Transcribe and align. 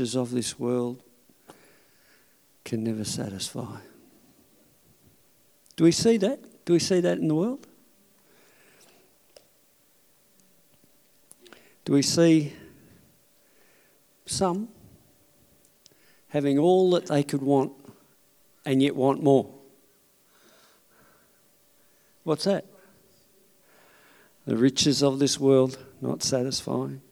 riches 0.00 0.16
of 0.16 0.30
this 0.30 0.58
world 0.58 1.02
can 2.64 2.82
never 2.82 3.04
satisfy. 3.04 3.80
Do 5.76 5.84
we 5.84 5.92
see 5.92 6.16
that? 6.16 6.40
Do 6.64 6.72
we 6.72 6.78
see 6.78 7.00
that 7.00 7.18
in 7.18 7.28
the 7.28 7.34
world? 7.34 7.66
Do 11.84 11.92
we 11.92 12.00
see 12.00 12.54
some 14.24 14.68
having 16.28 16.58
all 16.58 16.90
that 16.92 17.06
they 17.06 17.22
could 17.22 17.42
want 17.42 17.72
and 18.64 18.82
yet 18.82 18.96
want 18.96 19.22
more? 19.22 19.50
What's 22.24 22.44
that? 22.44 22.64
The 24.46 24.56
riches 24.56 25.02
of 25.02 25.18
this 25.18 25.38
world 25.38 25.78
not 26.00 26.22
satisfying. 26.22 27.02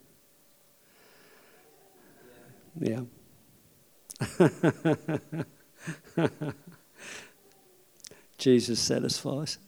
Yeah. 2.80 3.00
Jesus 8.38 8.80
satisfies. 8.80 9.58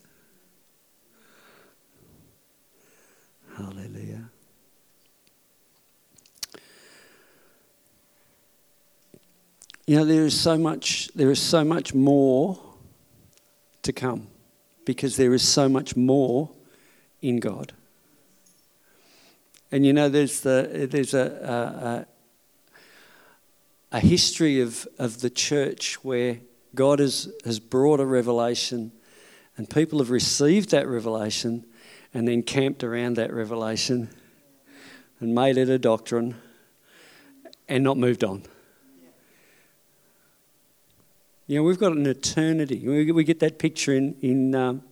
Hallelujah. 3.57 4.31
You 9.87 9.97
know, 9.97 10.05
there 10.05 10.25
is 10.25 10.39
so 10.39 10.57
much, 10.57 11.09
there 11.17 11.33
is 11.33 11.41
so 11.41 11.65
much 11.65 11.93
more 11.93 12.61
to 13.83 13.93
come 13.93 14.29
because 14.85 15.17
there 15.17 15.35
is 15.35 15.43
so 15.47 15.69
much 15.69 15.97
more 15.97 16.51
in 17.21 17.41
God. 17.41 17.73
And 19.73 19.85
you 19.85 19.93
know, 19.93 20.09
there's, 20.09 20.41
the, 20.41 20.89
there's 20.91 21.13
a, 21.13 22.07
a, 23.93 24.01
history 24.01 24.61
of, 24.61 24.87
of 24.99 25.21
the 25.21 25.31
church 25.31 26.03
where 26.05 26.39
God 26.75 26.99
has, 26.99 27.33
has 27.45 27.59
brought 27.61 28.01
a 28.01 28.07
revelation 28.07 28.93
and 29.57 29.69
people 29.69 29.99
have 29.99 30.11
received 30.11 30.71
that 30.71 30.87
revelation 30.89 31.67
and 32.15 32.27
then 32.27 32.43
camped 32.43 32.83
around 32.83 33.17
that 33.17 33.33
revelation 33.33 34.09
and 35.21 35.35
made 35.35 35.57
it 35.57 35.69
a 35.69 35.79
doctrine 35.79 36.37
and 37.69 37.85
not 37.85 37.97
moved 37.97 38.25
on. 38.25 38.43
You 41.47 41.57
know, 41.57 41.63
we've 41.65 41.79
got 41.79 41.93
an 41.93 42.07
eternity. 42.07 42.87
We, 42.87 43.11
we 43.11 43.25
get 43.25 43.41
that 43.41 43.59
picture 43.59 43.93
in, 43.93 44.15
in, 44.23 44.55
um, 44.55 44.83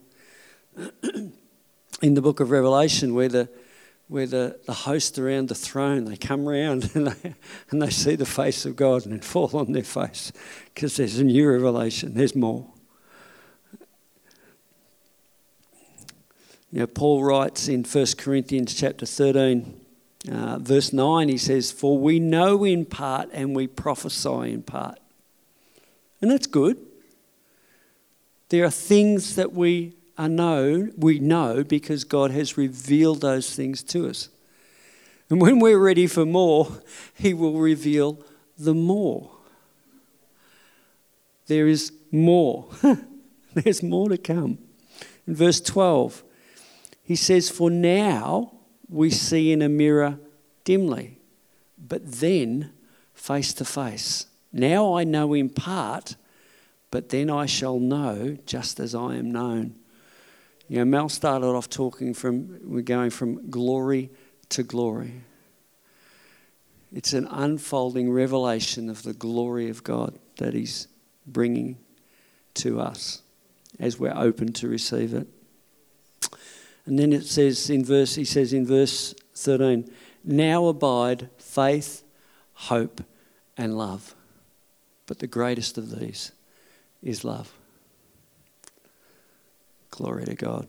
in 2.01 2.13
the 2.13 2.21
book 2.21 2.41
of 2.41 2.51
Revelation 2.51 3.13
where 3.13 3.29
the, 3.29 3.49
where 4.09 4.25
the, 4.25 4.59
the 4.65 4.73
host 4.73 5.19
around 5.19 5.49
the 5.49 5.55
throne, 5.55 6.05
they 6.05 6.17
come 6.17 6.49
around 6.49 6.91
and 6.95 7.07
they, 7.07 7.35
and 7.69 7.81
they 7.81 7.91
see 7.91 8.15
the 8.15 8.25
face 8.25 8.65
of 8.65 8.75
God 8.75 9.05
and 9.05 9.23
fall 9.23 9.55
on 9.55 9.71
their 9.71 9.83
face 9.83 10.33
because 10.73 10.97
there's 10.97 11.19
a 11.19 11.23
new 11.23 11.49
revelation, 11.49 12.15
there's 12.15 12.35
more. 12.35 12.67
You 16.71 16.81
know, 16.81 16.87
Paul 16.87 17.23
writes 17.23 17.67
in 17.67 17.83
1 17.83 18.05
Corinthians 18.17 18.73
chapter 18.75 19.05
13, 19.05 19.79
uh, 20.31 20.59
verse 20.59 20.91
9, 20.91 21.29
he 21.29 21.37
says, 21.37 21.71
For 21.71 21.97
we 21.97 22.19
know 22.19 22.63
in 22.63 22.85
part 22.85 23.29
and 23.31 23.55
we 23.55 23.67
prophesy 23.67 24.51
in 24.53 24.63
part. 24.63 24.99
And 26.21 26.29
that's 26.29 26.47
good. 26.47 26.77
There 28.49 28.65
are 28.65 28.71
things 28.71 29.35
that 29.35 29.53
we 29.53 29.93
are 30.19 30.29
known, 30.29 30.91
we 30.97 31.17
know 31.17 31.63
because 31.63 32.03
God 32.03 32.31
has 32.31 32.57
revealed 32.57 33.21
those 33.21 33.55
things 33.55 33.81
to 33.83 34.09
us. 34.09 34.27
And 35.29 35.39
when 35.39 35.59
we're 35.59 35.79
ready 35.79 36.07
for 36.07 36.25
more, 36.25 36.81
He 37.15 37.33
will 37.33 37.57
reveal 37.57 38.21
the 38.57 38.73
more. 38.73 39.31
There 41.47 41.67
is 41.67 41.93
more. 42.11 42.67
There's 43.53 43.81
more 43.81 44.09
to 44.09 44.17
come. 44.17 44.59
In 45.25 45.35
verse 45.35 45.61
12, 45.61 46.23
he 47.01 47.15
says, 47.15 47.49
For 47.49 47.71
now 47.71 48.51
we 48.89 49.09
see 49.09 49.53
in 49.53 49.61
a 49.61 49.69
mirror 49.69 50.19
dimly, 50.65 51.17
but 51.77 52.01
then 52.05 52.71
face 53.13 53.53
to 53.53 53.65
face. 53.65 54.25
Now 54.51 54.97
I 54.97 55.05
know 55.05 55.33
in 55.33 55.49
part, 55.49 56.17
but 56.91 57.09
then 57.09 57.29
I 57.29 57.45
shall 57.45 57.79
know 57.79 58.37
just 58.45 58.79
as 58.79 58.93
I 58.93 59.15
am 59.15 59.31
known. 59.31 59.75
You 60.69 60.77
know, 60.77 60.85
Mel 60.85 61.09
started 61.09 61.47
off 61.47 61.67
talking 61.67 62.13
from, 62.13 62.59
we're 62.63 62.81
going 62.81 63.09
from 63.09 63.49
glory 63.49 64.11
to 64.49 64.61
glory. 64.61 65.23
It's 66.93 67.13
an 67.13 67.27
unfolding 67.27 68.11
revelation 68.11 68.89
of 68.89 69.01
the 69.01 69.13
glory 69.13 69.69
of 69.69 69.83
God 69.83 70.17
that 70.37 70.53
He's 70.53 70.87
bringing 71.25 71.77
to 72.55 72.79
us 72.79 73.23
as 73.79 73.99
we're 73.99 74.15
open 74.15 74.53
to 74.53 74.67
receive 74.67 75.13
it. 75.13 75.27
And 76.85 76.99
then 76.99 77.13
it 77.13 77.25
says 77.25 77.69
in 77.69 77.83
verse, 77.83 78.15
he 78.15 78.25
says 78.25 78.53
in 78.53 78.65
verse 78.65 79.13
13, 79.35 79.89
now 80.23 80.65
abide 80.67 81.29
faith, 81.37 82.03
hope, 82.53 83.01
and 83.57 83.77
love. 83.77 84.15
But 85.05 85.19
the 85.19 85.27
greatest 85.27 85.77
of 85.77 85.99
these 85.99 86.31
is 87.01 87.23
love. 87.23 87.58
Glory 89.99 90.23
to 90.23 90.33
God. 90.33 90.65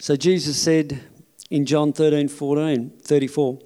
So 0.00 0.16
Jesus 0.16 0.60
said 0.60 1.00
in 1.48 1.64
John 1.64 1.92
13, 1.92 2.26
14, 2.26 2.90
34, 3.00 3.58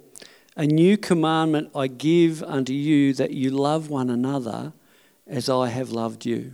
A 0.55 0.67
new 0.67 0.97
commandment 0.97 1.71
I 1.75 1.87
give 1.87 2.43
unto 2.43 2.73
you 2.73 3.11
that 3.15 3.31
you 3.31 3.49
love 3.49 3.89
one 3.89 4.11
another 4.11 4.73
as 5.25 5.49
I 5.49 5.69
have 5.69 5.89
loved 5.89 6.27
you. 6.27 6.53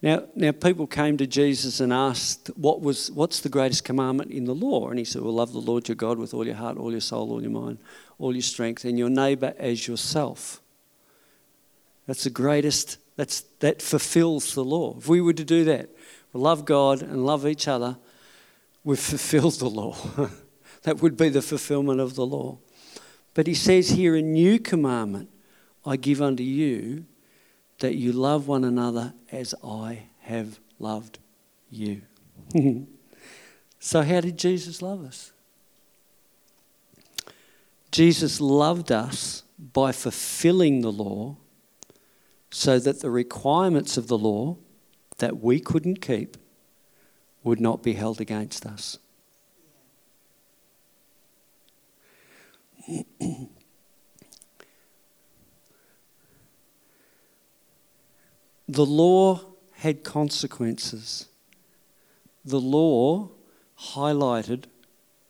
Now, 0.00 0.28
now 0.36 0.52
people 0.52 0.86
came 0.86 1.16
to 1.16 1.26
Jesus 1.26 1.80
and 1.80 1.92
asked, 1.92 2.52
what 2.54 2.80
was, 2.80 3.10
What's 3.10 3.40
the 3.40 3.48
greatest 3.48 3.82
commandment 3.82 4.30
in 4.30 4.44
the 4.44 4.54
law? 4.54 4.90
And 4.90 4.98
he 5.00 5.04
said, 5.04 5.22
Well, 5.22 5.34
love 5.34 5.52
the 5.52 5.58
Lord 5.58 5.88
your 5.88 5.96
God 5.96 6.18
with 6.20 6.34
all 6.34 6.46
your 6.46 6.54
heart, 6.54 6.78
all 6.78 6.92
your 6.92 7.00
soul, 7.00 7.32
all 7.32 7.42
your 7.42 7.50
mind, 7.50 7.78
all 8.20 8.32
your 8.32 8.42
strength, 8.42 8.84
and 8.84 8.96
your 8.96 9.10
neighbour 9.10 9.54
as 9.58 9.88
yourself. 9.88 10.62
That's 12.06 12.24
the 12.24 12.30
greatest, 12.30 12.98
that's, 13.16 13.42
that 13.60 13.82
fulfills 13.82 14.54
the 14.54 14.64
law. 14.64 14.96
If 14.98 15.08
we 15.08 15.20
were 15.20 15.32
to 15.32 15.44
do 15.44 15.64
that, 15.64 15.90
love 16.32 16.64
God 16.64 17.02
and 17.02 17.26
love 17.26 17.46
each 17.46 17.66
other, 17.66 17.96
we've 18.84 18.98
fulfilled 18.98 19.54
the 19.54 19.70
law. 19.70 19.96
that 20.82 21.02
would 21.02 21.16
be 21.16 21.28
the 21.28 21.42
fulfillment 21.42 22.00
of 22.00 22.14
the 22.14 22.26
law. 22.26 22.58
But 23.34 23.46
he 23.46 23.54
says 23.54 23.90
here, 23.90 24.14
a 24.14 24.22
new 24.22 24.58
commandment 24.58 25.30
I 25.84 25.96
give 25.96 26.22
unto 26.22 26.42
you 26.42 27.06
that 27.80 27.96
you 27.96 28.12
love 28.12 28.48
one 28.48 28.64
another 28.64 29.12
as 29.30 29.54
I 29.62 30.04
have 30.20 30.58
loved 30.78 31.18
you. 31.70 32.02
so, 33.78 34.02
how 34.02 34.20
did 34.20 34.38
Jesus 34.38 34.80
love 34.80 35.04
us? 35.04 35.32
Jesus 37.90 38.40
loved 38.40 38.90
us 38.90 39.42
by 39.72 39.92
fulfilling 39.92 40.80
the 40.80 40.92
law 40.92 41.36
so 42.56 42.78
that 42.78 43.02
the 43.02 43.10
requirements 43.10 43.98
of 43.98 44.08
the 44.08 44.16
law 44.16 44.56
that 45.18 45.42
we 45.42 45.60
couldn't 45.60 46.00
keep 46.00 46.38
would 47.44 47.60
not 47.60 47.82
be 47.82 47.92
held 47.92 48.18
against 48.18 48.64
us. 48.64 48.98
The 58.66 58.86
law 58.86 59.42
had 59.72 60.02
consequences. 60.02 61.26
The 62.42 62.58
law 62.58 63.32
highlighted 63.78 64.64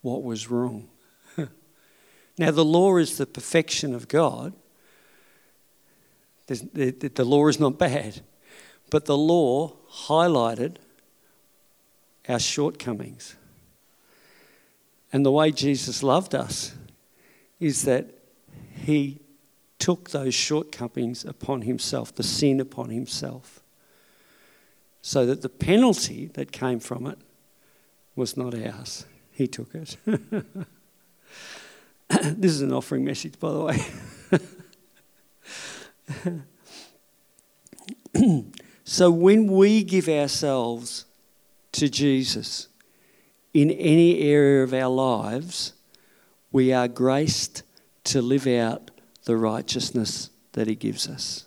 what 0.00 0.22
was 0.22 0.48
wrong. 0.48 0.88
now, 2.38 2.52
the 2.52 2.64
law 2.64 2.98
is 2.98 3.18
the 3.18 3.26
perfection 3.26 3.96
of 3.96 4.06
God. 4.06 4.52
The, 6.46 7.10
the, 7.12 7.24
law 7.24 7.48
is 7.48 7.58
not 7.58 7.76
bad, 7.76 8.20
but 8.90 9.06
the 9.06 9.16
law 9.16 9.72
highlighted 9.90 10.76
our 12.28 12.38
shortcomings. 12.38 13.34
And 15.12 15.26
the 15.26 15.32
way 15.32 15.50
Jesus 15.50 16.02
loved 16.02 16.34
us 16.34 16.74
is 17.58 17.82
that 17.82 18.10
he 18.74 19.20
took 19.78 20.10
those 20.10 20.34
shortcomings 20.34 21.24
upon 21.24 21.62
himself, 21.62 22.14
the 22.14 22.22
sin 22.22 22.60
upon 22.60 22.90
himself, 22.90 23.60
so 25.02 25.26
that 25.26 25.42
the 25.42 25.48
penalty 25.48 26.26
that 26.34 26.52
came 26.52 26.78
from 26.80 27.06
it 27.06 27.18
was 28.14 28.36
not 28.36 28.54
ours. 28.54 29.04
He 29.32 29.46
took 29.46 29.74
it. 29.74 29.96
this 32.08 32.52
is 32.52 32.62
an 32.62 32.72
offering 32.72 33.04
message, 33.04 33.38
by 33.38 33.52
the 33.52 33.60
way. 33.60 33.78
so 38.84 39.10
when 39.10 39.46
we 39.46 39.82
give 39.82 40.08
ourselves 40.08 41.04
to 41.72 41.88
Jesus 41.88 42.68
in 43.52 43.70
any 43.70 44.20
area 44.20 44.62
of 44.62 44.72
our 44.72 44.88
lives, 44.88 45.72
we 46.52 46.72
are 46.72 46.88
graced 46.88 47.62
to 48.04 48.22
live 48.22 48.46
out 48.46 48.90
the 49.24 49.36
righteousness 49.36 50.30
that 50.52 50.68
He 50.68 50.74
gives 50.74 51.08
us. 51.08 51.46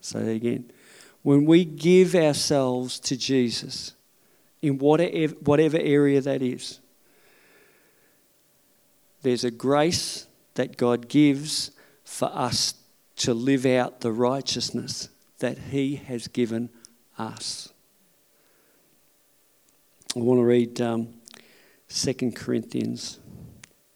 Say 0.00 0.22
that 0.22 0.30
again. 0.30 0.70
When 1.22 1.44
we 1.44 1.64
give 1.64 2.14
ourselves 2.14 2.98
to 3.00 3.16
Jesus, 3.16 3.94
in 4.62 4.78
whatever, 4.78 5.34
whatever 5.34 5.78
area 5.78 6.20
that 6.20 6.42
is, 6.42 6.80
there's 9.22 9.44
a 9.44 9.50
grace 9.50 10.26
that 10.54 10.76
God 10.76 11.08
gives 11.08 11.70
for 12.04 12.30
us 12.32 12.74
to 13.16 13.34
live 13.34 13.66
out 13.66 14.00
the 14.00 14.12
righteousness 14.12 15.08
that 15.38 15.58
He 15.70 15.96
has 15.96 16.28
given 16.28 16.70
us. 17.18 17.72
I 20.16 20.20
want 20.20 20.38
to 20.38 20.44
read 20.44 20.80
um, 20.80 21.14
2 21.88 22.32
Corinthians 22.32 23.18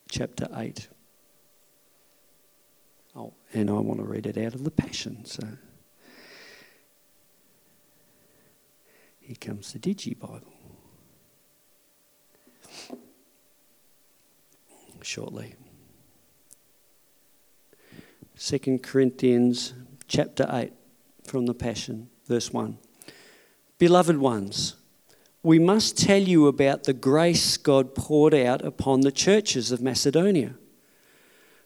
chapter 0.08 0.46
8. 0.54 0.88
Oh, 3.16 3.32
and 3.52 3.70
I 3.70 3.74
want 3.74 4.00
to 4.00 4.06
read 4.06 4.26
it 4.26 4.36
out 4.36 4.54
of 4.54 4.64
the 4.64 4.70
Passion. 4.70 5.24
So 5.24 5.42
here 9.20 9.36
comes 9.40 9.72
the 9.72 9.78
Digi 9.78 10.18
Bible. 10.18 10.52
Shortly. 15.02 15.54
2 18.46 18.78
Corinthians 18.82 19.72
chapter 20.06 20.46
8 20.50 20.70
from 21.26 21.46
the 21.46 21.54
Passion, 21.54 22.10
verse 22.26 22.52
1. 22.52 22.76
Beloved 23.78 24.18
ones, 24.18 24.76
we 25.42 25.58
must 25.58 25.96
tell 25.96 26.20
you 26.20 26.46
about 26.46 26.84
the 26.84 26.92
grace 26.92 27.56
God 27.56 27.94
poured 27.94 28.34
out 28.34 28.62
upon 28.62 29.00
the 29.00 29.10
churches 29.10 29.72
of 29.72 29.80
Macedonia. 29.80 30.56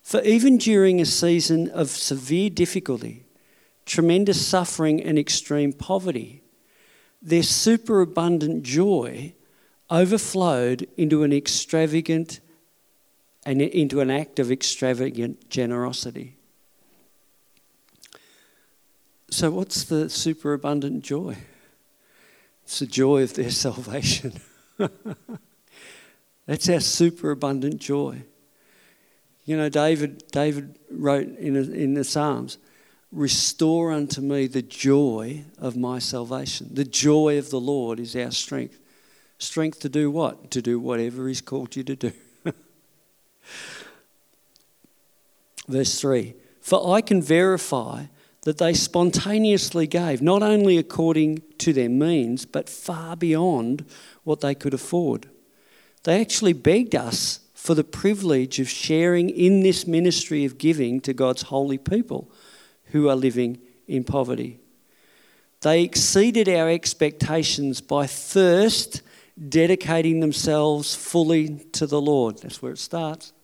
For 0.02 0.22
even 0.22 0.56
during 0.56 1.00
a 1.00 1.04
season 1.04 1.68
of 1.70 1.90
severe 1.90 2.48
difficulty, 2.48 3.26
tremendous 3.84 4.46
suffering, 4.46 5.02
and 5.02 5.18
extreme 5.18 5.72
poverty, 5.72 6.44
their 7.20 7.42
superabundant 7.42 8.62
joy 8.62 9.34
overflowed 9.90 10.86
into 10.96 11.24
an 11.24 11.32
extravagant 11.32 12.38
and 13.44 13.60
into 13.60 13.98
an 13.98 14.12
act 14.12 14.38
of 14.38 14.52
extravagant 14.52 15.50
generosity. 15.50 16.37
So, 19.30 19.50
what's 19.50 19.84
the 19.84 20.08
superabundant 20.08 21.04
joy? 21.04 21.36
It's 22.64 22.78
the 22.78 22.86
joy 22.86 23.22
of 23.22 23.34
their 23.34 23.50
salvation. 23.66 24.34
That's 26.46 26.68
our 26.68 26.80
superabundant 26.80 27.78
joy. 27.78 28.22
You 29.44 29.56
know, 29.56 29.68
David, 29.68 30.24
David 30.30 30.78
wrote 30.90 31.28
in, 31.38 31.56
a, 31.56 31.60
in 31.60 31.94
the 31.94 32.04
Psalms, 32.04 32.58
Restore 33.10 33.92
unto 33.92 34.20
me 34.20 34.46
the 34.46 34.60
joy 34.60 35.44
of 35.56 35.76
my 35.76 35.98
salvation. 35.98 36.68
The 36.72 36.84
joy 36.84 37.38
of 37.38 37.48
the 37.48 37.60
Lord 37.60 37.98
is 37.98 38.14
our 38.14 38.30
strength. 38.30 38.78
Strength 39.38 39.80
to 39.80 39.88
do 39.88 40.10
what? 40.10 40.50
To 40.50 40.60
do 40.60 40.78
whatever 40.78 41.26
He's 41.28 41.40
called 41.40 41.74
you 41.76 41.84
to 41.84 41.96
do. 41.96 42.12
Verse 45.68 45.98
3 45.98 46.34
For 46.60 46.94
I 46.94 47.00
can 47.00 47.22
verify 47.22 48.04
that 48.48 48.56
they 48.56 48.72
spontaneously 48.72 49.86
gave, 49.86 50.22
not 50.22 50.42
only 50.42 50.78
according 50.78 51.42
to 51.58 51.70
their 51.70 51.90
means, 51.90 52.46
but 52.46 52.66
far 52.66 53.14
beyond 53.14 53.84
what 54.24 54.40
they 54.40 54.54
could 54.54 54.72
afford. 54.72 55.28
They 56.04 56.18
actually 56.22 56.54
begged 56.54 56.94
us 56.94 57.40
for 57.52 57.74
the 57.74 57.84
privilege 57.84 58.58
of 58.58 58.66
sharing 58.66 59.28
in 59.28 59.60
this 59.60 59.86
ministry 59.86 60.46
of 60.46 60.56
giving 60.56 61.02
to 61.02 61.12
God's 61.12 61.42
holy 61.42 61.76
people 61.76 62.30
who 62.84 63.10
are 63.10 63.16
living 63.16 63.58
in 63.86 64.02
poverty. 64.02 64.60
They 65.60 65.82
exceeded 65.82 66.48
our 66.48 66.70
expectations 66.70 67.82
by 67.82 68.06
first 68.06 69.02
dedicating 69.50 70.20
themselves 70.20 70.94
fully 70.94 71.58
to 71.72 71.86
the 71.86 72.00
Lord. 72.00 72.38
That's 72.38 72.62
where 72.62 72.72
it 72.72 72.78
starts. 72.78 73.34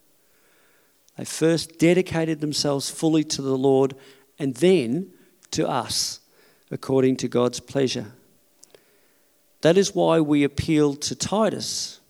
They 1.18 1.26
first 1.26 1.78
dedicated 1.78 2.40
themselves 2.40 2.88
fully 2.88 3.22
to 3.24 3.42
the 3.42 3.58
Lord 3.58 3.94
and 4.38 4.54
then 4.56 5.12
to 5.50 5.68
us 5.68 6.20
according 6.70 7.16
to 7.16 7.28
God's 7.28 7.60
pleasure. 7.60 8.12
That 9.60 9.78
is 9.78 9.94
why 9.94 10.20
we 10.20 10.44
appeal 10.44 10.94
to 10.96 11.14
Titus, 11.14 12.00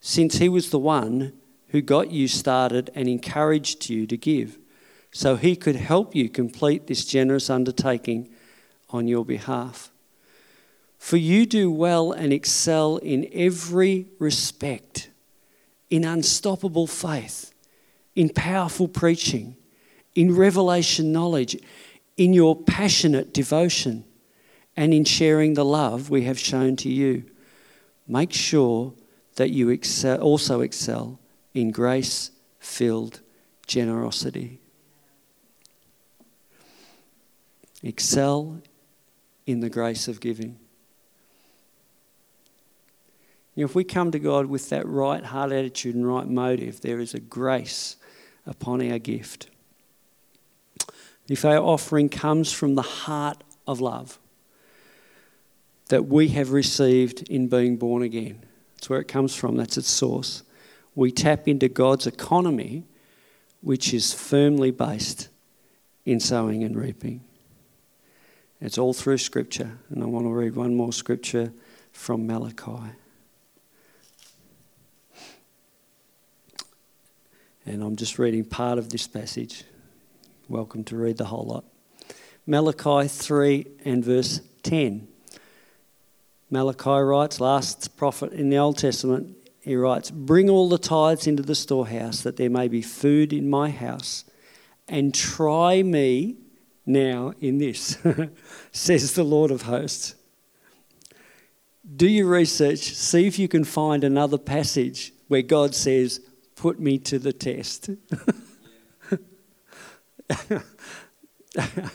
since 0.00 0.38
he 0.38 0.48
was 0.48 0.70
the 0.70 0.78
one 0.78 1.32
who 1.68 1.80
got 1.80 2.10
you 2.10 2.28
started 2.28 2.90
and 2.94 3.08
encouraged 3.08 3.88
you 3.88 4.06
to 4.06 4.16
give, 4.16 4.58
so 5.10 5.36
he 5.36 5.56
could 5.56 5.76
help 5.76 6.14
you 6.14 6.28
complete 6.28 6.86
this 6.86 7.04
generous 7.04 7.48
undertaking 7.48 8.28
on 8.90 9.08
your 9.08 9.24
behalf. 9.24 9.90
For 10.98 11.16
you 11.16 11.46
do 11.46 11.70
well 11.70 12.12
and 12.12 12.32
excel 12.32 12.98
in 12.98 13.28
every 13.32 14.08
respect, 14.18 15.10
in 15.90 16.04
unstoppable 16.04 16.86
faith, 16.86 17.52
in 18.14 18.28
powerful 18.28 18.88
preaching 18.88 19.56
in 20.14 20.34
revelation 20.34 21.12
knowledge, 21.12 21.56
in 22.16 22.32
your 22.32 22.56
passionate 22.56 23.32
devotion, 23.32 24.04
and 24.76 24.92
in 24.92 25.04
sharing 25.04 25.54
the 25.54 25.64
love 25.64 26.10
we 26.10 26.22
have 26.22 26.38
shown 26.38 26.76
to 26.76 26.88
you. 26.88 27.24
Make 28.06 28.32
sure 28.32 28.94
that 29.36 29.50
you 29.50 29.68
excel, 29.70 30.18
also 30.20 30.60
excel 30.60 31.18
in 31.54 31.70
grace 31.70 32.30
filled 32.58 33.20
generosity. 33.66 34.60
Excel 37.82 38.60
in 39.46 39.60
the 39.60 39.70
grace 39.70 40.08
of 40.08 40.20
giving. 40.20 40.58
If 43.54 43.74
we 43.74 43.84
come 43.84 44.10
to 44.12 44.18
God 44.18 44.46
with 44.46 44.70
that 44.70 44.86
right 44.86 45.24
heart 45.24 45.52
attitude 45.52 45.94
and 45.94 46.06
right 46.06 46.26
motive, 46.26 46.80
there 46.80 47.00
is 47.00 47.12
a 47.12 47.20
grace 47.20 47.96
upon 48.46 48.80
our 48.90 48.98
gift. 48.98 49.48
If 51.28 51.44
our 51.44 51.58
offering 51.58 52.08
comes 52.08 52.52
from 52.52 52.74
the 52.74 52.82
heart 52.82 53.42
of 53.66 53.80
love 53.80 54.18
that 55.88 56.06
we 56.06 56.28
have 56.28 56.50
received 56.50 57.28
in 57.28 57.48
being 57.48 57.76
born 57.76 58.02
again, 58.02 58.44
that's 58.74 58.90
where 58.90 59.00
it 59.00 59.08
comes 59.08 59.34
from, 59.34 59.56
that's 59.56 59.76
its 59.76 59.90
source. 59.90 60.42
We 60.94 61.12
tap 61.12 61.46
into 61.46 61.68
God's 61.68 62.06
economy, 62.06 62.84
which 63.60 63.94
is 63.94 64.12
firmly 64.12 64.70
based 64.70 65.28
in 66.04 66.18
sowing 66.18 66.64
and 66.64 66.76
reaping. 66.76 67.22
It's 68.60 68.78
all 68.78 68.92
through 68.92 69.18
Scripture, 69.18 69.78
and 69.90 70.02
I 70.02 70.06
want 70.06 70.26
to 70.26 70.30
read 70.30 70.54
one 70.54 70.74
more 70.74 70.92
scripture 70.92 71.52
from 71.92 72.26
Malachi. 72.26 72.92
And 77.64 77.82
I'm 77.82 77.96
just 77.96 78.18
reading 78.18 78.44
part 78.44 78.78
of 78.78 78.88
this 78.88 79.06
passage 79.06 79.64
welcome 80.52 80.84
to 80.84 80.96
read 80.96 81.16
the 81.16 81.24
whole 81.24 81.46
lot. 81.46 81.64
Malachi 82.46 83.08
3 83.08 83.66
and 83.86 84.04
verse 84.04 84.42
10. 84.62 85.08
Malachi 86.50 86.90
writes, 86.90 87.40
last 87.40 87.96
prophet 87.96 88.34
in 88.34 88.50
the 88.50 88.58
Old 88.58 88.76
Testament, 88.76 89.34
he 89.62 89.74
writes, 89.74 90.10
Bring 90.10 90.50
all 90.50 90.68
the 90.68 90.76
tithes 90.76 91.26
into 91.26 91.42
the 91.42 91.54
storehouse, 91.54 92.20
that 92.20 92.36
there 92.36 92.50
may 92.50 92.68
be 92.68 92.82
food 92.82 93.32
in 93.32 93.48
my 93.48 93.70
house, 93.70 94.24
and 94.86 95.14
try 95.14 95.82
me 95.82 96.36
now 96.84 97.32
in 97.40 97.56
this, 97.56 97.96
says 98.72 99.14
the 99.14 99.24
Lord 99.24 99.50
of 99.50 99.62
hosts. 99.62 100.16
Do 101.96 102.06
your 102.06 102.28
research, 102.28 102.80
see 102.80 103.26
if 103.26 103.38
you 103.38 103.48
can 103.48 103.64
find 103.64 104.04
another 104.04 104.36
passage 104.36 105.14
where 105.28 105.40
God 105.40 105.74
says, 105.74 106.20
Put 106.56 106.78
me 106.78 106.98
to 106.98 107.18
the 107.18 107.32
test. 107.32 107.88
I 111.58 111.90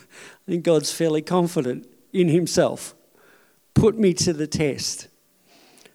think 0.46 0.64
God's 0.64 0.92
fairly 0.92 1.22
confident 1.22 1.88
in 2.14 2.30
himself. 2.30 2.94
Put 3.74 3.98
me 3.98 4.14
to 4.16 4.34
the 4.34 4.48
test. 4.48 5.08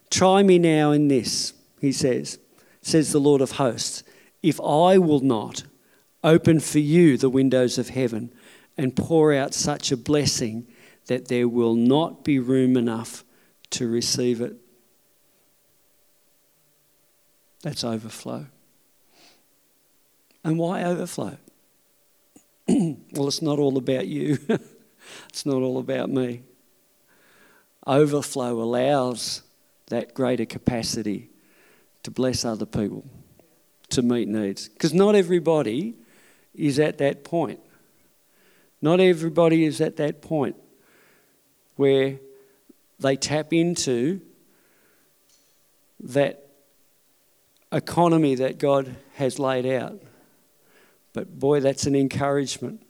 Try 0.09 0.43
me 0.43 0.59
now 0.59 0.91
in 0.91 1.07
this, 1.07 1.53
he 1.81 1.91
says, 1.91 2.39
says 2.81 3.11
the 3.11 3.19
Lord 3.19 3.41
of 3.41 3.51
hosts. 3.51 4.03
If 4.41 4.59
I 4.61 4.97
will 4.97 5.21
not 5.21 5.63
open 6.23 6.59
for 6.59 6.79
you 6.79 7.17
the 7.17 7.29
windows 7.29 7.77
of 7.77 7.89
heaven 7.89 8.33
and 8.77 8.95
pour 8.95 9.33
out 9.33 9.53
such 9.53 9.91
a 9.91 9.97
blessing 9.97 10.67
that 11.07 11.27
there 11.27 11.47
will 11.47 11.75
not 11.75 12.23
be 12.23 12.39
room 12.39 12.77
enough 12.77 13.23
to 13.71 13.87
receive 13.87 14.39
it. 14.41 14.55
That's 17.61 17.83
overflow. 17.83 18.47
And 20.43 20.57
why 20.57 20.83
overflow? 20.83 21.37
well, 23.13 23.27
it's 23.27 23.41
not 23.41 23.59
all 23.59 23.77
about 23.77 24.07
you, 24.07 24.37
it's 25.29 25.45
not 25.45 25.61
all 25.61 25.77
about 25.77 26.09
me. 26.09 26.43
Overflow 27.85 28.61
allows 28.61 29.41
that 29.87 30.13
greater 30.13 30.45
capacity 30.45 31.29
to 32.03 32.11
bless 32.11 32.45
other 32.45 32.65
people 32.65 33.05
to 33.89 34.01
meet 34.01 34.27
needs. 34.27 34.69
Because 34.69 34.93
not 34.93 35.15
everybody 35.15 35.95
is 36.55 36.79
at 36.79 36.97
that 36.99 37.23
point. 37.23 37.59
Not 38.81 38.99
everybody 38.99 39.65
is 39.65 39.81
at 39.81 39.97
that 39.97 40.21
point 40.21 40.55
where 41.75 42.19
they 42.99 43.15
tap 43.15 43.53
into 43.53 44.21
that 45.99 46.47
economy 47.71 48.35
that 48.35 48.57
God 48.57 48.95
has 49.15 49.39
laid 49.39 49.65
out. 49.65 50.01
But 51.13 51.39
boy, 51.39 51.59
that's 51.59 51.85
an 51.85 51.95
encouragement 51.95 52.81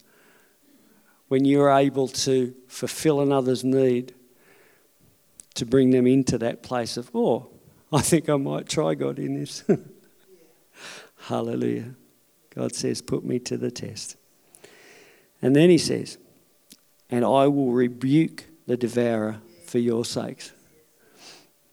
when 1.28 1.46
you're 1.46 1.72
able 1.72 2.08
to 2.08 2.54
fulfill 2.68 3.20
another's 3.22 3.64
need 3.64 4.14
to 5.56 5.66
bring 5.66 5.92
them 5.92 6.08
into 6.08 6.38
that 6.38 6.64
place 6.64 6.98
of, 6.98 7.12
oh, 7.14 7.48
I 7.92 8.02
think 8.02 8.30
I 8.30 8.38
might 8.38 8.68
try 8.68 8.96
God 8.96 9.20
in 9.20 9.36
this. 9.36 9.64
Hallelujah. 11.28 11.96
God 12.56 12.76
says, 12.76 13.02
put 13.02 13.24
me 13.24 13.40
to 13.40 13.58
the 13.58 13.72
test. 13.72 14.18
And 15.42 15.56
then 15.56 15.70
he 15.70 15.78
says, 15.78 16.18
and 17.10 17.24
I 17.24 17.48
will 17.48 17.72
rebuke 17.72 18.46
the 18.66 18.78
devourer 18.78 19.42
for 19.66 19.80
your 19.80 20.06
sakes. 20.06 20.52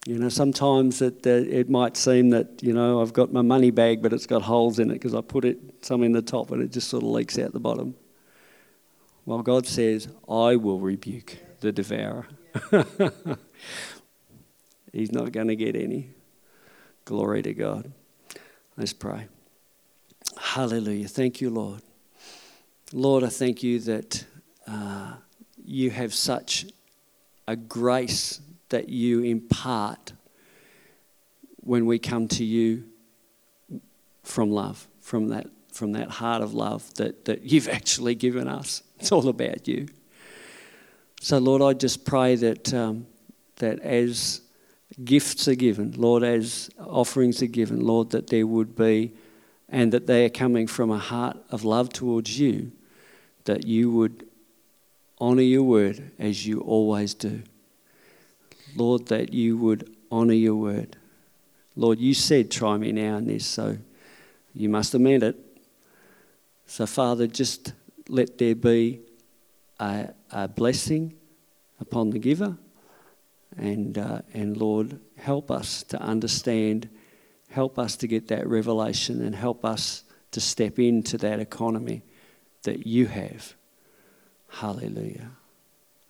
You 0.07 0.19
know, 0.19 0.31
sometimes 0.31 1.03
it, 1.03 1.27
uh, 1.27 1.31
it 1.31 1.69
might 1.69 1.97
seem 1.97 2.31
that, 2.31 2.63
you 2.63 2.73
know, 2.73 3.03
I've 3.03 3.13
got 3.13 3.33
my 3.33 3.43
money 3.43 3.71
bag, 3.71 4.03
but 4.03 4.15
it's 4.15 4.27
got 4.27 4.43
holes 4.43 4.79
in 4.79 4.91
it 4.91 4.95
because 4.95 5.15
I 5.15 5.21
put 5.21 5.45
it 5.45 5.59
some 5.83 6.03
in 6.03 6.13
the 6.13 6.23
top 6.23 6.51
and 6.51 6.63
it 6.63 6.73
just 6.73 6.89
sort 6.89 7.03
of 7.03 7.11
leaks 7.11 7.39
out 7.39 7.53
the 7.53 7.61
bottom. 7.61 7.95
Well, 9.27 9.43
God 9.43 9.67
says, 9.67 10.09
I 10.27 10.57
will 10.57 10.81
rebuke 10.81 11.37
the 11.61 11.71
devourer. 11.71 12.27
He's 14.93 15.13
not 15.13 15.33
going 15.33 15.49
to 15.49 15.57
get 15.57 15.77
any. 15.77 16.11
Glory 17.05 17.43
to 17.43 17.53
God. 17.53 17.93
Let's 18.79 18.95
pray. 18.95 19.27
Hallelujah. 20.39 21.09
Thank 21.09 21.43
you, 21.43 21.51
Lord. 21.51 21.83
Lord, 22.93 23.23
I 23.23 23.29
thank 23.29 23.63
you 23.63 23.79
that 23.81 24.25
uh, 24.67 25.13
you 25.63 25.91
have 25.91 26.15
such 26.15 26.67
a 27.47 27.55
grace 27.55 28.41
that 28.71 28.89
you 28.89 29.23
impart 29.23 30.13
when 31.57 31.87
we 31.87 31.99
come 31.99 32.27
to 32.29 32.45
you 32.45 32.85
from 34.23 34.51
love, 34.51 34.89
from 35.01 35.29
that, 35.29 35.47
from 35.73 35.93
that 35.93 36.09
heart 36.09 36.43
of 36.43 36.55
love 36.55 36.93
that, 36.95 37.27
that 37.27 37.43
you've 37.43 37.69
actually 37.69 38.15
given 38.15 38.49
us. 38.49 38.83
It's 38.99 39.13
all 39.13 39.29
about 39.29 39.69
you. 39.69 39.89
So, 41.21 41.39
Lord, 41.39 41.63
I 41.63 41.75
just 41.75 42.05
pray 42.05 42.35
that, 42.37 42.73
um, 42.73 43.07
that 43.57 43.79
as 43.81 44.41
gifts 45.05 45.49
are 45.49 45.55
given, 45.55 45.93
Lord, 45.93 46.23
as 46.23 46.71
offerings 46.79 47.43
are 47.43 47.47
given, 47.47 47.81
Lord, 47.81 48.11
that 48.11 48.29
there 48.29 48.47
would 48.47 48.75
be, 48.75 49.13
and 49.69 49.93
that 49.93 50.07
they 50.07 50.25
are 50.25 50.31
coming 50.31 50.67
from 50.67 50.91
a 50.91 50.99
heart 50.99 51.37
of 51.51 51.65
love 51.65 51.91
towards 51.91 52.39
you, 52.39 52.73
that 53.45 53.67
you 53.67 53.91
would 53.91 54.27
honour 55.21 55.43
your 55.43 55.63
word 55.63 56.11
as 56.19 56.47
you 56.47 56.61
always 56.61 57.15
do. 57.15 57.43
Lord, 58.77 59.07
that 59.07 59.33
you 59.33 59.57
would 59.59 59.95
honour 60.11 60.35
your 60.35 60.57
word. 60.57 60.97
Lord, 61.77 61.99
you 61.99 62.15
said, 62.15 62.51
try 62.51 62.77
me 62.77 62.93
now 62.93 63.17
in 63.17 63.27
this, 63.27 63.47
so 63.47 63.79
you 64.55 64.69
must 64.69 64.93
have 64.93 65.01
meant 65.01 65.23
it. 65.23 65.37
So, 66.67 66.87
Father, 66.87 67.27
just 67.27 67.73
let 68.09 68.39
there 68.39 68.55
be 68.55 69.01
a, 69.79 70.11
a 70.31 70.49
blessing 70.49 71.15
upon 71.81 72.11
the 72.11 72.19
giver. 72.19 72.57
And, 73.57 73.99
uh, 73.99 74.23
and 74.33 74.57
Lord, 74.57 75.01
help 75.17 75.51
us 75.51 75.83
to 75.85 76.01
understand, 76.01 76.89
help 77.51 77.79
us 77.79 77.97
to 77.97 78.07
get 78.07 78.29
that 78.29 78.47
revelation, 78.47 79.23
and 79.23 79.35
help 79.35 79.65
us 79.65 80.05
to 80.31 80.41
step 80.41 80.79
into 80.79 81.19
that 81.19 81.41
economy 81.41 82.03
that 82.63 82.87
you 82.87 83.07
have. 83.07 83.55
Hallelujah. 84.49 85.31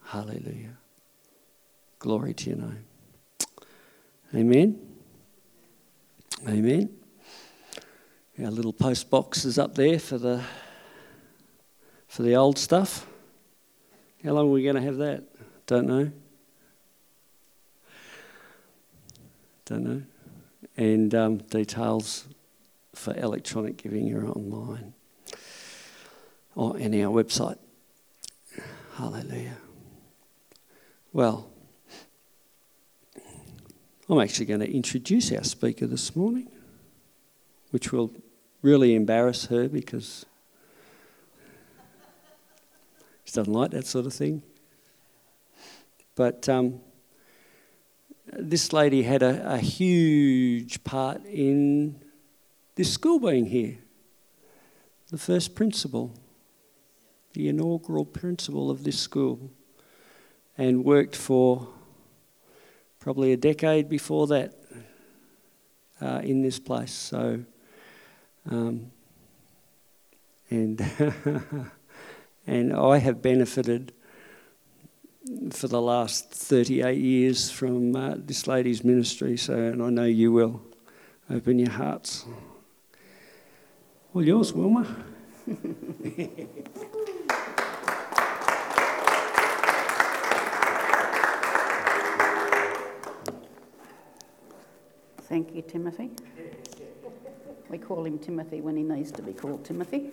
Hallelujah. 0.04 0.79
Glory 2.00 2.32
to 2.32 2.48
your 2.48 2.58
name. 2.58 2.84
Amen. 4.34 4.80
Amen. 6.48 6.88
Our 8.42 8.50
little 8.50 8.72
post 8.72 9.10
box 9.10 9.44
is 9.44 9.58
up 9.58 9.74
there 9.74 9.98
for 9.98 10.16
the 10.16 10.42
for 12.08 12.22
the 12.22 12.34
old 12.36 12.56
stuff. 12.56 13.06
How 14.24 14.30
long 14.30 14.48
are 14.48 14.52
we 14.52 14.62
going 14.62 14.76
to 14.76 14.80
have 14.80 14.96
that? 14.96 15.24
Don't 15.66 15.86
know. 15.86 16.10
Don't 19.66 19.84
know. 19.84 20.02
And 20.78 21.14
um, 21.14 21.36
details 21.36 22.26
for 22.94 23.14
electronic 23.14 23.76
giving 23.76 24.10
are 24.14 24.26
online 24.26 24.94
or 26.54 26.78
in 26.78 26.94
our 27.04 27.12
website. 27.12 27.58
Hallelujah. 28.96 29.58
Well, 31.12 31.50
I'm 34.10 34.18
actually 34.18 34.46
going 34.46 34.58
to 34.58 34.68
introduce 34.68 35.30
our 35.30 35.44
speaker 35.44 35.86
this 35.86 36.16
morning, 36.16 36.48
which 37.70 37.92
will 37.92 38.10
really 38.60 38.96
embarrass 38.96 39.46
her 39.46 39.68
because 39.68 40.26
she 43.22 43.32
doesn't 43.32 43.52
like 43.52 43.70
that 43.70 43.86
sort 43.86 44.06
of 44.06 44.12
thing. 44.12 44.42
But 46.16 46.48
um, 46.48 46.80
this 48.32 48.72
lady 48.72 49.04
had 49.04 49.22
a, 49.22 49.54
a 49.54 49.58
huge 49.58 50.82
part 50.82 51.24
in 51.24 52.00
this 52.74 52.92
school 52.92 53.20
being 53.20 53.46
here. 53.46 53.78
The 55.12 55.18
first 55.18 55.54
principal, 55.54 56.12
the 57.34 57.48
inaugural 57.48 58.06
principal 58.06 58.72
of 58.72 58.82
this 58.82 58.98
school, 58.98 59.52
and 60.58 60.84
worked 60.84 61.14
for 61.14 61.68
probably 63.00 63.32
a 63.32 63.36
decade 63.36 63.88
before 63.88 64.26
that 64.26 64.54
uh, 66.00 66.20
in 66.22 66.42
this 66.42 66.58
place. 66.58 66.92
So, 66.92 67.42
um, 68.50 68.90
and 70.50 70.80
and 72.46 72.72
I 72.74 72.98
have 72.98 73.22
benefited 73.22 73.92
for 75.50 75.68
the 75.68 75.80
last 75.80 76.30
38 76.30 76.98
years 76.98 77.50
from 77.50 77.96
uh, 77.96 78.14
this 78.16 78.46
lady's 78.46 78.84
ministry. 78.84 79.36
So, 79.36 79.54
and 79.54 79.82
I 79.82 79.90
know 79.90 80.04
you 80.04 80.32
will. 80.32 80.60
Open 81.30 81.58
your 81.58 81.70
hearts. 81.70 82.24
All 84.12 84.24
yours, 84.24 84.52
Wilma. 84.52 84.84
Thank 95.30 95.54
you, 95.54 95.62
Timothy. 95.62 96.10
We 97.68 97.78
call 97.78 98.04
him 98.04 98.18
Timothy 98.18 98.60
when 98.60 98.76
he 98.76 98.82
needs 98.82 99.12
to 99.12 99.22
be 99.22 99.32
called 99.32 99.64
Timothy. 99.64 100.10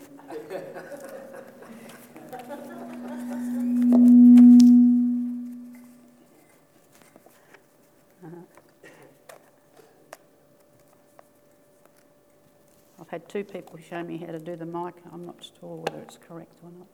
I've 13.00 13.10
had 13.10 13.28
two 13.28 13.44
people 13.44 13.80
show 13.80 14.04
me 14.04 14.18
how 14.18 14.28
to 14.28 14.38
do 14.38 14.56
the 14.56 14.68
mic. 14.68 14.94
I'm 15.12 15.26
not 15.26 15.44
sure 15.60 15.78
whether 15.78 16.00
it's 16.04 16.18
correct 16.18 16.60
or 16.62 16.70
not. 16.78 16.88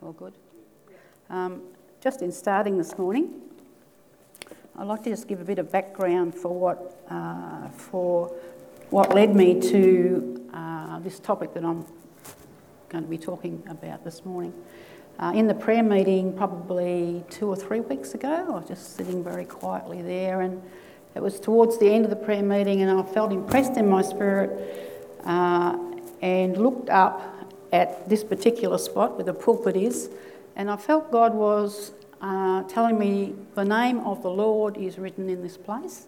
All 0.00 0.12
good? 0.12 0.34
Um, 1.28 1.62
just 2.00 2.22
in 2.22 2.30
starting 2.30 2.78
this 2.78 2.96
morning, 2.96 3.32
I'd 4.74 4.86
like 4.86 5.02
to 5.02 5.10
just 5.10 5.28
give 5.28 5.38
a 5.38 5.44
bit 5.44 5.58
of 5.58 5.70
background 5.70 6.34
for 6.34 6.48
what, 6.48 7.04
uh, 7.10 7.68
for 7.68 8.34
what 8.88 9.14
led 9.14 9.36
me 9.36 9.60
to 9.60 10.48
uh, 10.54 10.98
this 11.00 11.18
topic 11.20 11.52
that 11.52 11.62
I'm 11.62 11.84
going 12.88 13.04
to 13.04 13.10
be 13.10 13.18
talking 13.18 13.62
about 13.68 14.02
this 14.02 14.24
morning. 14.24 14.54
Uh, 15.18 15.32
in 15.34 15.46
the 15.46 15.54
prayer 15.54 15.82
meeting, 15.82 16.32
probably 16.32 17.22
two 17.28 17.48
or 17.48 17.56
three 17.56 17.80
weeks 17.80 18.14
ago, 18.14 18.46
I 18.48 18.50
was 18.50 18.66
just 18.66 18.96
sitting 18.96 19.22
very 19.22 19.44
quietly 19.44 20.00
there, 20.00 20.40
and 20.40 20.62
it 21.14 21.22
was 21.22 21.38
towards 21.38 21.78
the 21.78 21.90
end 21.90 22.04
of 22.04 22.10
the 22.10 22.16
prayer 22.16 22.42
meeting, 22.42 22.80
and 22.80 22.90
I 22.90 23.02
felt 23.02 23.30
impressed 23.30 23.76
in 23.76 23.86
my 23.86 24.00
spirit 24.00 25.12
uh, 25.24 25.76
and 26.22 26.56
looked 26.56 26.88
up 26.88 27.20
at 27.72 28.08
this 28.08 28.24
particular 28.24 28.78
spot 28.78 29.16
where 29.16 29.24
the 29.24 29.34
pulpit 29.34 29.76
is, 29.76 30.08
and 30.56 30.70
I 30.70 30.76
felt 30.78 31.12
God 31.12 31.34
was 31.34 31.92
uh, 32.22 32.62
telling 32.62 32.98
me 32.98 33.34
the 33.54 33.64
name 33.64 33.98
of 34.00 34.22
the 34.22 34.30
Lord 34.30 34.76
is 34.76 34.98
written 34.98 35.28
in 35.28 35.42
this 35.42 35.56
place. 35.56 36.06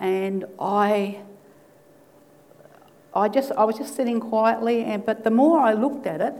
And 0.00 0.44
I, 0.60 1.20
I 3.14 3.28
just, 3.28 3.52
I 3.52 3.64
was 3.64 3.78
just 3.78 3.94
sitting 3.94 4.20
quietly, 4.20 4.84
and, 4.84 5.06
but 5.06 5.24
the 5.24 5.30
more 5.30 5.60
I 5.60 5.72
looked 5.72 6.06
at 6.06 6.20
it, 6.20 6.34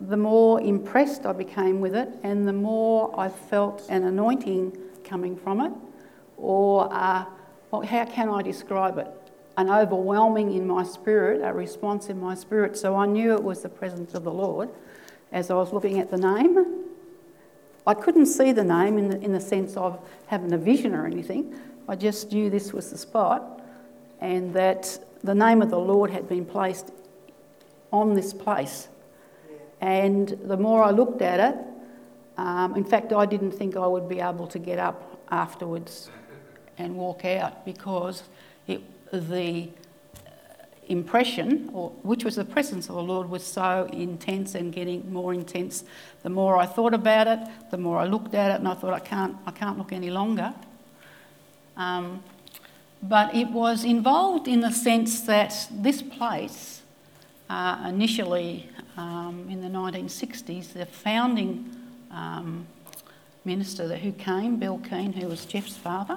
the 0.00 0.16
more 0.16 0.60
impressed 0.60 1.26
I 1.26 1.32
became 1.32 1.80
with 1.80 1.94
it, 1.94 2.08
and 2.22 2.48
the 2.48 2.52
more 2.52 3.14
I 3.20 3.28
felt 3.28 3.86
an 3.90 4.04
anointing 4.04 4.76
coming 5.04 5.36
from 5.36 5.60
it. 5.60 5.72
Or, 6.38 6.92
uh, 6.92 7.26
well, 7.70 7.82
how 7.82 8.06
can 8.06 8.28
I 8.30 8.42
describe 8.42 8.98
it? 8.98 9.08
an 9.56 9.68
overwhelming 9.68 10.54
in 10.54 10.66
my 10.66 10.82
spirit, 10.82 11.42
a 11.44 11.52
response 11.52 12.08
in 12.08 12.18
my 12.18 12.34
spirit. 12.34 12.78
So 12.78 12.96
I 12.96 13.04
knew 13.04 13.34
it 13.34 13.42
was 13.42 13.60
the 13.60 13.68
presence 13.68 14.14
of 14.14 14.24
the 14.24 14.32
Lord 14.32 14.70
as 15.32 15.50
I 15.50 15.54
was 15.54 15.72
looking 15.72 15.98
at 15.98 16.10
the 16.10 16.16
name. 16.16 16.79
I 17.86 17.94
couldn't 17.94 18.26
see 18.26 18.52
the 18.52 18.64
name 18.64 18.98
in 18.98 19.10
the, 19.10 19.20
in 19.20 19.32
the 19.32 19.40
sense 19.40 19.76
of 19.76 19.98
having 20.26 20.52
a 20.52 20.58
vision 20.58 20.94
or 20.94 21.06
anything. 21.06 21.58
I 21.88 21.96
just 21.96 22.32
knew 22.32 22.50
this 22.50 22.72
was 22.72 22.90
the 22.90 22.98
spot 22.98 23.62
and 24.20 24.52
that 24.54 24.98
the 25.24 25.34
name 25.34 25.62
of 25.62 25.70
the 25.70 25.78
Lord 25.78 26.10
had 26.10 26.28
been 26.28 26.44
placed 26.44 26.92
on 27.92 28.14
this 28.14 28.32
place. 28.32 28.88
And 29.80 30.28
the 30.44 30.56
more 30.56 30.84
I 30.84 30.90
looked 30.90 31.22
at 31.22 31.40
it, 31.40 31.58
um, 32.36 32.76
in 32.76 32.84
fact, 32.84 33.12
I 33.12 33.26
didn't 33.26 33.52
think 33.52 33.76
I 33.76 33.86
would 33.86 34.08
be 34.08 34.20
able 34.20 34.46
to 34.48 34.58
get 34.58 34.78
up 34.78 35.18
afterwards 35.30 36.10
and 36.78 36.96
walk 36.96 37.24
out 37.24 37.64
because 37.64 38.22
it, 38.66 38.80
the 39.12 39.68
impression, 40.90 41.70
or, 41.72 41.90
which 42.02 42.24
was 42.24 42.36
the 42.36 42.44
presence 42.44 42.88
of 42.88 42.96
the 42.96 43.02
Lord, 43.02 43.30
was 43.30 43.44
so 43.44 43.88
intense 43.92 44.54
and 44.54 44.72
getting 44.72 45.10
more 45.12 45.32
intense. 45.32 45.84
The 46.22 46.30
more 46.30 46.56
I 46.56 46.66
thought 46.66 46.92
about 46.92 47.26
it, 47.26 47.38
the 47.70 47.78
more 47.78 47.98
I 47.98 48.04
looked 48.04 48.34
at 48.34 48.50
it, 48.50 48.54
and 48.54 48.68
I 48.68 48.74
thought 48.74 48.92
I 48.92 48.98
can't, 48.98 49.36
I 49.46 49.52
can't 49.52 49.78
look 49.78 49.92
any 49.92 50.10
longer. 50.10 50.52
Um, 51.76 52.22
but 53.02 53.34
it 53.34 53.48
was 53.48 53.84
involved 53.84 54.46
in 54.46 54.60
the 54.60 54.72
sense 54.72 55.22
that 55.22 55.68
this 55.70 56.02
place, 56.02 56.82
uh, 57.48 57.86
initially 57.88 58.68
um, 58.96 59.46
in 59.48 59.62
the 59.62 59.68
1960s, 59.68 60.74
the 60.74 60.86
founding 60.86 61.74
um, 62.10 62.66
minister 63.44 63.96
who 63.96 64.12
came, 64.12 64.56
Bill 64.56 64.78
Keane, 64.78 65.14
who 65.14 65.28
was 65.28 65.46
Jeff's 65.46 65.76
father, 65.76 66.16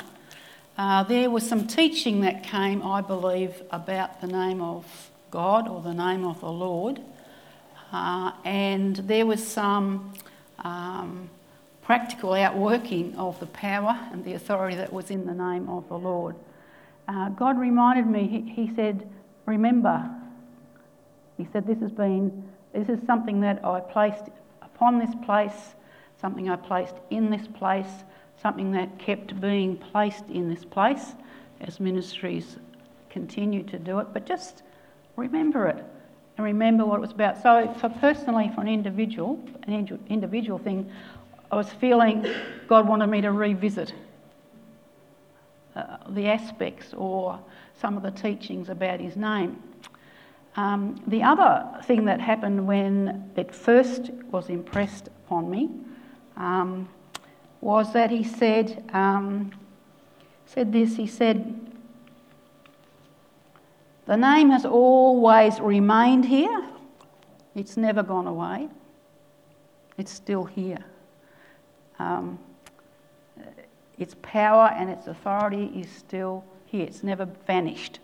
uh, 0.78 1.04
there 1.04 1.30
was 1.30 1.48
some 1.48 1.68
teaching 1.68 2.22
that 2.22 2.44
came, 2.44 2.82
I 2.82 3.02
believe, 3.02 3.62
about 3.70 4.22
the 4.22 4.28
name 4.28 4.60
of 4.60 5.12
God 5.30 5.68
or 5.68 5.82
the 5.82 5.94
name 5.94 6.26
of 6.26 6.40
the 6.40 6.52
Lord. 6.52 7.00
Uh, 7.92 8.32
and 8.44 8.96
there 8.96 9.28
was 9.28 9.46
some 9.46 10.14
um, 10.60 11.30
practical 11.84 12.34
outworking 12.34 13.16
of 13.18 13.40
the 13.40 13.46
power 13.46 14.00
and 14.12 14.26
the 14.26 14.34
authority 14.34 14.76
that 14.76 14.92
was 14.92 15.12
in 15.12 15.28
the 15.28 15.34
name 15.34 15.70
of 15.70 15.88
the 15.90 15.98
Lord. 15.98 16.36
Uh, 17.08 17.30
God 17.30 17.60
reminded 17.60 18.08
me, 18.08 18.28
he, 18.28 18.66
he 18.66 18.76
said, 18.76 19.08
Remember, 19.46 20.10
he 21.38 21.48
said, 21.54 21.68
This 21.68 21.80
has 21.82 21.92
been, 21.92 22.50
this 22.74 22.90
is 22.90 23.06
something 23.06 23.42
that 23.42 23.64
I 23.64 23.80
placed 23.80 24.24
upon 24.64 24.98
this 24.98 25.14
place, 25.24 25.76
something 26.20 26.50
I 26.50 26.56
placed 26.56 26.96
in 27.12 27.30
this 27.30 27.46
place 27.46 28.04
something 28.44 28.74
that 28.74 29.00
kept 29.00 29.40
being 29.40 29.78
placed 29.78 30.30
in 30.30 30.50
this 30.50 30.66
place 30.66 31.14
as 31.62 31.80
ministries 31.80 32.58
continue 33.10 33.64
to 33.64 33.80
do 33.80 34.00
it, 34.00 34.08
but 34.14 34.26
just 34.26 34.64
remember 35.16 35.66
it 35.68 35.84
and 36.38 36.46
remember 36.46 36.86
what 36.86 36.98
it 36.98 37.02
was 37.02 37.12
about. 37.12 37.42
So, 37.42 37.74
for 37.80 37.88
personally, 37.88 38.52
for 38.54 38.62
an 38.62 38.68
individual, 38.68 39.40
an 39.64 40.00
individual 40.10 40.60
thing, 40.60 40.92
I 41.52 41.56
was 41.56 41.70
feeling 41.70 42.26
God 42.68 42.88
wanted 42.88 43.08
me 43.08 43.22
to 43.22 43.32
revisit 43.32 43.94
uh, 45.76 45.98
the 46.10 46.28
aspects 46.28 46.94
or 46.94 47.40
some 47.80 47.96
of 47.96 48.04
the 48.04 48.12
teachings 48.12 48.68
about 48.68 49.00
His 49.00 49.16
name. 49.16 49.62
Um, 50.56 51.02
the 51.08 51.24
other 51.24 51.66
thing 51.84 52.06
that 52.06 52.20
happened 52.20 52.68
when 52.68 53.32
it 53.38 53.56
first 53.56 54.12
was 54.32 54.50
impressed 54.50 55.08
upon 55.08 55.50
me 55.50 55.70
um, 56.36 56.90
was 57.64 57.94
that 57.94 58.12
he 58.12 58.24
said, 58.24 58.84
um, 58.94 59.52
said 60.46 60.74
this, 60.74 60.98
he 60.98 61.08
said, 61.08 61.60
the 64.06 64.18
name 64.18 64.50
has 64.50 64.66
always 64.66 65.60
remained 65.62 66.26
here. 66.26 66.64
It's 67.56 67.78
never 67.78 68.04
gone 68.04 68.28
away. 68.28 68.68
It's 69.98 70.12
still 70.12 70.44
here. 70.44 70.84
Um, 72.00 72.38
its 73.98 74.16
power 74.22 74.74
and 74.76 74.90
its 74.90 75.08
authority 75.08 75.72
is 75.74 75.90
still 75.90 76.44
here. 76.66 76.86
It's 76.86 77.02
never 77.02 77.26
vanished. 77.48 78.00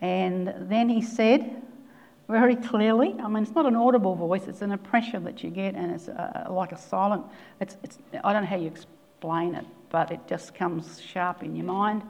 And 0.00 0.54
then 0.60 0.88
he 0.88 1.02
said, 1.02 1.62
very 2.28 2.56
clearly. 2.56 3.14
I 3.22 3.28
mean, 3.28 3.42
it's 3.42 3.54
not 3.54 3.66
an 3.66 3.76
audible 3.76 4.14
voice, 4.14 4.48
it's 4.48 4.62
an 4.62 4.72
impression 4.72 5.24
that 5.24 5.42
you 5.42 5.50
get, 5.50 5.74
and 5.74 5.92
it's 5.92 6.08
uh, 6.08 6.46
like 6.50 6.72
a 6.72 6.78
silent, 6.78 7.24
it's, 7.60 7.76
it's, 7.82 7.98
I 8.24 8.32
don't 8.32 8.42
know 8.42 8.48
how 8.48 8.56
you 8.56 8.68
explain 8.68 9.54
it, 9.54 9.64
but 9.90 10.10
it 10.10 10.20
just 10.28 10.54
comes 10.54 11.00
sharp 11.00 11.42
in 11.42 11.54
your 11.54 11.66
mind. 11.66 12.02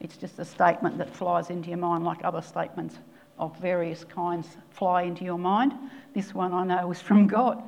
It's 0.00 0.16
just 0.16 0.38
a 0.38 0.44
statement 0.44 0.98
that 0.98 1.14
flies 1.14 1.50
into 1.50 1.68
your 1.70 1.78
mind, 1.78 2.04
like 2.04 2.24
other 2.24 2.42
statements 2.42 2.98
of 3.38 3.56
various 3.58 4.04
kinds 4.04 4.46
fly 4.70 5.02
into 5.02 5.24
your 5.24 5.38
mind. 5.38 5.72
This 6.14 6.34
one 6.34 6.52
I 6.52 6.64
know 6.64 6.86
was 6.86 7.00
from 7.00 7.26
God. 7.26 7.62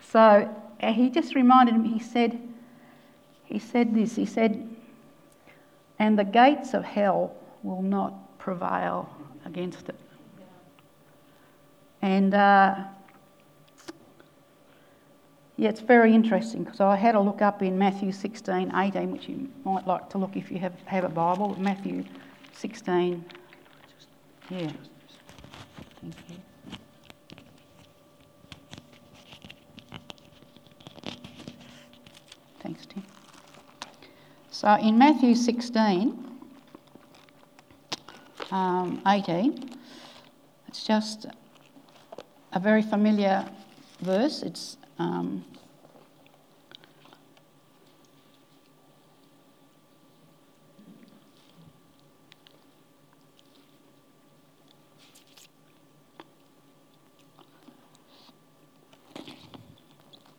So 0.00 0.48
uh, 0.80 0.92
he 0.92 1.10
just 1.10 1.34
reminded 1.34 1.76
me, 1.76 1.90
he 1.90 1.98
said, 1.98 2.40
he 3.44 3.58
said 3.58 3.94
this, 3.94 4.16
he 4.16 4.26
said, 4.26 4.68
and 5.98 6.18
the 6.18 6.24
gates 6.24 6.74
of 6.74 6.84
hell 6.84 7.34
will 7.62 7.82
not 7.82 8.38
prevail 8.38 9.08
against 9.44 9.88
it. 9.88 9.96
And 12.04 12.34
uh, 12.34 12.74
yeah, 15.56 15.70
it's 15.70 15.80
very 15.80 16.14
interesting 16.14 16.62
because 16.62 16.78
I 16.78 16.96
had 16.96 17.14
a 17.14 17.20
look 17.20 17.40
up 17.40 17.62
in 17.62 17.78
Matthew 17.78 18.12
16, 18.12 18.72
18, 18.76 19.10
which 19.10 19.26
you 19.26 19.48
might 19.64 19.86
like 19.86 20.10
to 20.10 20.18
look 20.18 20.36
if 20.36 20.50
you 20.50 20.58
have, 20.58 20.74
have 20.84 21.04
a 21.04 21.08
Bible. 21.08 21.58
Matthew 21.58 22.04
16. 22.52 23.24
Yeah. 24.50 24.70
Thank 26.02 26.14
you. 26.28 26.36
Thanks, 32.60 32.84
Tim. 32.84 33.02
So 34.50 34.74
in 34.74 34.98
Matthew 34.98 35.34
16, 35.34 36.22
um, 38.50 39.00
18, 39.06 39.70
it's 40.68 40.84
just 40.84 41.28
a 42.54 42.60
very 42.60 42.82
familiar 42.82 43.44
verse. 44.00 44.42
It's 44.42 44.76
um, 44.98 45.44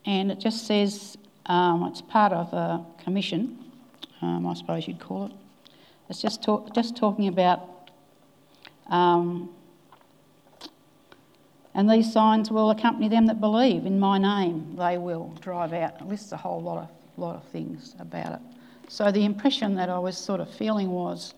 and 0.06 0.32
it 0.32 0.39
just 0.39 0.65
says 0.65 1.17
um, 1.47 1.84
it's 1.84 2.01
part 2.01 2.32
of 2.32 2.54
a 2.54 2.86
commission, 3.04 3.60
um, 4.21 4.47
I 4.47 4.54
suppose 4.54 4.88
you'd 4.88 4.99
call 5.01 5.25
it. 5.25 5.32
It's 6.10 6.21
just 6.21 6.41
talk, 6.41 6.73
just 6.73 6.95
talking 6.95 7.28
about 7.28 7.89
um, 8.88 9.49
and 11.76 11.90
these 11.90 12.12
signs 12.12 12.50
will 12.50 12.70
accompany 12.70 13.10
them 13.10 13.26
that 13.26 13.42
believe 13.42 13.86
in 13.86 14.00
my 14.00 14.18
name. 14.18 14.76
They 14.78 14.98
will 14.98 15.38
drive 15.42 15.74
out. 15.74 16.00
It 16.00 16.08
lists 16.08 16.32
a 16.32 16.38
whole 16.38 16.62
lot 16.62 16.78
of, 16.78 16.90
lot 17.18 17.36
of 17.36 17.44
things 17.50 17.96
about 18.00 18.34
it. 18.34 18.40
So 18.88 19.12
the 19.12 19.26
impression 19.26 19.76
that 19.76 19.90
I 19.90 20.00
was 20.00 20.18
sort 20.18 20.40
of 20.40 20.50
feeling 20.50 20.90
was 20.90 21.34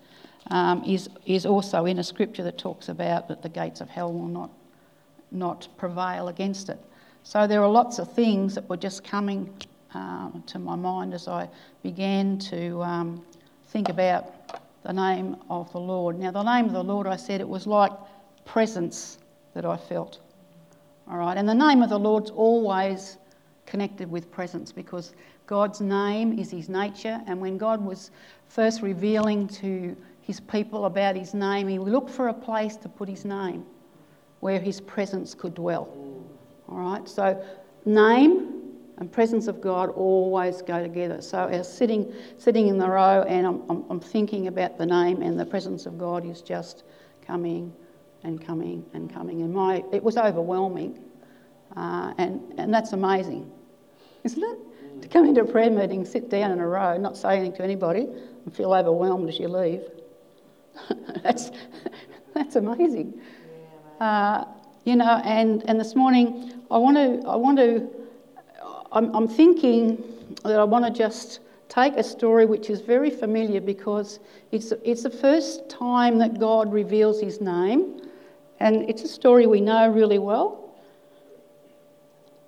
um, 0.50 0.84
is, 0.84 1.08
is 1.26 1.44
also 1.44 1.86
in 1.86 1.98
a 1.98 2.04
scripture 2.04 2.44
that 2.44 2.56
talks 2.56 2.88
about 2.88 3.26
that 3.28 3.42
the 3.42 3.48
gates 3.48 3.80
of 3.80 3.88
hell 3.88 4.12
will 4.12 4.28
not, 4.28 4.50
not 5.32 5.66
prevail 5.76 6.28
against 6.28 6.68
it. 6.68 6.78
So 7.24 7.48
there 7.48 7.60
are 7.60 7.68
lots 7.68 7.98
of 7.98 8.12
things 8.12 8.54
that 8.54 8.68
were 8.68 8.76
just 8.76 9.02
coming 9.02 9.52
um, 9.92 10.44
to 10.46 10.60
my 10.60 10.76
mind 10.76 11.14
as 11.14 11.26
I 11.26 11.48
began 11.82 12.38
to 12.38 12.80
um, 12.82 13.26
think 13.70 13.88
about 13.88 14.62
the 14.84 14.92
name 14.92 15.36
of 15.50 15.70
the 15.72 15.80
Lord. 15.80 16.16
Now, 16.16 16.30
the 16.30 16.44
name 16.44 16.66
of 16.66 16.72
the 16.72 16.84
Lord, 16.84 17.08
I 17.08 17.16
said 17.16 17.40
it 17.40 17.48
was 17.48 17.66
like 17.66 17.90
presence 18.44 19.18
that 19.54 19.64
I 19.64 19.76
felt. 19.76 20.20
All 21.10 21.16
right, 21.16 21.38
and 21.38 21.48
the 21.48 21.54
name 21.54 21.82
of 21.82 21.88
the 21.88 21.98
Lord's 21.98 22.30
always 22.30 23.16
connected 23.64 24.10
with 24.10 24.30
presence 24.30 24.72
because 24.72 25.14
God's 25.46 25.80
name 25.80 26.38
is 26.38 26.50
his 26.50 26.68
nature. 26.68 27.20
And 27.26 27.40
when 27.40 27.56
God 27.56 27.82
was 27.82 28.10
first 28.48 28.82
revealing 28.82 29.48
to 29.48 29.96
his 30.20 30.40
people 30.40 30.84
about 30.84 31.16
his 31.16 31.32
name, 31.32 31.66
he 31.68 31.78
looked 31.78 32.10
for 32.10 32.28
a 32.28 32.34
place 32.34 32.76
to 32.76 32.88
put 32.88 33.08
his 33.08 33.24
name 33.24 33.64
where 34.40 34.60
his 34.60 34.80
presence 34.82 35.34
could 35.34 35.54
dwell. 35.54 35.88
All 36.68 36.78
right, 36.78 37.08
so 37.08 37.42
name 37.86 38.54
and 38.98 39.10
presence 39.10 39.48
of 39.48 39.62
God 39.62 39.88
always 39.90 40.60
go 40.60 40.82
together. 40.82 41.22
So 41.22 41.46
as 41.46 41.72
sitting, 41.72 42.12
sitting 42.36 42.68
in 42.68 42.76
the 42.76 42.88
row 42.88 43.22
and 43.22 43.46
I'm, 43.46 43.62
I'm, 43.70 43.84
I'm 43.88 44.00
thinking 44.00 44.48
about 44.48 44.76
the 44.76 44.84
name 44.84 45.22
and 45.22 45.40
the 45.40 45.46
presence 45.46 45.86
of 45.86 45.98
God 45.98 46.26
is 46.26 46.42
just 46.42 46.84
coming 47.26 47.72
and 48.24 48.44
coming 48.44 48.84
and 48.94 49.12
coming. 49.12 49.42
And 49.42 49.52
my, 49.52 49.82
it 49.92 50.02
was 50.02 50.16
overwhelming. 50.16 50.98
Uh, 51.76 52.12
and, 52.18 52.40
and 52.58 52.72
that's 52.72 52.92
amazing, 52.92 53.50
isn't 54.24 54.42
it? 54.42 55.02
To 55.02 55.08
come 55.08 55.26
into 55.26 55.42
a 55.42 55.44
prayer 55.44 55.70
meeting, 55.70 56.04
sit 56.04 56.28
down 56.28 56.50
in 56.50 56.58
a 56.58 56.66
row, 56.66 56.96
not 56.96 57.16
say 57.16 57.36
anything 57.36 57.56
to 57.56 57.62
anybody, 57.62 58.08
and 58.44 58.56
feel 58.56 58.72
overwhelmed 58.72 59.28
as 59.28 59.38
you 59.38 59.48
leave. 59.48 59.82
that's, 61.22 61.50
that's 62.34 62.56
amazing. 62.56 63.20
Uh, 64.00 64.44
you 64.84 64.96
know, 64.96 65.20
and, 65.24 65.62
and 65.68 65.78
this 65.78 65.94
morning 65.94 66.62
I 66.70 66.78
want 66.78 66.96
to, 66.96 67.28
I 67.28 67.36
want 67.36 67.58
to, 67.58 67.88
I'm, 68.90 69.14
I'm 69.14 69.28
thinking 69.28 70.02
that 70.44 70.58
I 70.58 70.64
want 70.64 70.84
to 70.84 70.90
just 70.90 71.40
take 71.68 71.94
a 71.96 72.02
story 72.02 72.46
which 72.46 72.70
is 72.70 72.80
very 72.80 73.10
familiar 73.10 73.60
because 73.60 74.20
it's, 74.52 74.72
it's 74.84 75.02
the 75.02 75.10
first 75.10 75.68
time 75.68 76.18
that 76.18 76.38
God 76.40 76.72
reveals 76.72 77.20
his 77.20 77.40
name, 77.40 78.00
and 78.60 78.88
it's 78.88 79.02
a 79.02 79.08
story 79.08 79.46
we 79.46 79.60
know 79.60 79.88
really 79.88 80.18
well. 80.18 80.74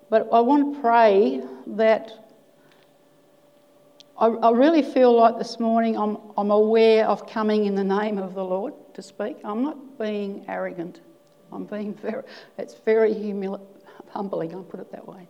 But 0.09 0.27
I 0.31 0.41
want 0.41 0.75
to 0.75 0.81
pray 0.81 1.41
that 1.67 2.11
I, 4.17 4.27
I 4.27 4.51
really 4.51 4.83
feel 4.83 5.15
like 5.15 5.37
this 5.37 5.59
morning 5.59 5.97
I'm, 5.97 6.17
I'm 6.37 6.51
aware 6.51 7.05
of 7.05 7.27
coming 7.27 7.65
in 7.65 7.75
the 7.75 7.83
name 7.83 8.17
of 8.17 8.33
the 8.33 8.43
Lord 8.43 8.73
to 8.93 9.01
speak. 9.01 9.37
I'm 9.43 9.63
not 9.63 9.97
being 9.97 10.45
arrogant. 10.47 10.99
I'm 11.51 11.65
being 11.65 11.93
very, 11.93 12.23
it's 12.57 12.75
very 12.75 13.13
humbling, 14.09 14.53
I'll 14.53 14.63
put 14.63 14.79
it 14.79 14.91
that 14.91 15.07
way. 15.07 15.27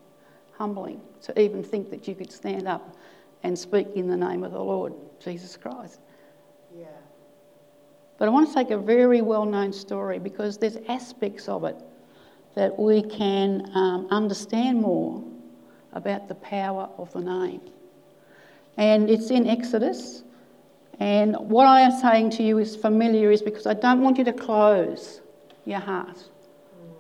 Humbling 0.58 1.00
to 1.24 1.40
even 1.40 1.64
think 1.64 1.90
that 1.90 2.08
you 2.08 2.16
could 2.16 2.32
stand 2.32 2.68
up 2.68 2.96
and 3.44 3.58
speak 3.58 3.88
in 3.96 4.08
the 4.08 4.18
name 4.18 4.44
of 4.44 4.52
the 4.52 4.60
Lord 4.60 4.94
Jesus 5.20 5.58
Christ. 5.58 6.00
Yeah. 6.78 6.86
But 8.22 8.28
I 8.28 8.32
want 8.34 8.50
to 8.50 8.54
take 8.54 8.70
a 8.70 8.78
very 8.78 9.24
well 9.24 9.48
known 9.48 9.74
story 9.74 10.20
because 10.20 10.60
there's 10.60 10.78
aspects 10.88 11.50
of 11.50 11.64
it 11.64 11.76
that 12.54 12.78
we 12.78 13.02
can 13.02 13.68
um, 13.74 14.08
understand 14.12 14.80
more 14.80 15.24
about 15.94 16.28
the 16.28 16.36
power 16.36 16.88
of 17.00 17.12
the 17.14 17.22
name 17.22 17.62
and 18.78 19.10
it's 19.10 19.32
in 19.32 19.48
Exodus. 19.48 20.22
And 21.00 21.36
what 21.36 21.66
I 21.66 21.82
am 21.82 22.00
saying 22.00 22.30
to 22.38 22.44
you 22.44 22.60
is 22.60 22.76
familiar, 22.76 23.32
is 23.32 23.42
because 23.42 23.66
I 23.66 23.74
don't 23.74 24.02
want 24.02 24.20
you 24.20 24.24
to 24.26 24.34
close 24.34 25.22
your 25.66 25.80
heart. 25.80 26.24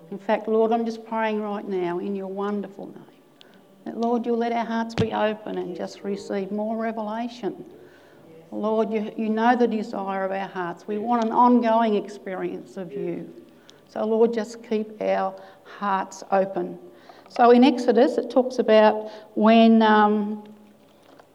In 0.09 0.17
fact, 0.17 0.47
Lord, 0.47 0.71
I'm 0.71 0.87
just 0.87 1.05
praying 1.05 1.39
right 1.39 1.67
now 1.67 1.99
in 1.99 2.15
your 2.15 2.29
wonderful 2.29 2.87
name 2.87 3.21
that, 3.85 3.95
Lord, 3.95 4.25
you'll 4.25 4.37
let 4.39 4.53
our 4.53 4.65
hearts 4.65 4.95
be 4.95 5.13
open 5.13 5.59
and 5.59 5.75
just 5.77 6.03
receive 6.03 6.51
more 6.51 6.77
revelation. 6.77 7.63
Lord, 8.51 8.91
you, 8.91 9.11
you 9.17 9.29
know 9.29 9.55
the 9.55 9.67
desire 9.67 10.25
of 10.25 10.31
our 10.31 10.47
hearts. 10.47 10.85
We 10.85 10.97
want 10.97 11.23
an 11.23 11.31
ongoing 11.31 11.95
experience 11.95 12.75
of 12.75 12.91
you. 12.91 13.33
So, 13.87 14.05
Lord, 14.05 14.33
just 14.33 14.61
keep 14.67 15.01
our 15.01 15.33
hearts 15.63 16.23
open. 16.31 16.77
So, 17.29 17.51
in 17.51 17.63
Exodus, 17.63 18.17
it 18.17 18.29
talks 18.29 18.59
about 18.59 19.09
when 19.35 19.81
um, 19.81 20.43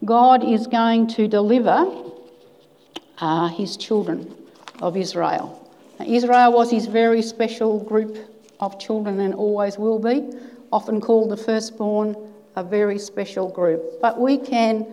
God 0.05 0.45
is 0.45 0.67
going 0.67 1.07
to 1.09 1.27
deliver 1.27 1.91
uh, 3.19 3.49
his 3.49 3.79
children 3.79 4.35
of 4.83 4.97
Israel. 4.97 5.71
Now, 5.99 6.07
Israel 6.07 6.53
was 6.53 6.71
his 6.71 6.87
very 6.87 7.23
special 7.23 7.83
group 7.83 8.19
of 8.61 8.79
children 8.79 9.21
and 9.21 9.35
always 9.35 9.79
will 9.79 9.99
be, 9.99 10.37
often 10.71 11.01
called 11.01 11.31
the 11.31 11.37
firstborn, 11.37 12.15
a 12.57 12.63
very 12.63 12.99
special 12.99 13.49
group. 13.49 14.01
But 14.03 14.21
we 14.21 14.37
can 14.37 14.87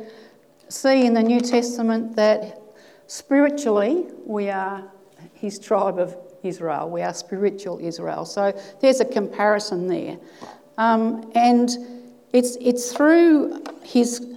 see 0.73 1.05
in 1.05 1.13
the 1.13 1.23
New 1.23 1.39
Testament 1.39 2.15
that 2.15 2.61
spiritually 3.07 4.07
we 4.25 4.49
are 4.49 4.83
his 5.33 5.59
tribe 5.59 5.99
of 5.99 6.15
Israel. 6.43 6.89
We 6.89 7.01
are 7.01 7.13
spiritual 7.13 7.79
Israel. 7.79 8.25
So 8.25 8.57
there's 8.81 8.99
a 8.99 9.05
comparison 9.05 9.87
there. 9.87 10.17
Um, 10.77 11.31
and 11.35 11.69
it's, 12.33 12.57
it's 12.59 12.91
through 12.91 13.63
his 13.83 14.33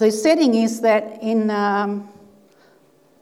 the 0.00 0.10
setting 0.10 0.54
is 0.54 0.80
that 0.80 1.22
in 1.22 1.50
um, 1.50 2.08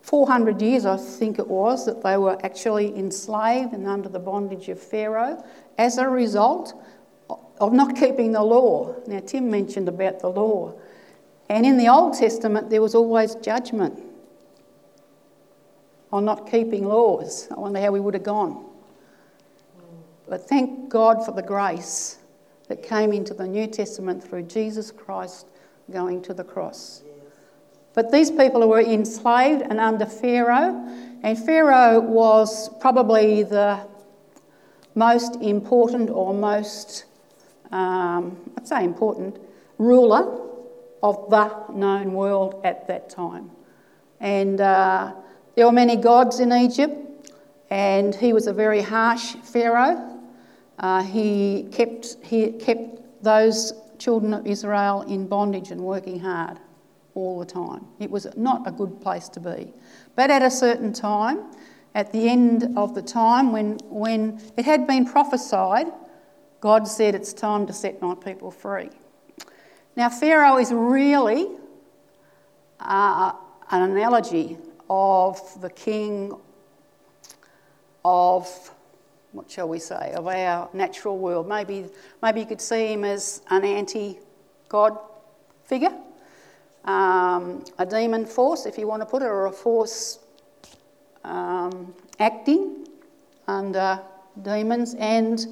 400 0.03 0.62
years, 0.62 0.87
I 0.87 0.96
think 0.96 1.40
it 1.40 1.48
was, 1.48 1.85
that 1.87 2.05
they 2.05 2.16
were 2.16 2.38
actually 2.46 2.96
enslaved 2.96 3.72
and 3.72 3.85
under 3.85 4.09
the 4.09 4.20
bondage 4.20 4.68
of 4.68 4.81
Pharaoh 4.81 5.44
as 5.77 5.98
a 5.98 6.09
result 6.09 6.81
of 7.61 7.72
not 7.72 7.96
keeping 7.96 8.31
the 8.31 8.44
law. 8.44 8.94
Now, 9.09 9.18
Tim 9.18 9.51
mentioned 9.51 9.88
about 9.88 10.20
the 10.20 10.29
law. 10.29 10.72
And 11.49 11.65
in 11.65 11.79
the 11.79 11.89
Old 11.89 12.15
Testament, 12.15 12.71
there 12.71 12.83
was 12.83 12.95
always 12.95 13.35
judgment 13.37 14.03
on 16.13 16.25
not 16.25 16.51
keeping 16.51 16.87
laws. 16.87 17.49
I 17.51 17.55
wonder 17.55 17.81
how 17.81 17.91
we 17.91 18.01
would 18.01 18.15
have 18.15 18.23
gone. 18.23 18.67
But 20.29 20.47
thank 20.47 20.89
God 20.91 21.25
for 21.25 21.33
the 21.33 21.43
grace 21.43 22.19
that 22.69 22.83
came 22.83 23.13
into 23.13 23.33
the 23.33 23.47
New 23.47 23.67
Testament 23.67 24.23
through 24.23 24.43
Jesus 24.43 24.91
Christ 24.91 25.47
going 25.91 26.21
to 26.23 26.35
the 26.35 26.45
cross. 26.45 27.03
But 27.95 28.13
these 28.13 28.31
people 28.31 28.67
were 28.69 28.81
enslaved 28.81 29.63
and 29.63 29.81
under 29.81 30.07
Pharaoh, 30.07 30.87
and 31.23 31.39
Pharaoh 31.39 32.01
was 32.01 32.69
probably 32.79 33.43
the 33.43 33.81
most 34.95 35.37
important 35.37 36.11
or 36.11 36.35
most, 36.35 37.07
um, 37.73 38.37
I'd 38.57 38.69
say 38.69 38.85
important, 38.85 39.39
ruler 39.79 40.45
of 41.03 41.31
the 41.31 41.73
known 41.73 42.13
world 42.13 42.61
at 42.65 42.87
that 42.89 43.09
time. 43.09 43.51
And 44.21 44.61
uh, 44.61 45.15
there 45.55 45.67
were 45.67 45.73
many 45.73 45.97
gods 45.97 46.41
in 46.41 46.53
Egypt, 46.53 47.33
and 47.71 48.15
he 48.15 48.33
was 48.33 48.47
a 48.47 48.53
very 48.53 48.81
harsh 48.81 49.35
Pharaoh. 49.43 50.19
Uh, 50.79 51.03
he, 51.03 51.69
kept, 51.73 52.17
he 52.23 52.53
kept 52.53 53.23
those 53.23 53.73
children 53.99 54.33
of 54.33 54.47
Israel 54.47 55.03
in 55.03 55.27
bondage 55.27 55.71
and 55.71 55.81
working 55.81 56.21
hard 56.21 56.59
all 57.15 57.39
the 57.39 57.47
time. 57.47 57.85
It 57.99 58.11
was 58.11 58.27
not 58.37 58.67
a 58.67 58.71
good 58.71 59.01
place 59.01 59.29
to 59.31 59.41
be. 59.41 59.73
But 60.15 60.31
at 60.31 60.43
a 60.43 60.51
certain 60.51 60.93
time, 60.93 61.53
at 61.95 62.13
the 62.13 62.29
end 62.29 62.77
of 62.77 62.95
the 62.95 63.03
time, 63.03 63.53
when, 63.53 63.79
when 63.85 64.41
it 64.57 64.65
had 64.65 64.87
been 64.87 65.05
prophesied, 65.05 65.89
God 66.61 66.87
said, 66.87 67.15
It's 67.15 67.33
time 67.33 67.67
to 67.67 67.73
set 67.73 68.01
my 68.01 68.15
people 68.15 68.51
free. 68.51 68.91
Now, 69.99 70.09
Pharaoh 70.09 70.59
is 70.59 70.71
really 70.71 71.49
uh, 72.79 73.33
an 73.69 73.83
analogy 73.83 74.57
of 74.89 75.41
the 75.61 75.71
king 75.71 76.39
of 78.05 78.47
what 79.33 79.51
shall 79.51 79.69
we 79.69 79.81
say, 79.81 80.13
of 80.13 80.29
our 80.29 80.71
natural 80.73 81.19
world. 81.19 81.49
Maybe, 81.49 81.87
maybe 82.23 82.39
you 82.39 82.47
could 82.47 82.61
see 82.61 82.93
him 82.93 83.03
as 83.03 83.43
an 83.51 83.65
anti 83.65 84.21
God 84.69 84.97
figure, 85.65 85.93
um, 86.85 87.65
a 87.79 87.85
demon 87.85 88.25
force, 88.25 88.67
if 88.67 88.79
you 88.79 88.87
want 88.87 89.03
to 89.03 89.07
put 89.07 89.23
it, 89.23 89.27
or 89.27 89.47
a 89.47 89.53
force 89.53 90.21
um, 91.25 91.93
acting 92.21 92.87
under 93.49 94.01
demons. 94.43 94.95
And, 94.95 95.45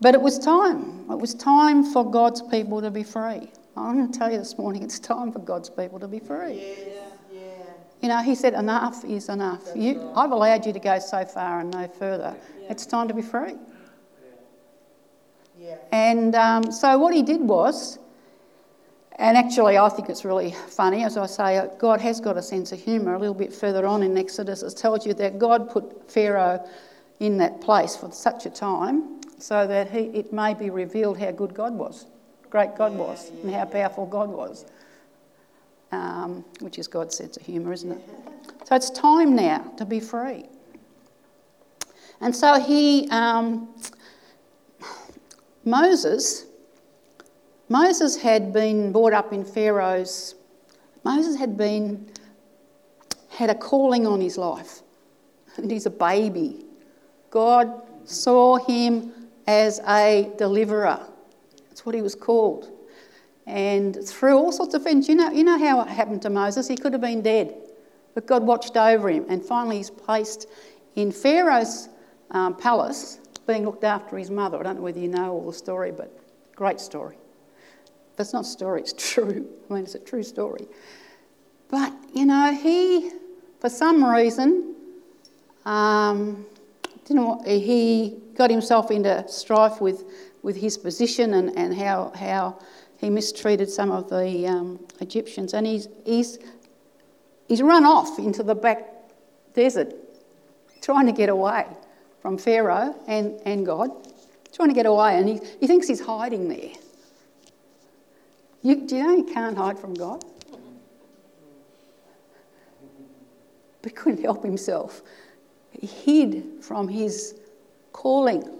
but 0.00 0.16
it 0.16 0.20
was 0.20 0.40
time. 0.40 1.08
It 1.08 1.18
was 1.20 1.34
time 1.34 1.84
for 1.84 2.10
God's 2.10 2.42
people 2.42 2.80
to 2.80 2.90
be 2.90 3.04
free. 3.04 3.48
I'm 3.76 3.96
going 3.96 4.12
to 4.12 4.18
tell 4.18 4.30
you 4.30 4.38
this 4.38 4.58
morning, 4.58 4.82
it's 4.82 4.98
time 4.98 5.32
for 5.32 5.38
God's 5.38 5.70
people 5.70 5.98
to 6.00 6.08
be 6.08 6.18
free. 6.18 6.54
Yeah. 6.54 7.00
yeah. 7.32 7.40
You 8.00 8.08
know, 8.08 8.22
he 8.22 8.34
said, 8.34 8.54
enough 8.54 9.04
is 9.04 9.28
enough. 9.28 9.62
You, 9.74 10.10
I've 10.14 10.32
allowed 10.32 10.66
you 10.66 10.72
to 10.72 10.80
go 10.80 10.98
so 10.98 11.24
far 11.24 11.60
and 11.60 11.70
no 11.70 11.86
further. 11.86 12.34
Yeah. 12.60 12.70
It's 12.70 12.86
time 12.86 13.08
to 13.08 13.14
be 13.14 13.22
free. 13.22 13.54
Yeah. 15.58 15.76
And 15.92 16.34
um, 16.34 16.72
so 16.72 16.98
what 16.98 17.14
he 17.14 17.22
did 17.22 17.42
was, 17.42 17.98
and 19.16 19.36
actually 19.36 19.76
I 19.76 19.88
think 19.90 20.08
it's 20.08 20.24
really 20.24 20.54
funny, 20.68 21.04
as 21.04 21.18
I 21.18 21.26
say, 21.26 21.68
God 21.78 22.00
has 22.00 22.20
got 22.20 22.38
a 22.38 22.42
sense 22.42 22.72
of 22.72 22.80
humour. 22.80 23.14
A 23.14 23.18
little 23.18 23.34
bit 23.34 23.52
further 23.52 23.84
on 23.86 24.02
in 24.02 24.16
Exodus, 24.16 24.62
it 24.62 24.76
tells 24.76 25.06
you 25.06 25.12
that 25.14 25.38
God 25.38 25.68
put 25.68 26.10
Pharaoh 26.10 26.66
in 27.20 27.36
that 27.36 27.60
place 27.60 27.94
for 27.96 28.10
such 28.10 28.46
a 28.46 28.50
time 28.50 29.20
so 29.38 29.66
that 29.66 29.90
he, 29.90 30.04
it 30.18 30.32
may 30.32 30.54
be 30.54 30.70
revealed 30.70 31.18
how 31.18 31.30
good 31.30 31.52
God 31.52 31.74
was, 31.74 32.06
great 32.50 32.76
God 32.76 32.94
was, 32.94 33.30
and 33.30 33.52
how 33.54 33.64
powerful 33.64 34.06
God 34.06 34.28
was 34.28 34.66
um, 35.92 36.44
which 36.60 36.78
is 36.78 36.86
God's 36.86 37.16
sense 37.16 37.36
of 37.36 37.44
humour, 37.44 37.72
isn't 37.72 37.92
it? 37.92 38.00
So 38.64 38.76
it's 38.76 38.90
time 38.90 39.34
now 39.34 39.72
to 39.76 39.84
be 39.84 40.00
free. 40.00 40.46
And 42.20 42.34
so 42.34 42.60
he, 42.60 43.08
um, 43.10 43.74
Moses, 45.64 46.46
Moses 47.68 48.16
had 48.16 48.52
been 48.52 48.92
brought 48.92 49.12
up 49.12 49.32
in 49.32 49.44
Pharaoh's, 49.44 50.34
Moses 51.02 51.36
had 51.36 51.56
been, 51.56 52.10
had 53.30 53.48
a 53.48 53.54
calling 53.54 54.06
on 54.06 54.20
his 54.20 54.36
life. 54.36 54.82
And 55.56 55.70
he's 55.70 55.86
a 55.86 55.90
baby. 55.90 56.64
God 57.30 57.82
saw 58.04 58.56
him 58.56 59.12
as 59.46 59.80
a 59.86 60.30
deliverer. 60.36 61.00
That's 61.80 61.86
what 61.86 61.94
he 61.94 62.02
was 62.02 62.14
called. 62.14 62.70
And 63.46 64.06
through 64.06 64.36
all 64.36 64.52
sorts 64.52 64.74
of 64.74 64.82
things, 64.82 65.08
you 65.08 65.14
know, 65.14 65.30
you 65.30 65.42
know 65.42 65.58
how 65.58 65.80
it 65.80 65.88
happened 65.88 66.20
to 66.20 66.28
Moses? 66.28 66.68
He 66.68 66.76
could 66.76 66.92
have 66.92 67.00
been 67.00 67.22
dead, 67.22 67.54
but 68.12 68.26
God 68.26 68.42
watched 68.42 68.76
over 68.76 69.08
him, 69.08 69.24
and 69.30 69.42
finally 69.42 69.78
he's 69.78 69.88
placed 69.88 70.46
in 70.96 71.10
Pharaoh's 71.10 71.88
um, 72.32 72.54
palace, 72.54 73.18
being 73.46 73.64
looked 73.64 73.84
after 73.84 74.18
his 74.18 74.30
mother. 74.30 74.60
I 74.60 74.62
don't 74.64 74.76
know 74.76 74.82
whether 74.82 75.00
you 75.00 75.08
know 75.08 75.32
all 75.32 75.46
the 75.46 75.56
story, 75.56 75.90
but 75.90 76.14
great 76.54 76.80
story. 76.80 77.16
That's 78.16 78.34
not 78.34 78.42
a 78.42 78.48
story, 78.48 78.82
it's 78.82 78.92
true. 78.92 79.48
I 79.70 79.72
mean, 79.72 79.84
it's 79.84 79.94
a 79.94 80.00
true 80.00 80.22
story. 80.22 80.68
But, 81.70 81.94
you 82.12 82.26
know, 82.26 82.52
he 82.52 83.10
for 83.58 83.70
some 83.70 84.04
reason, 84.04 84.74
um, 85.64 86.44
didn't 87.06 87.24
want, 87.24 87.46
he 87.46 88.18
got 88.34 88.50
himself 88.50 88.90
into 88.90 89.24
strife 89.28 89.80
with, 89.80 90.04
with 90.42 90.56
his 90.56 90.78
position 90.78 91.34
and, 91.34 91.56
and 91.56 91.74
how, 91.74 92.12
how 92.14 92.58
he 92.98 93.10
mistreated 93.10 93.70
some 93.70 93.90
of 93.90 94.08
the 94.08 94.46
um, 94.46 94.78
Egyptians. 95.00 95.54
And 95.54 95.66
he's, 95.66 95.88
he's, 96.04 96.38
he's 97.48 97.62
run 97.62 97.84
off 97.84 98.18
into 98.18 98.42
the 98.42 98.54
back 98.54 98.86
desert 99.54 99.94
trying 100.80 101.06
to 101.06 101.12
get 101.12 101.28
away 101.28 101.66
from 102.20 102.38
Pharaoh 102.38 102.94
and, 103.06 103.40
and 103.44 103.64
God, 103.64 103.90
trying 104.52 104.68
to 104.68 104.74
get 104.74 104.86
away. 104.86 105.18
And 105.18 105.28
he, 105.28 105.40
he 105.60 105.66
thinks 105.66 105.86
he's 105.88 106.00
hiding 106.00 106.48
there. 106.48 106.72
You, 108.62 108.86
do 108.86 108.96
you 108.96 109.02
know 109.02 109.16
you 109.16 109.24
can't 109.24 109.56
hide 109.56 109.78
from 109.78 109.94
God? 109.94 110.24
But 113.82 113.96
couldn't 113.96 114.22
help 114.22 114.44
himself. 114.44 115.02
He 115.70 115.86
hid 115.86 116.62
from 116.62 116.88
his 116.88 117.40
calling 117.92 118.59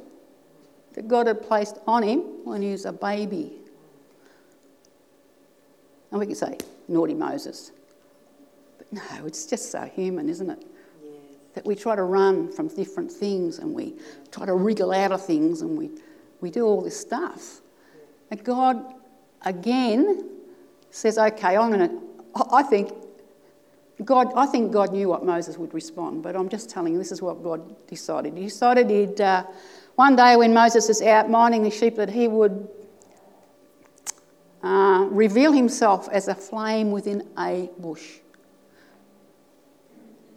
that 0.94 1.08
God 1.08 1.26
had 1.26 1.42
placed 1.42 1.78
on 1.86 2.02
him 2.02 2.18
when 2.44 2.62
he 2.62 2.72
was 2.72 2.84
a 2.84 2.92
baby. 2.92 3.52
And 6.10 6.18
we 6.18 6.26
can 6.26 6.34
say, 6.34 6.58
naughty 6.88 7.14
Moses. 7.14 7.72
But 8.78 8.92
no, 8.92 9.26
it's 9.26 9.46
just 9.46 9.70
so 9.70 9.82
human, 9.82 10.28
isn't 10.28 10.50
it? 10.50 10.66
Yes. 11.02 11.12
That 11.54 11.64
we 11.64 11.76
try 11.76 11.94
to 11.94 12.02
run 12.02 12.50
from 12.50 12.68
different 12.68 13.10
things 13.10 13.58
and 13.58 13.72
we 13.72 13.94
try 14.32 14.46
to 14.46 14.54
wriggle 14.54 14.92
out 14.92 15.12
of 15.12 15.24
things 15.24 15.62
and 15.62 15.78
we, 15.78 15.90
we 16.40 16.50
do 16.50 16.66
all 16.66 16.82
this 16.82 16.98
stuff. 16.98 17.60
And 18.30 18.42
God, 18.42 18.94
again, 19.42 20.28
says, 20.90 21.18
okay, 21.18 21.56
I'm 21.56 21.70
going 21.70 21.88
to, 21.88 22.00
I 22.52 22.64
think 22.64 22.92
God, 24.04 24.32
I 24.34 24.46
think 24.46 24.72
God 24.72 24.92
knew 24.92 25.08
what 25.08 25.24
Moses 25.24 25.58
would 25.58 25.74
respond, 25.74 26.22
but 26.22 26.34
I'm 26.34 26.48
just 26.48 26.70
telling 26.70 26.94
you, 26.94 26.98
this 26.98 27.12
is 27.12 27.20
what 27.20 27.42
God 27.42 27.86
decided. 27.86 28.36
He 28.36 28.44
decided 28.44 28.88
he'd, 28.88 29.20
uh, 29.20 29.44
one 30.00 30.16
day 30.16 30.34
when 30.34 30.54
Moses 30.54 30.88
is 30.88 31.02
out 31.02 31.28
minding 31.28 31.62
the 31.62 31.70
sheep, 31.70 31.96
that 31.96 32.08
he 32.08 32.26
would 32.26 32.66
uh, 34.62 35.06
reveal 35.10 35.52
himself 35.52 36.08
as 36.10 36.26
a 36.26 36.34
flame 36.34 36.90
within 36.90 37.28
a 37.38 37.68
bush 37.76 38.20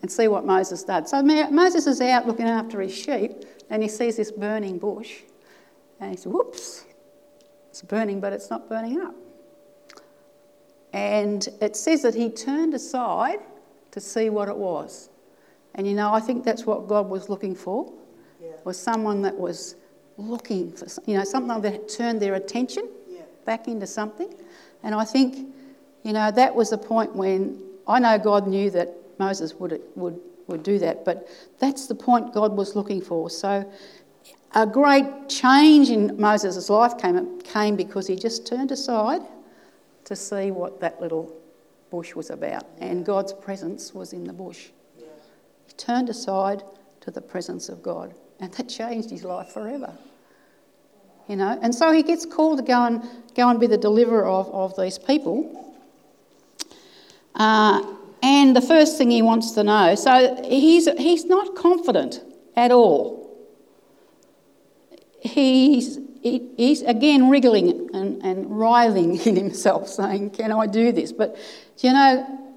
and 0.01 0.11
see 0.11 0.27
what 0.27 0.45
Moses 0.45 0.83
does. 0.83 1.11
So 1.11 1.23
Moses 1.23 1.87
is 1.87 2.01
out 2.01 2.27
looking 2.27 2.45
after 2.45 2.81
his 2.81 2.93
sheep 2.93 3.45
and 3.69 3.81
he 3.81 3.87
sees 3.87 4.17
this 4.17 4.33
burning 4.33 4.79
bush 4.79 5.21
and 6.01 6.11
he 6.11 6.17
says, 6.17 6.27
Whoops, 6.27 6.83
it's 7.69 7.81
burning, 7.83 8.19
but 8.19 8.33
it's 8.33 8.49
not 8.49 8.67
burning 8.67 8.99
up. 8.99 9.15
And 10.91 11.47
it 11.61 11.77
says 11.77 12.01
that 12.01 12.15
he 12.15 12.29
turned 12.29 12.73
aside 12.73 13.39
to 13.91 14.01
see 14.01 14.29
what 14.29 14.49
it 14.49 14.57
was. 14.57 15.09
And 15.75 15.87
you 15.87 15.93
know, 15.93 16.13
I 16.13 16.19
think 16.19 16.43
that's 16.43 16.65
what 16.65 16.85
God 16.85 17.07
was 17.07 17.29
looking 17.29 17.55
for, 17.55 17.93
yeah. 18.43 18.51
was 18.63 18.77
someone 18.77 19.21
that 19.21 19.37
was 19.37 19.75
looking 20.17 20.71
for, 20.71 20.87
you 21.05 21.17
know, 21.17 21.23
something 21.23 21.61
that 21.61 21.89
turned 21.89 22.21
their 22.21 22.35
attention 22.35 22.87
yeah. 23.07 23.21
back 23.45 23.67
into 23.67 23.87
something. 23.87 24.33
And 24.83 24.93
I 24.93 25.05
think, 25.05 25.53
you 26.03 26.13
know, 26.13 26.31
that 26.31 26.53
was 26.53 26.69
the 26.69 26.77
point 26.77 27.15
when 27.15 27.61
I 27.87 27.99
know 27.99 28.17
God 28.17 28.47
knew 28.47 28.69
that 28.71 28.93
Moses 29.17 29.53
would, 29.55 29.81
would, 29.95 30.19
would 30.47 30.63
do 30.63 30.77
that, 30.79 31.05
but 31.05 31.27
that's 31.59 31.87
the 31.87 31.95
point 31.95 32.33
God 32.33 32.55
was 32.55 32.75
looking 32.75 33.01
for. 33.01 33.29
So 33.29 33.69
a 34.53 34.67
great 34.67 35.29
change 35.29 35.89
in 35.89 36.19
Moses' 36.19 36.69
life 36.69 36.97
came, 36.97 37.41
came 37.41 37.75
because 37.75 38.07
he 38.07 38.15
just 38.15 38.45
turned 38.45 38.71
aside 38.71 39.21
to 40.05 40.15
see 40.15 40.51
what 40.51 40.79
that 40.81 41.01
little 41.01 41.33
bush 41.89 42.15
was 42.15 42.29
about, 42.29 42.65
and 42.79 43.05
God's 43.05 43.33
presence 43.33 43.93
was 43.93 44.13
in 44.13 44.23
the 44.23 44.33
bush. 44.33 44.69
He 44.97 45.73
turned 45.77 46.09
aside 46.09 46.63
to 47.01 47.11
the 47.11 47.21
presence 47.21 47.69
of 47.69 47.81
God, 47.81 48.13
and 48.43 48.53
that 48.53 48.67
changed 48.67 49.09
his 49.09 49.23
life 49.23 49.49
forever. 49.49 49.93
You 51.27 51.37
know, 51.37 51.57
and 51.61 51.73
so 51.73 51.91
he 51.93 52.03
gets 52.03 52.25
called 52.25 52.57
to 52.57 52.63
go 52.63 52.83
and 52.85 53.01
go 53.35 53.47
and 53.49 53.57
be 53.59 53.67
the 53.67 53.77
deliverer 53.77 54.25
of, 54.25 54.53
of 54.53 54.75
these 54.75 54.99
people. 54.99 55.73
Uh, 57.35 57.81
and 58.21 58.55
the 58.55 58.61
first 58.61 58.97
thing 58.97 59.09
he 59.09 59.21
wants 59.21 59.51
to 59.51 59.63
know, 59.63 59.95
so 59.95 60.41
he's, 60.43 60.89
he's 60.97 61.25
not 61.25 61.55
confident 61.55 62.21
at 62.57 62.71
all. 62.71 63.21
He's, 65.21 65.99
he's 66.21 66.81
again 66.81 67.29
wriggling 67.29 67.89
and, 67.93 68.21
and 68.23 68.59
writhing 68.59 69.15
in 69.25 69.37
himself, 69.37 69.87
saying, 69.87 70.31
Can 70.31 70.51
I 70.51 70.67
do 70.67 70.91
this? 70.91 71.13
But 71.13 71.37
you 71.79 71.93
know, 71.93 72.52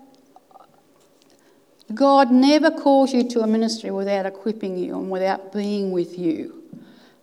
God 1.94 2.30
never 2.30 2.70
calls 2.70 3.12
you 3.12 3.28
to 3.28 3.40
a 3.40 3.46
ministry 3.46 3.90
without 3.90 4.26
equipping 4.26 4.76
you 4.76 4.98
and 4.98 5.10
without 5.10 5.52
being 5.52 5.92
with 5.92 6.18
you. 6.18 6.62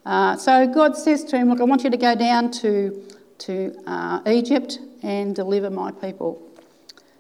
Uh, 0.06 0.38
so 0.38 0.68
God 0.68 0.96
says 0.96 1.24
to 1.26 1.38
him, 1.38 1.50
Look, 1.50 1.60
I 1.60 1.64
want 1.64 1.84
you 1.84 1.90
to 1.90 1.98
go 1.98 2.16
down 2.16 2.52
to, 2.52 3.04
to 3.40 3.76
uh, 3.86 4.22
Egypt 4.28 4.80
and 5.02 5.36
deliver 5.36 5.70
my 5.70 5.92
people. 5.92 6.42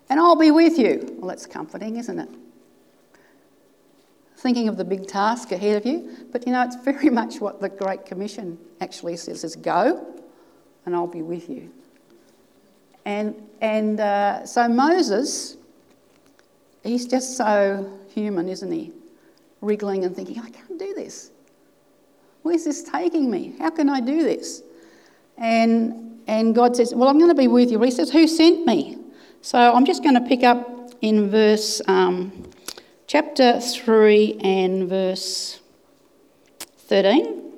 And 0.09 0.19
I'll 0.19 0.35
be 0.35 0.51
with 0.51 0.77
you. 0.77 1.15
Well, 1.17 1.29
that's 1.29 1.45
comforting, 1.45 1.97
isn't 1.97 2.19
it? 2.19 2.29
Thinking 4.37 4.67
of 4.67 4.77
the 4.77 4.85
big 4.85 5.07
task 5.07 5.51
ahead 5.51 5.77
of 5.77 5.85
you. 5.85 6.27
But 6.31 6.45
you 6.45 6.53
know, 6.53 6.63
it's 6.63 6.75
very 6.75 7.09
much 7.21 7.39
what 7.39 7.61
the 7.61 7.69
Great 7.69 8.05
Commission 8.05 8.57
actually 8.81 9.17
says 9.17 9.43
is 9.43 9.55
go 9.55 10.13
and 10.85 10.95
I'll 10.95 11.07
be 11.07 11.21
with 11.21 11.49
you. 11.49 11.71
And, 13.05 13.35
and 13.61 13.99
uh, 13.99 14.45
so 14.45 14.67
Moses, 14.67 15.57
he's 16.83 17.05
just 17.05 17.37
so 17.37 17.99
human, 18.13 18.49
isn't 18.49 18.71
he? 18.71 18.91
Wriggling 19.61 20.05
and 20.05 20.15
thinking, 20.15 20.39
I 20.39 20.49
can't 20.49 20.77
do 20.77 20.93
this. 20.93 21.31
Where's 22.43 22.65
this 22.65 22.83
taking 22.83 23.31
me? 23.31 23.55
How 23.59 23.69
can 23.69 23.89
I 23.89 24.01
do 24.01 24.23
this? 24.23 24.63
And, 25.37 26.21
and 26.27 26.53
God 26.53 26.75
says, 26.75 26.93
Well, 26.93 27.09
I'm 27.09 27.17
going 27.17 27.31
to 27.31 27.35
be 27.35 27.47
with 27.47 27.71
you. 27.71 27.81
He 27.81 27.91
says, 27.91 28.11
Who 28.11 28.27
sent 28.27 28.65
me? 28.65 28.97
So 29.41 29.57
I'm 29.57 29.85
just 29.85 30.03
going 30.03 30.15
to 30.15 30.21
pick 30.21 30.43
up 30.43 30.91
in 31.01 31.29
verse 31.29 31.81
um, 31.87 32.49
chapter 33.07 33.59
3 33.59 34.39
and 34.41 34.89
verse 34.89 35.59
13. 36.59 37.51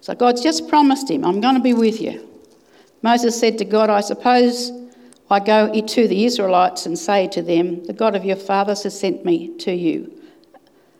So 0.00 0.14
God's 0.14 0.42
just 0.42 0.68
promised 0.68 1.10
him, 1.10 1.24
I'm 1.24 1.40
going 1.40 1.54
to 1.54 1.60
be 1.60 1.74
with 1.74 2.00
you. 2.00 2.26
Moses 3.02 3.38
said 3.38 3.58
to 3.58 3.64
God, 3.64 3.90
I 3.90 4.00
suppose 4.00 4.72
I 5.30 5.38
go 5.38 5.80
to 5.80 6.08
the 6.08 6.24
Israelites 6.24 6.86
and 6.86 6.98
say 6.98 7.28
to 7.28 7.40
them, 7.40 7.84
The 7.84 7.92
God 7.92 8.16
of 8.16 8.24
your 8.24 8.36
fathers 8.36 8.82
has 8.82 8.98
sent 8.98 9.24
me 9.24 9.56
to 9.58 9.72
you. 9.72 10.12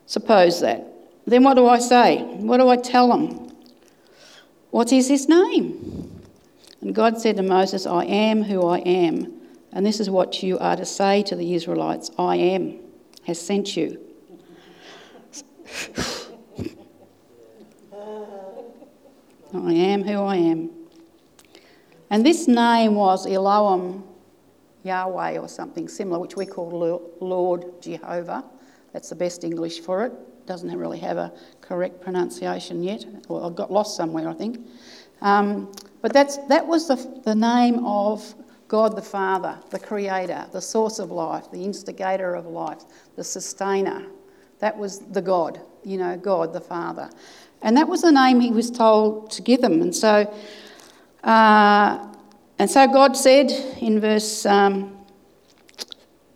Suppose 0.06 0.60
that. 0.60 0.86
Then 1.26 1.42
what 1.42 1.54
do 1.54 1.66
I 1.66 1.80
say? 1.80 2.22
What 2.22 2.58
do 2.58 2.68
I 2.68 2.76
tell 2.76 3.08
them? 3.08 3.50
What 4.70 4.92
is 4.92 5.08
his 5.08 5.28
name? 5.28 6.20
And 6.80 6.94
God 6.94 7.20
said 7.20 7.36
to 7.36 7.42
Moses, 7.42 7.86
I 7.86 8.04
am 8.04 8.42
who 8.42 8.66
I 8.66 8.78
am. 8.78 9.40
And 9.72 9.84
this 9.84 9.98
is 10.00 10.08
what 10.08 10.42
you 10.42 10.58
are 10.58 10.76
to 10.76 10.84
say 10.84 11.22
to 11.24 11.34
the 11.36 11.54
Israelites 11.54 12.10
I 12.18 12.36
am, 12.36 12.78
has 13.24 13.40
sent 13.40 13.76
you. 13.76 14.00
I 19.52 19.72
am 19.72 20.04
who 20.04 20.22
I 20.22 20.36
am. 20.36 20.70
And 22.08 22.24
this 22.24 22.46
name 22.48 22.94
was 22.94 23.26
Elohim 23.26 24.04
Yahweh 24.82 25.38
or 25.38 25.48
something 25.48 25.88
similar, 25.88 26.18
which 26.18 26.36
we 26.36 26.46
call 26.46 27.08
Lord 27.20 27.82
Jehovah. 27.82 28.44
That's 28.92 29.08
the 29.08 29.16
best 29.16 29.44
English 29.44 29.80
for 29.80 30.04
it. 30.04 30.12
Doesn't 30.46 30.76
really 30.76 30.98
have 30.98 31.16
a 31.16 31.32
correct 31.60 32.00
pronunciation 32.00 32.82
yet. 32.82 33.04
I 33.30 33.50
got 33.50 33.70
lost 33.70 33.96
somewhere, 33.96 34.28
I 34.28 34.34
think. 34.34 34.66
Um, 35.20 35.70
but 36.00 36.12
that's, 36.12 36.38
that 36.48 36.66
was 36.66 36.88
the, 36.88 37.20
the 37.24 37.34
name 37.34 37.84
of 37.84 38.34
God 38.68 38.96
the 38.96 39.02
Father, 39.02 39.58
the 39.70 39.78
Creator, 39.78 40.46
the 40.52 40.60
source 40.60 40.98
of 40.98 41.10
life, 41.10 41.50
the 41.50 41.64
instigator 41.64 42.34
of 42.34 42.46
life, 42.46 42.82
the 43.16 43.24
sustainer. 43.24 44.06
That 44.60 44.76
was 44.76 45.00
the 45.00 45.20
God, 45.20 45.60
you 45.84 45.98
know, 45.98 46.16
God 46.16 46.52
the 46.52 46.60
Father. 46.60 47.10
And 47.62 47.76
that 47.76 47.88
was 47.88 48.02
the 48.02 48.12
name 48.12 48.40
he 48.40 48.50
was 48.50 48.70
told 48.70 49.30
to 49.32 49.42
give 49.42 49.60
them. 49.60 49.82
And 49.82 49.94
so 49.94 50.32
uh, 51.24 52.09
and 52.60 52.70
so 52.70 52.86
God 52.86 53.16
said 53.16 53.50
in 53.80 54.00
verse 54.00 54.44
um, 54.44 54.94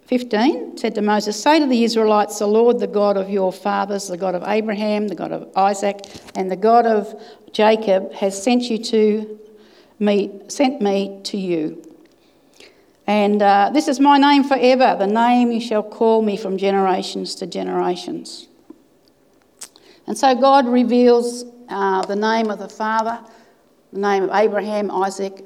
15, 0.06 0.78
said 0.78 0.94
to 0.94 1.02
Moses, 1.02 1.38
Say 1.38 1.58
to 1.58 1.66
the 1.66 1.84
Israelites, 1.84 2.38
the 2.38 2.46
Lord, 2.46 2.78
the 2.78 2.86
God 2.86 3.18
of 3.18 3.28
your 3.28 3.52
fathers, 3.52 4.08
the 4.08 4.16
God 4.16 4.34
of 4.34 4.42
Abraham, 4.46 5.08
the 5.08 5.14
God 5.14 5.32
of 5.32 5.54
Isaac, 5.54 6.00
and 6.34 6.50
the 6.50 6.56
God 6.56 6.86
of 6.86 7.14
Jacob, 7.52 8.10
has 8.14 8.42
sent 8.42 8.70
you 8.70 8.78
to 8.84 9.38
me, 9.98 10.40
sent 10.48 10.80
me 10.80 11.20
to 11.24 11.36
you. 11.36 11.82
And 13.06 13.42
uh, 13.42 13.68
this 13.74 13.86
is 13.86 14.00
my 14.00 14.16
name 14.16 14.44
forever, 14.44 14.96
the 14.98 15.06
name 15.06 15.52
you 15.52 15.60
shall 15.60 15.82
call 15.82 16.22
me 16.22 16.38
from 16.38 16.56
generations 16.56 17.34
to 17.34 17.46
generations. 17.46 18.48
And 20.06 20.16
so 20.16 20.34
God 20.34 20.66
reveals 20.66 21.44
uh, 21.68 22.00
the 22.06 22.16
name 22.16 22.50
of 22.50 22.58
the 22.58 22.68
Father 22.70 23.22
the 23.94 24.00
name 24.00 24.24
of 24.24 24.30
Abraham, 24.32 24.90
Isaac, 24.90 25.44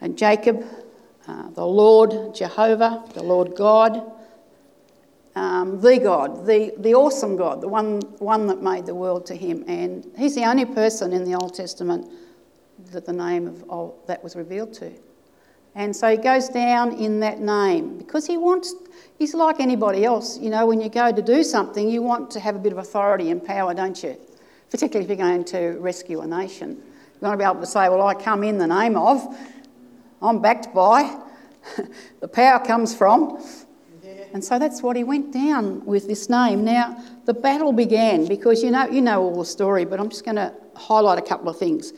and 0.00 0.16
Jacob, 0.16 0.64
uh, 1.26 1.50
the 1.50 1.66
Lord 1.66 2.34
Jehovah, 2.34 3.04
the 3.14 3.22
Lord 3.22 3.54
God, 3.56 4.12
um, 5.34 5.80
the 5.80 5.98
God, 5.98 6.46
the, 6.46 6.72
the 6.78 6.94
awesome 6.94 7.36
God, 7.36 7.60
the 7.60 7.68
one, 7.68 8.00
one 8.18 8.46
that 8.48 8.62
made 8.62 8.86
the 8.86 8.94
world 8.94 9.26
to 9.26 9.34
him. 9.34 9.64
And 9.68 10.10
he's 10.16 10.34
the 10.34 10.44
only 10.44 10.64
person 10.64 11.12
in 11.12 11.24
the 11.24 11.34
Old 11.34 11.54
Testament 11.54 12.10
that 12.92 13.06
the 13.06 13.12
name 13.12 13.46
of, 13.46 13.70
of 13.70 13.94
that 14.06 14.22
was 14.22 14.36
revealed 14.36 14.72
to. 14.74 14.92
And 15.74 15.94
so 15.94 16.10
he 16.10 16.16
goes 16.16 16.48
down 16.48 16.94
in 16.94 17.20
that 17.20 17.40
name 17.40 17.98
because 17.98 18.26
he 18.26 18.36
wants, 18.36 18.74
he's 19.16 19.34
like 19.34 19.60
anybody 19.60 20.04
else. 20.04 20.38
You 20.38 20.50
know, 20.50 20.66
when 20.66 20.80
you 20.80 20.88
go 20.88 21.12
to 21.12 21.22
do 21.22 21.44
something, 21.44 21.88
you 21.88 22.02
want 22.02 22.30
to 22.32 22.40
have 22.40 22.56
a 22.56 22.58
bit 22.58 22.72
of 22.72 22.78
authority 22.78 23.30
and 23.30 23.44
power, 23.44 23.74
don't 23.74 24.02
you? 24.02 24.16
Particularly 24.70 25.04
if 25.04 25.08
you're 25.08 25.28
going 25.28 25.44
to 25.46 25.78
rescue 25.78 26.20
a 26.20 26.26
nation. 26.26 26.70
You 26.70 27.28
want 27.28 27.34
to 27.34 27.38
be 27.38 27.48
able 27.48 27.60
to 27.60 27.66
say, 27.66 27.88
Well, 27.88 28.06
I 28.06 28.14
come 28.14 28.42
in 28.42 28.58
the 28.58 28.66
name 28.66 28.96
of, 28.96 29.36
I'm 30.20 30.40
backed 30.40 30.74
by, 30.74 31.16
the 32.20 32.28
power 32.28 32.58
comes 32.64 32.94
from. 32.94 33.42
And 34.32 34.44
so 34.44 34.58
that's 34.58 34.82
what 34.82 34.96
he 34.96 35.04
went 35.04 35.32
down 35.32 35.84
with 35.86 36.06
this 36.06 36.28
name. 36.28 36.64
Now, 36.64 37.02
the 37.24 37.34
battle 37.34 37.72
began 37.72 38.26
because 38.26 38.62
you 38.62 38.70
know, 38.70 38.86
you 38.86 39.00
know 39.00 39.22
all 39.22 39.38
the 39.38 39.44
story, 39.44 39.84
but 39.84 39.98
I'm 39.98 40.08
just 40.08 40.24
going 40.24 40.36
to 40.36 40.52
highlight 40.76 41.18
a 41.18 41.22
couple 41.22 41.48
of 41.48 41.58
things. 41.58 41.92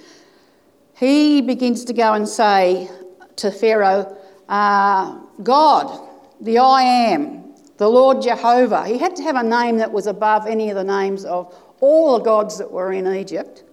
He 0.94 1.40
begins 1.40 1.84
to 1.86 1.92
go 1.92 2.12
and 2.12 2.28
say 2.28 2.88
to 3.36 3.50
Pharaoh, 3.50 4.16
uh, 4.48 5.18
God, 5.42 6.08
the 6.40 6.58
I 6.58 6.82
am, 6.82 7.54
the 7.78 7.88
Lord 7.88 8.22
Jehovah. 8.22 8.86
He 8.86 8.98
had 8.98 9.16
to 9.16 9.22
have 9.22 9.36
a 9.36 9.42
name 9.42 9.78
that 9.78 9.90
was 9.90 10.06
above 10.06 10.46
any 10.46 10.70
of 10.70 10.76
the 10.76 10.84
names 10.84 11.24
of 11.24 11.54
all 11.80 12.18
the 12.18 12.24
gods 12.24 12.58
that 12.58 12.70
were 12.70 12.92
in 12.92 13.06
Egypt, 13.12 13.64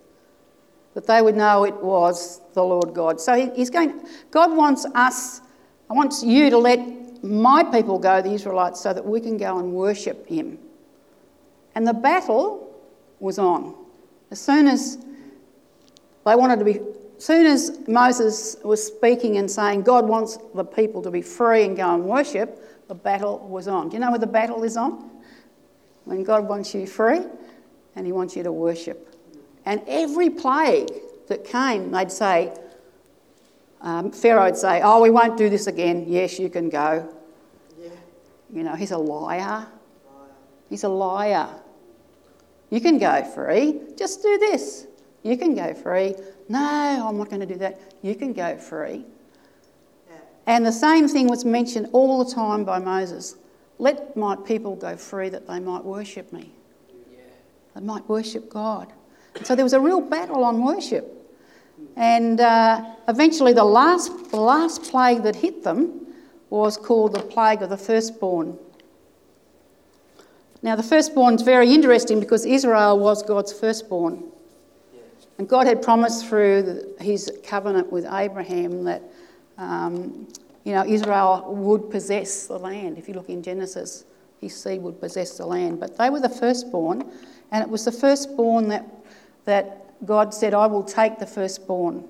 that 0.93 1.05
they 1.05 1.21
would 1.21 1.35
know 1.35 1.63
it 1.65 1.75
was 1.75 2.41
the 2.57 2.63
Lord 2.63 2.93
God. 2.93 3.21
So 3.21 3.51
he's 3.55 3.69
going, 3.69 4.01
God 4.31 4.55
wants 4.55 4.85
us, 4.95 5.41
I 5.89 5.93
want 5.93 6.15
you 6.23 6.49
to 6.49 6.57
let 6.57 7.23
my 7.23 7.63
people 7.63 7.99
go, 7.99 8.21
the 8.21 8.33
Israelites, 8.33 8.81
so 8.81 8.93
that 8.93 9.05
we 9.05 9.21
can 9.21 9.37
go 9.37 9.59
and 9.59 9.71
worship 9.71 10.27
him. 10.27 10.57
And 11.75 11.87
the 11.87 11.93
battle 11.93 12.75
was 13.19 13.37
on. 13.37 13.75
As 14.31 14.41
soon 14.41 14.67
as 14.67 14.97
they 16.25 16.35
wanted 16.35 16.57
to 16.59 16.65
be, 16.65 16.79
as 17.17 17.23
soon 17.23 17.45
as 17.45 17.79
Moses 17.87 18.57
was 18.63 18.85
speaking 18.85 19.37
and 19.37 19.49
saying, 19.49 19.83
God 19.83 20.07
wants 20.07 20.39
the 20.55 20.65
people 20.65 21.03
to 21.03 21.11
be 21.11 21.21
free 21.21 21.63
and 21.63 21.77
go 21.77 21.93
and 21.93 22.03
worship, 22.05 22.87
the 22.87 22.95
battle 22.95 23.39
was 23.47 23.67
on. 23.67 23.89
Do 23.89 23.95
you 23.95 23.99
know 23.99 24.09
where 24.09 24.19
the 24.19 24.25
battle 24.25 24.63
is 24.63 24.77
on? 24.77 25.11
When 26.05 26.23
God 26.23 26.47
wants 26.47 26.73
you 26.73 26.87
free 26.87 27.21
and 27.95 28.05
he 28.05 28.11
wants 28.11 28.35
you 28.35 28.41
to 28.41 28.51
worship. 28.51 29.15
And 29.65 29.81
every 29.87 30.31
plague 30.31 30.89
that 31.27 31.43
came, 31.43 31.91
they'd 31.91 32.11
say, 32.11 32.53
um, 33.81 34.11
Pharaoh 34.11 34.45
would 34.45 34.57
say, 34.57 34.81
Oh, 34.83 35.01
we 35.01 35.09
won't 35.09 35.37
do 35.37 35.49
this 35.49 35.67
again. 35.67 36.05
Yes, 36.07 36.39
you 36.39 36.49
can 36.49 36.69
go. 36.69 37.13
Yeah. 37.79 37.89
You 38.51 38.63
know, 38.63 38.75
he's 38.75 38.91
a 38.91 38.97
liar. 38.97 39.37
liar. 39.37 39.67
He's 40.69 40.83
a 40.83 40.89
liar. 40.89 41.49
You 42.69 42.81
can 42.81 42.97
go 42.97 43.23
free. 43.23 43.81
Just 43.95 44.21
do 44.21 44.37
this. 44.39 44.87
You 45.23 45.37
can 45.37 45.55
go 45.55 45.73
free. 45.73 46.15
No, 46.49 47.07
I'm 47.07 47.17
not 47.17 47.29
going 47.29 47.41
to 47.41 47.45
do 47.45 47.55
that. 47.55 47.79
You 48.01 48.15
can 48.15 48.33
go 48.33 48.57
free. 48.57 49.05
Yeah. 50.09 50.17
And 50.47 50.65
the 50.65 50.71
same 50.71 51.07
thing 51.07 51.27
was 51.27 51.45
mentioned 51.45 51.89
all 51.93 52.23
the 52.23 52.33
time 52.33 52.63
by 52.63 52.79
Moses. 52.79 53.35
Let 53.79 54.17
my 54.17 54.35
people 54.35 54.75
go 54.75 54.97
free 54.97 55.29
that 55.29 55.47
they 55.47 55.59
might 55.59 55.83
worship 55.83 56.33
me. 56.33 56.51
Yeah. 57.11 57.19
They 57.75 57.81
might 57.81 58.07
worship 58.09 58.49
God. 58.49 58.91
And 59.35 59.45
so 59.45 59.55
there 59.55 59.65
was 59.65 59.73
a 59.73 59.79
real 59.79 60.01
battle 60.01 60.43
on 60.43 60.63
worship. 60.63 61.16
And 61.97 62.39
uh, 62.39 62.93
eventually, 63.07 63.53
the 63.53 63.63
last, 63.63 64.29
the 64.29 64.39
last 64.39 64.83
plague 64.83 65.23
that 65.23 65.35
hit 65.35 65.63
them 65.63 66.05
was 66.51 66.77
called 66.77 67.13
the 67.13 67.21
plague 67.21 67.63
of 67.63 67.71
the 67.71 67.77
firstborn. 67.77 68.57
Now, 70.61 70.75
the 70.75 70.83
firstborn 70.83 71.33
is 71.35 71.41
very 71.41 71.73
interesting 71.73 72.19
because 72.19 72.45
Israel 72.45 72.99
was 72.99 73.23
God's 73.23 73.51
firstborn. 73.51 74.23
And 75.39 75.49
God 75.49 75.65
had 75.65 75.81
promised 75.81 76.27
through 76.27 76.95
his 76.99 77.31
covenant 77.43 77.91
with 77.91 78.05
Abraham 78.05 78.83
that, 78.83 79.01
um, 79.57 80.27
you 80.65 80.73
know, 80.73 80.85
Israel 80.85 81.45
would 81.55 81.89
possess 81.89 82.45
the 82.45 82.59
land. 82.59 82.99
If 82.99 83.07
you 83.07 83.15
look 83.15 83.29
in 83.29 83.41
Genesis, 83.41 84.05
his 84.39 84.55
seed 84.55 84.81
would 84.83 84.99
possess 84.99 85.37
the 85.37 85.45
land. 85.47 85.79
But 85.79 85.97
they 85.97 86.11
were 86.11 86.19
the 86.19 86.29
firstborn, 86.29 87.11
and 87.51 87.63
it 87.63 87.69
was 87.69 87.85
the 87.85 87.91
firstborn 87.91 88.67
that, 88.69 88.85
that 89.45 89.86
God 90.05 90.33
said, 90.33 90.53
I 90.53 90.67
will 90.67 90.83
take 90.83 91.19
the 91.19 91.25
firstborn 91.25 92.05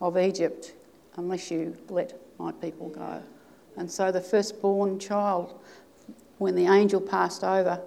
of 0.00 0.18
Egypt 0.18 0.74
unless 1.16 1.50
you 1.50 1.76
let 1.88 2.18
my 2.38 2.52
people 2.52 2.88
go. 2.88 3.22
And 3.76 3.90
so 3.90 4.10
the 4.10 4.20
firstborn 4.20 4.98
child, 4.98 5.58
when 6.38 6.54
the 6.54 6.66
angel 6.66 7.00
passed 7.00 7.44
over, 7.44 7.80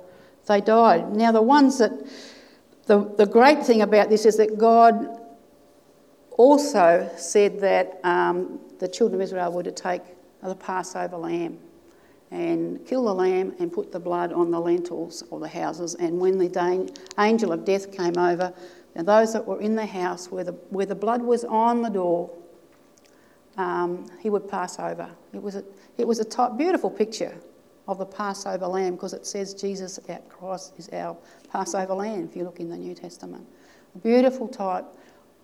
they 0.47 0.62
died. 0.62 1.15
Now, 1.15 1.32
the 1.32 1.41
ones 1.41 1.78
that, 1.80 1.91
the, 2.86 3.04
the 3.17 3.26
great 3.26 3.65
thing 3.65 3.82
about 3.82 4.10
this 4.10 4.26
is 4.26 4.38
that 4.38 4.58
God 4.58 5.19
also 6.32 7.10
said 7.17 7.60
that 7.60 7.99
um, 8.04 8.60
the 8.80 8.88
children 8.88 9.21
of 9.21 9.26
Israel 9.26 9.52
were 9.52 9.63
to 9.63 9.71
take 9.71 10.02
the 10.41 10.56
Passover 10.56 11.17
lamb 11.17 11.60
and 12.34 12.84
kill 12.88 13.06
the 13.06 13.13
lamb 13.13 13.54
and 13.60 13.72
put 13.72 13.91
the 13.91 14.00
blood 14.00 14.34
on 14.34 14.50
the 14.50 14.60
lintels 14.60 15.24
or 15.30 15.39
the 15.39 15.48
houses. 15.48 15.93
And 15.96 16.19
when 16.19 16.39
the 16.39 16.91
angel 17.19 17.52
of 17.54 17.63
death 17.63 17.96
came 17.96 18.17
over, 18.17 18.52
and 18.96 19.08
those 19.08 19.34
that 19.34 19.46
were 19.46 19.62
in 19.62 19.76
the 19.76 19.86
house 19.86 20.32
where 20.32 20.43
the, 20.43 20.54
where 20.69 20.88
the 20.88 20.96
blood 20.96 21.22
was 21.22 21.46
on 21.46 21.84
the 21.84 21.89
door, 21.89 22.32
um, 23.58 24.08
he 24.19 24.32
would 24.32 24.50
pass 24.50 24.80
over. 24.80 25.08
It 25.32 25.43
was 25.43 25.56
a, 25.56 25.63
it 26.00 26.08
was 26.08 26.19
a 26.19 26.26
type, 26.26 26.58
beautiful 26.58 26.89
picture 26.89 27.36
of 27.88 28.00
the 28.00 28.06
Passover 28.06 28.65
lamb 28.65 28.93
because 28.93 29.13
it 29.13 29.28
says 29.28 29.54
Jesus 29.54 30.00
at 30.10 30.28
cross 30.28 30.72
is 30.78 30.89
our 30.89 31.15
Passover 31.52 31.93
lamb 31.93 32.28
if 32.28 32.36
you 32.36 32.46
look 32.46 32.60
in 32.60 32.67
the 32.67 32.78
New 32.78 32.96
Testament. 32.96 33.46
A 33.93 34.00
beautiful 34.00 34.48
type 34.48 34.86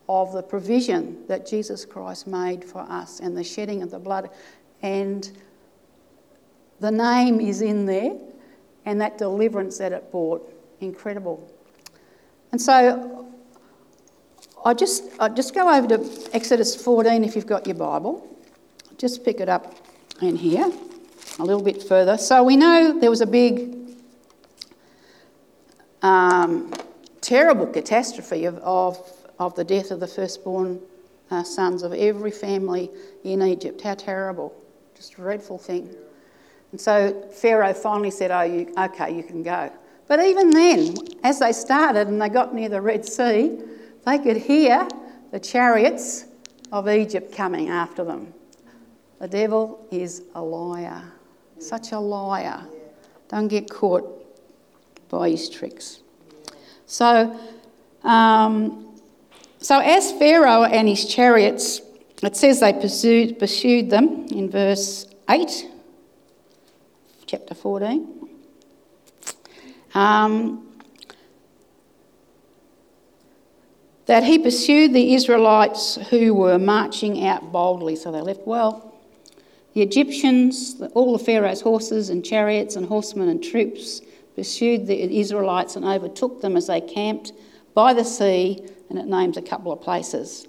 of 0.07 0.33
the 0.33 0.41
provision 0.41 1.23
that 1.27 1.45
Jesus 1.45 1.85
Christ 1.85 2.25
made 2.25 2.65
for 2.65 2.79
us 2.79 3.19
and 3.19 3.37
the 3.37 3.43
shedding 3.43 3.83
of 3.83 3.91
the 3.91 3.99
blood. 3.99 4.31
And 4.81 5.31
the 6.79 6.91
name 6.91 7.39
is 7.39 7.61
in 7.61 7.85
there 7.85 8.15
and 8.85 9.01
that 9.01 9.17
deliverance 9.17 9.77
that 9.77 9.91
it 9.91 10.11
brought. 10.11 10.53
Incredible. 10.79 11.51
And 12.51 12.61
so 12.61 13.27
I 14.65 14.73
just, 14.73 15.03
I 15.19 15.29
just 15.29 15.53
go 15.53 15.73
over 15.73 15.87
to 15.87 16.29
Exodus 16.33 16.75
14 16.75 17.23
if 17.23 17.35
you've 17.35 17.45
got 17.47 17.67
your 17.67 17.75
Bible. 17.75 18.27
Just 18.97 19.23
pick 19.23 19.39
it 19.39 19.49
up 19.49 19.75
in 20.21 20.35
here 20.35 20.71
a 21.39 21.43
little 21.43 21.63
bit 21.63 21.81
further. 21.83 22.17
So 22.17 22.43
we 22.43 22.57
know 22.57 22.99
there 22.99 23.09
was 23.09 23.21
a 23.21 23.27
big, 23.27 23.75
um, 26.01 26.73
terrible 27.21 27.67
catastrophe 27.67 28.45
of, 28.45 28.57
of, 28.57 28.99
of 29.37 29.55
the 29.55 29.63
death 29.63 29.91
of 29.91 29.99
the 29.99 30.07
firstborn 30.07 30.81
uh, 31.31 31.43
sons 31.43 31.83
of 31.83 31.93
every 31.93 32.31
family 32.31 32.89
in 33.23 33.41
Egypt. 33.41 33.81
How 33.81 33.93
terrible. 33.93 34.53
Just 34.95 35.13
a 35.13 35.15
dreadful 35.17 35.57
thing. 35.57 35.95
And 36.71 36.79
so 36.79 37.29
Pharaoh 37.33 37.73
finally 37.73 38.11
said, 38.11 38.31
Oh, 38.31 38.41
you, 38.41 38.73
okay, 38.77 39.15
you 39.15 39.23
can 39.23 39.43
go. 39.43 39.71
But 40.07 40.19
even 40.21 40.49
then, 40.49 40.95
as 41.23 41.39
they 41.39 41.51
started 41.51 42.07
and 42.07 42.21
they 42.21 42.29
got 42.29 42.53
near 42.53 42.69
the 42.69 42.81
Red 42.81 43.05
Sea, 43.05 43.59
they 44.05 44.17
could 44.17 44.37
hear 44.37 44.87
the 45.31 45.39
chariots 45.39 46.25
of 46.71 46.89
Egypt 46.89 47.35
coming 47.35 47.69
after 47.69 48.03
them. 48.03 48.33
The 49.19 49.27
devil 49.27 49.85
is 49.91 50.23
a 50.33 50.41
liar. 50.41 51.03
Such 51.59 51.91
a 51.91 51.99
liar. 51.99 52.63
Don't 53.27 53.47
get 53.47 53.69
caught 53.69 54.15
by 55.09 55.29
his 55.29 55.49
tricks. 55.49 55.99
So, 56.85 57.39
um, 58.03 58.97
so 59.59 59.79
as 59.79 60.11
Pharaoh 60.13 60.63
and 60.63 60.87
his 60.87 61.05
chariots, 61.05 61.81
it 62.23 62.35
says 62.35 62.61
they 62.61 62.73
pursued, 62.73 63.37
pursued 63.37 63.89
them 63.89 64.25
in 64.31 64.49
verse 64.49 65.05
8 65.29 65.67
chapter 67.29 67.53
14. 67.53 68.27
Um, 69.93 70.67
that 74.07 74.23
he 74.23 74.39
pursued 74.39 74.93
the 74.93 75.13
Israelites 75.13 75.99
who 76.09 76.33
were 76.33 76.57
marching 76.57 77.27
out 77.27 77.51
boldly, 77.51 77.95
so 77.95 78.11
they 78.11 78.21
left 78.21 78.47
well. 78.47 78.99
The 79.73 79.83
Egyptians, 79.83 80.81
all 80.95 81.15
the 81.15 81.23
Pharaoh's 81.23 81.61
horses 81.61 82.09
and 82.09 82.25
chariots 82.25 82.75
and 82.75 82.87
horsemen 82.87 83.29
and 83.29 83.43
troops 83.43 84.01
pursued 84.35 84.87
the 84.87 85.19
Israelites 85.19 85.75
and 85.75 85.85
overtook 85.85 86.41
them 86.41 86.57
as 86.57 86.65
they 86.65 86.81
camped 86.81 87.33
by 87.75 87.93
the 87.93 88.03
sea, 88.03 88.67
and 88.89 88.97
it 88.97 89.05
names 89.05 89.37
a 89.37 89.43
couple 89.43 89.71
of 89.71 89.81
places. 89.81 90.47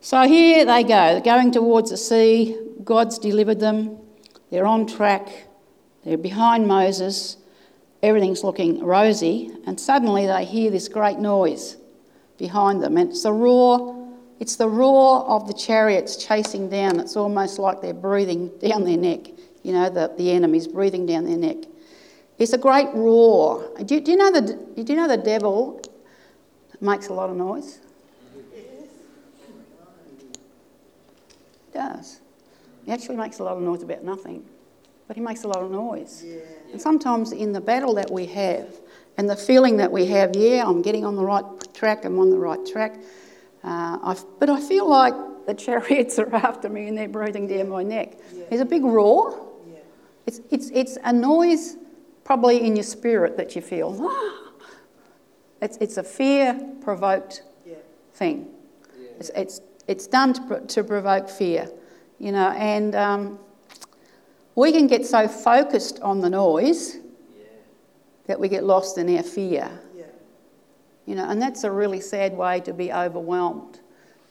So 0.00 0.26
here 0.26 0.64
they 0.64 0.82
go, 0.82 1.20
going 1.20 1.52
towards 1.52 1.90
the 1.90 1.98
sea. 1.98 2.58
God's 2.82 3.18
delivered 3.18 3.60
them. 3.60 4.01
They're 4.52 4.66
on 4.66 4.86
track, 4.86 5.46
they're 6.04 6.18
behind 6.18 6.68
Moses, 6.68 7.38
everything's 8.02 8.44
looking 8.44 8.84
rosy, 8.84 9.50
and 9.66 9.80
suddenly 9.80 10.26
they 10.26 10.44
hear 10.44 10.70
this 10.70 10.88
great 10.88 11.18
noise 11.18 11.78
behind 12.36 12.82
them. 12.82 12.98
And 12.98 13.08
it's 13.08 13.22
the 13.22 13.32
roar, 13.32 13.98
It's 14.40 14.56
the 14.56 14.68
roar 14.68 15.20
of 15.24 15.46
the 15.46 15.54
chariots 15.54 16.16
chasing 16.16 16.68
down. 16.68 17.00
It's 17.00 17.16
almost 17.16 17.58
like 17.58 17.80
they're 17.80 17.94
breathing 17.94 18.50
down 18.60 18.84
their 18.84 18.98
neck. 18.98 19.28
You 19.62 19.72
know, 19.72 19.88
the, 19.88 20.12
the 20.18 20.30
enemy's 20.32 20.68
breathing 20.68 21.06
down 21.06 21.24
their 21.24 21.38
neck. 21.38 21.64
It's 22.38 22.52
a 22.52 22.58
great 22.58 22.88
roar. 22.92 23.72
Do, 23.86 24.00
do, 24.00 24.10
you 24.10 24.18
know 24.18 24.30
the, 24.30 24.42
do 24.42 24.92
you 24.92 24.96
know 24.96 25.08
the 25.08 25.16
devil 25.16 25.80
makes 26.78 27.08
a 27.08 27.14
lot 27.14 27.30
of 27.30 27.36
noise? 27.36 27.78
He 31.64 31.72
does. 31.72 32.21
He 32.84 32.92
actually 32.92 33.16
makes 33.16 33.38
a 33.38 33.44
lot 33.44 33.56
of 33.56 33.62
noise 33.62 33.82
about 33.82 34.02
nothing, 34.04 34.44
but 35.06 35.16
he 35.16 35.22
makes 35.22 35.44
a 35.44 35.48
lot 35.48 35.62
of 35.62 35.70
noise. 35.70 36.24
Yeah. 36.26 36.40
And 36.72 36.80
sometimes 36.80 37.32
in 37.32 37.52
the 37.52 37.60
battle 37.60 37.94
that 37.94 38.10
we 38.10 38.26
have, 38.26 38.68
and 39.18 39.28
the 39.28 39.36
feeling 39.36 39.76
that 39.76 39.92
we 39.92 40.06
have, 40.06 40.34
yeah, 40.34 40.64
I'm 40.66 40.82
getting 40.82 41.04
on 41.04 41.16
the 41.16 41.24
right 41.24 41.44
track, 41.74 42.04
I'm 42.04 42.18
on 42.18 42.30
the 42.30 42.38
right 42.38 42.64
track, 42.66 42.98
uh, 43.62 44.14
but 44.38 44.50
I 44.50 44.60
feel 44.60 44.88
like 44.88 45.14
the 45.46 45.54
chariots 45.66 46.18
are 46.18 46.34
after 46.34 46.68
me 46.68 46.88
and 46.88 46.96
they're 46.96 47.08
breathing 47.08 47.46
down 47.46 47.68
my 47.68 47.82
neck. 47.82 48.14
Yeah. 48.34 48.44
There's 48.48 48.60
a 48.60 48.66
big 48.66 48.84
roar. 48.84 49.48
Yeah. 49.68 49.78
It's, 50.26 50.40
it's, 50.50 50.70
it's 50.70 50.98
a 51.04 51.12
noise 51.12 51.76
probably 52.24 52.64
in 52.64 52.76
your 52.76 52.84
spirit 52.84 53.36
that 53.36 53.54
you 53.56 53.62
feel. 53.62 54.10
It's, 55.60 55.76
it's 55.76 55.96
a 55.96 56.02
fear 56.02 56.60
provoked 56.80 57.44
yeah. 57.64 57.76
thing. 58.14 58.48
It's, 59.20 59.30
it's, 59.36 59.60
it's 59.86 60.08
done 60.08 60.32
to, 60.34 60.60
to 60.60 60.82
provoke 60.82 61.30
fear, 61.30 61.70
you 62.22 62.30
know, 62.30 62.50
and 62.50 62.94
um, 62.94 63.38
we 64.54 64.70
can 64.70 64.86
get 64.86 65.04
so 65.04 65.26
focused 65.26 65.98
on 66.02 66.20
the 66.20 66.30
noise 66.30 66.98
that 68.26 68.38
we 68.38 68.48
get 68.48 68.62
lost 68.62 68.96
in 68.96 69.14
our 69.16 69.24
fear. 69.24 69.68
You 71.04 71.16
know, 71.16 71.28
and 71.28 71.42
that's 71.42 71.64
a 71.64 71.70
really 71.70 72.00
sad 72.00 72.32
way 72.36 72.60
to 72.60 72.72
be 72.72 72.92
overwhelmed. 72.92 73.80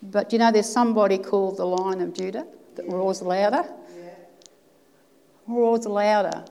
But 0.04 0.32
you 0.32 0.40
know, 0.40 0.54
there's 0.54 0.70
somebody 0.70 1.18
called 1.18 1.58
the 1.58 1.66
Lion 1.66 2.00
of 2.00 2.14
Judah 2.14 2.48
that 2.76 2.86
yeah. 2.86 2.94
roars 2.94 3.22
louder. 3.22 3.66
Yeah. 3.98 4.10
Roars 5.48 5.86
louder 5.86 6.46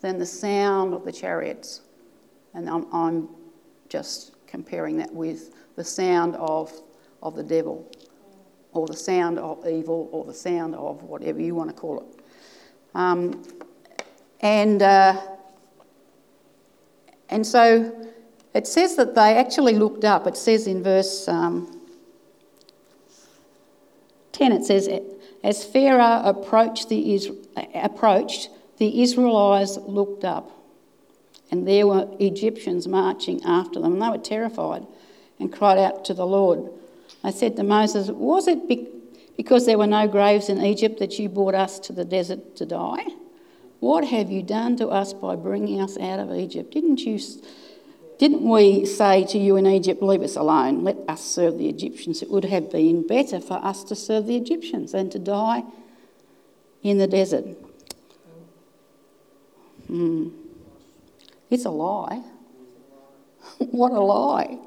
than 0.00 0.18
the 0.18 0.26
sound 0.26 0.92
of 0.92 1.04
the 1.04 1.12
chariots. 1.12 1.82
And 2.52 2.68
I'm, 2.68 2.92
I'm 2.92 3.28
just 3.88 4.32
comparing 4.48 4.96
that 4.96 5.14
with 5.14 5.54
the 5.76 5.84
sound 5.84 6.34
of, 6.34 6.72
of 7.22 7.36
the 7.36 7.44
devil, 7.44 7.88
or 8.74 8.86
the 8.86 8.96
sound 8.96 9.38
of 9.38 9.66
evil, 9.66 10.08
or 10.12 10.24
the 10.24 10.34
sound 10.34 10.74
of 10.74 11.02
whatever 11.04 11.40
you 11.40 11.54
want 11.54 11.70
to 11.70 11.76
call 11.76 12.00
it. 12.00 12.20
Um, 12.94 13.42
and, 14.40 14.82
uh, 14.82 15.20
and 17.30 17.46
so 17.46 18.08
it 18.54 18.66
says 18.66 18.96
that 18.96 19.14
they 19.14 19.36
actually 19.36 19.74
looked 19.74 20.04
up. 20.04 20.26
It 20.26 20.36
says 20.36 20.66
in 20.66 20.82
verse 20.82 21.26
um, 21.28 21.80
10, 24.32 24.52
it 24.52 24.64
says, 24.64 24.88
As 25.42 25.64
Pharaoh 25.64 26.22
approached 26.24 26.88
the, 26.88 27.32
approached, 27.74 28.50
the 28.78 29.02
Israelites 29.02 29.76
looked 29.78 30.24
up, 30.24 30.50
and 31.50 31.66
there 31.66 31.86
were 31.86 32.08
Egyptians 32.18 32.88
marching 32.88 33.42
after 33.44 33.80
them. 33.80 33.94
And 33.94 34.02
they 34.02 34.08
were 34.08 34.18
terrified 34.18 34.86
and 35.38 35.52
cried 35.52 35.78
out 35.78 36.04
to 36.06 36.14
the 36.14 36.26
Lord. 36.26 36.70
They 37.24 37.30
said 37.30 37.56
to 37.56 37.64
Moses, 37.64 38.10
Was 38.10 38.46
it 38.46 38.68
because 39.36 39.64
there 39.64 39.78
were 39.78 39.86
no 39.86 40.06
graves 40.06 40.50
in 40.50 40.62
Egypt 40.62 40.98
that 40.98 41.18
you 41.18 41.30
brought 41.30 41.54
us 41.54 41.78
to 41.80 41.92
the 41.92 42.04
desert 42.04 42.54
to 42.56 42.66
die? 42.66 43.04
What 43.80 44.04
have 44.04 44.30
you 44.30 44.42
done 44.42 44.76
to 44.76 44.88
us 44.88 45.14
by 45.14 45.34
bringing 45.34 45.80
us 45.80 45.96
out 45.98 46.20
of 46.20 46.32
Egypt? 46.32 46.72
Didn't 46.72 47.00
you 47.00 47.18
didn't 48.18 48.48
we 48.48 48.86
say 48.86 49.24
to 49.24 49.38
you 49.38 49.56
in 49.56 49.66
Egypt, 49.66 50.00
Leave 50.02 50.22
us 50.22 50.36
alone, 50.36 50.84
let 50.84 50.96
us 51.08 51.24
serve 51.24 51.58
the 51.58 51.68
Egyptians? 51.68 52.22
It 52.22 52.30
would 52.30 52.44
have 52.44 52.70
been 52.70 53.06
better 53.06 53.40
for 53.40 53.54
us 53.54 53.82
to 53.84 53.96
serve 53.96 54.26
the 54.26 54.36
Egyptians 54.36 54.92
than 54.92 55.10
to 55.10 55.18
die 55.18 55.64
in 56.82 56.98
the 56.98 57.06
desert. 57.06 57.44
Hmm. 59.86 60.28
It's 61.50 61.64
a 61.64 61.70
lie. 61.70 62.22
what 63.58 63.92
a 63.92 64.00
lie. 64.00 64.58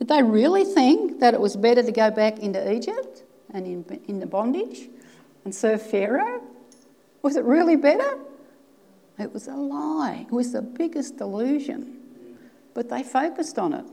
Did 0.00 0.08
they 0.08 0.22
really 0.22 0.64
think 0.64 1.20
that 1.20 1.34
it 1.34 1.40
was 1.40 1.56
better 1.56 1.82
to 1.82 1.92
go 1.92 2.10
back 2.10 2.38
into 2.38 2.72
Egypt 2.72 3.22
and 3.52 3.66
in, 3.66 4.00
in 4.08 4.18
the 4.18 4.26
bondage 4.26 4.88
and 5.44 5.54
serve 5.54 5.82
Pharaoh? 5.82 6.42
Was 7.22 7.36
it 7.36 7.44
really 7.44 7.76
better? 7.76 8.18
It 9.18 9.32
was 9.32 9.46
a 9.46 9.54
lie. 9.54 10.24
It 10.26 10.32
was 10.32 10.52
the 10.52 10.62
biggest 10.62 11.18
delusion. 11.18 11.98
But 12.72 12.88
they 12.88 13.02
focused 13.02 13.58
on 13.58 13.74
it. 13.74 13.84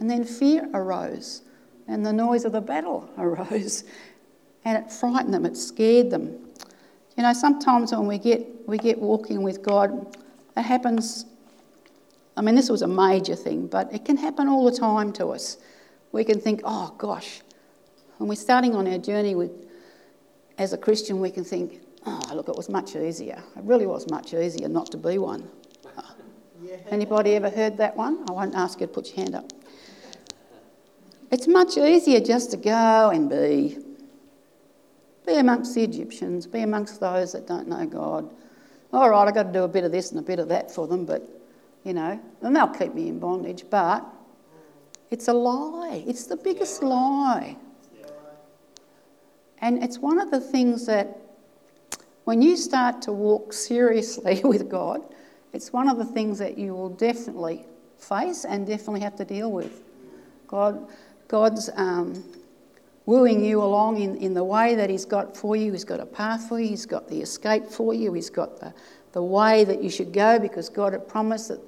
And 0.00 0.10
then 0.10 0.24
fear 0.24 0.68
arose, 0.74 1.42
and 1.86 2.04
the 2.04 2.12
noise 2.12 2.44
of 2.44 2.50
the 2.50 2.60
battle 2.60 3.08
arose. 3.18 3.84
And 4.64 4.84
it 4.84 4.90
frightened 4.90 5.32
them, 5.32 5.46
it 5.46 5.56
scared 5.56 6.10
them. 6.10 6.38
You 7.16 7.22
know, 7.22 7.32
sometimes 7.32 7.92
when 7.92 8.08
we 8.08 8.18
get, 8.18 8.44
we 8.66 8.78
get 8.78 8.98
walking 8.98 9.44
with 9.44 9.62
God, 9.62 10.16
it 10.56 10.62
happens. 10.62 11.26
I 12.36 12.42
mean, 12.42 12.54
this 12.54 12.70
was 12.70 12.82
a 12.82 12.88
major 12.88 13.36
thing, 13.36 13.66
but 13.66 13.92
it 13.92 14.04
can 14.04 14.16
happen 14.16 14.48
all 14.48 14.64
the 14.64 14.76
time 14.76 15.12
to 15.14 15.28
us. 15.28 15.58
We 16.12 16.24
can 16.24 16.40
think, 16.40 16.60
oh 16.64 16.94
gosh, 16.98 17.42
when 18.18 18.28
we're 18.28 18.34
starting 18.36 18.74
on 18.74 18.86
our 18.86 18.98
journey 18.98 19.34
with, 19.34 19.50
as 20.58 20.72
a 20.72 20.78
Christian, 20.78 21.20
we 21.20 21.30
can 21.30 21.44
think, 21.44 21.80
Oh, 22.04 22.20
look, 22.34 22.48
it 22.48 22.56
was 22.56 22.68
much 22.68 22.96
easier. 22.96 23.42
It 23.56 23.62
really 23.62 23.86
was 23.86 24.10
much 24.10 24.34
easier 24.34 24.68
not 24.68 24.90
to 24.90 24.96
be 24.96 25.18
one. 25.18 25.48
Yeah. 26.60 26.76
Anybody 26.90 27.34
ever 27.34 27.50
heard 27.50 27.76
that 27.78 27.96
one? 27.96 28.24
I 28.28 28.32
won't 28.32 28.54
ask 28.54 28.80
you 28.80 28.86
to 28.86 28.92
put 28.92 29.08
your 29.08 29.16
hand 29.16 29.34
up. 29.34 29.52
It's 31.30 31.46
much 31.46 31.76
easier 31.76 32.20
just 32.20 32.50
to 32.52 32.56
go 32.56 33.10
and 33.10 33.28
be. 33.28 33.78
Be 35.26 35.36
amongst 35.36 35.74
the 35.74 35.84
Egyptians, 35.84 36.46
be 36.46 36.62
amongst 36.62 37.00
those 37.00 37.32
that 37.32 37.46
don't 37.46 37.68
know 37.68 37.86
God. 37.86 38.28
All 38.92 39.08
right, 39.08 39.28
I've 39.28 39.34
got 39.34 39.44
to 39.44 39.52
do 39.52 39.62
a 39.62 39.68
bit 39.68 39.84
of 39.84 39.92
this 39.92 40.10
and 40.10 40.18
a 40.18 40.22
bit 40.22 40.40
of 40.40 40.48
that 40.48 40.70
for 40.70 40.88
them, 40.88 41.04
but, 41.04 41.22
you 41.84 41.94
know, 41.94 42.20
and 42.40 42.56
they'll 42.56 42.68
keep 42.68 42.94
me 42.94 43.08
in 43.08 43.18
bondage. 43.18 43.64
But 43.68 44.04
it's 45.10 45.28
a 45.28 45.32
lie. 45.32 46.04
It's 46.06 46.26
the 46.26 46.36
biggest 46.36 46.82
lie. 46.82 47.56
And 49.58 49.82
it's 49.82 49.98
one 49.98 50.18
of 50.18 50.30
the 50.30 50.40
things 50.40 50.86
that 50.86 51.18
when 52.24 52.42
you 52.42 52.56
start 52.56 53.02
to 53.02 53.12
walk 53.12 53.52
seriously 53.52 54.40
with 54.44 54.68
God, 54.68 55.02
it's 55.52 55.72
one 55.72 55.88
of 55.88 55.98
the 55.98 56.04
things 56.04 56.38
that 56.38 56.56
you 56.56 56.74
will 56.74 56.88
definitely 56.88 57.66
face 57.98 58.44
and 58.44 58.66
definitely 58.66 59.00
have 59.00 59.16
to 59.16 59.24
deal 59.24 59.52
with. 59.52 59.82
God, 60.46 60.88
God's 61.28 61.70
um, 61.76 62.24
wooing 63.06 63.44
you 63.44 63.62
along 63.62 64.00
in, 64.00 64.16
in 64.16 64.34
the 64.34 64.44
way 64.44 64.74
that 64.74 64.90
He's 64.90 65.04
got 65.04 65.36
for 65.36 65.56
you. 65.56 65.72
He's 65.72 65.84
got 65.84 66.00
a 66.00 66.06
path 66.06 66.48
for 66.48 66.60
you, 66.60 66.68
He's 66.68 66.86
got 66.86 67.08
the 67.08 67.20
escape 67.20 67.66
for 67.66 67.94
you, 67.94 68.12
He's 68.12 68.30
got 68.30 68.58
the, 68.60 68.74
the 69.12 69.22
way 69.22 69.64
that 69.64 69.82
you 69.82 69.90
should 69.90 70.12
go 70.12 70.38
because 70.38 70.68
God 70.68 70.92
had 70.92 71.06
promised, 71.06 71.48
that, 71.48 71.60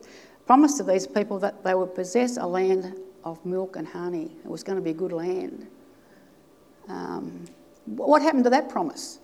promised 0.46 0.78
to 0.78 0.82
these 0.82 1.06
people 1.06 1.38
that 1.40 1.62
they 1.64 1.74
would 1.74 1.94
possess 1.94 2.36
a 2.36 2.46
land 2.46 2.98
of 3.24 3.44
milk 3.44 3.76
and 3.76 3.86
honey. 3.86 4.30
It 4.44 4.50
was 4.50 4.62
going 4.62 4.76
to 4.76 4.82
be 4.82 4.90
a 4.90 4.94
good 4.94 5.12
land. 5.12 5.66
Um, 6.88 7.44
what 7.86 8.22
happened 8.22 8.44
to 8.44 8.50
that 8.50 8.68
promise? 8.68 9.18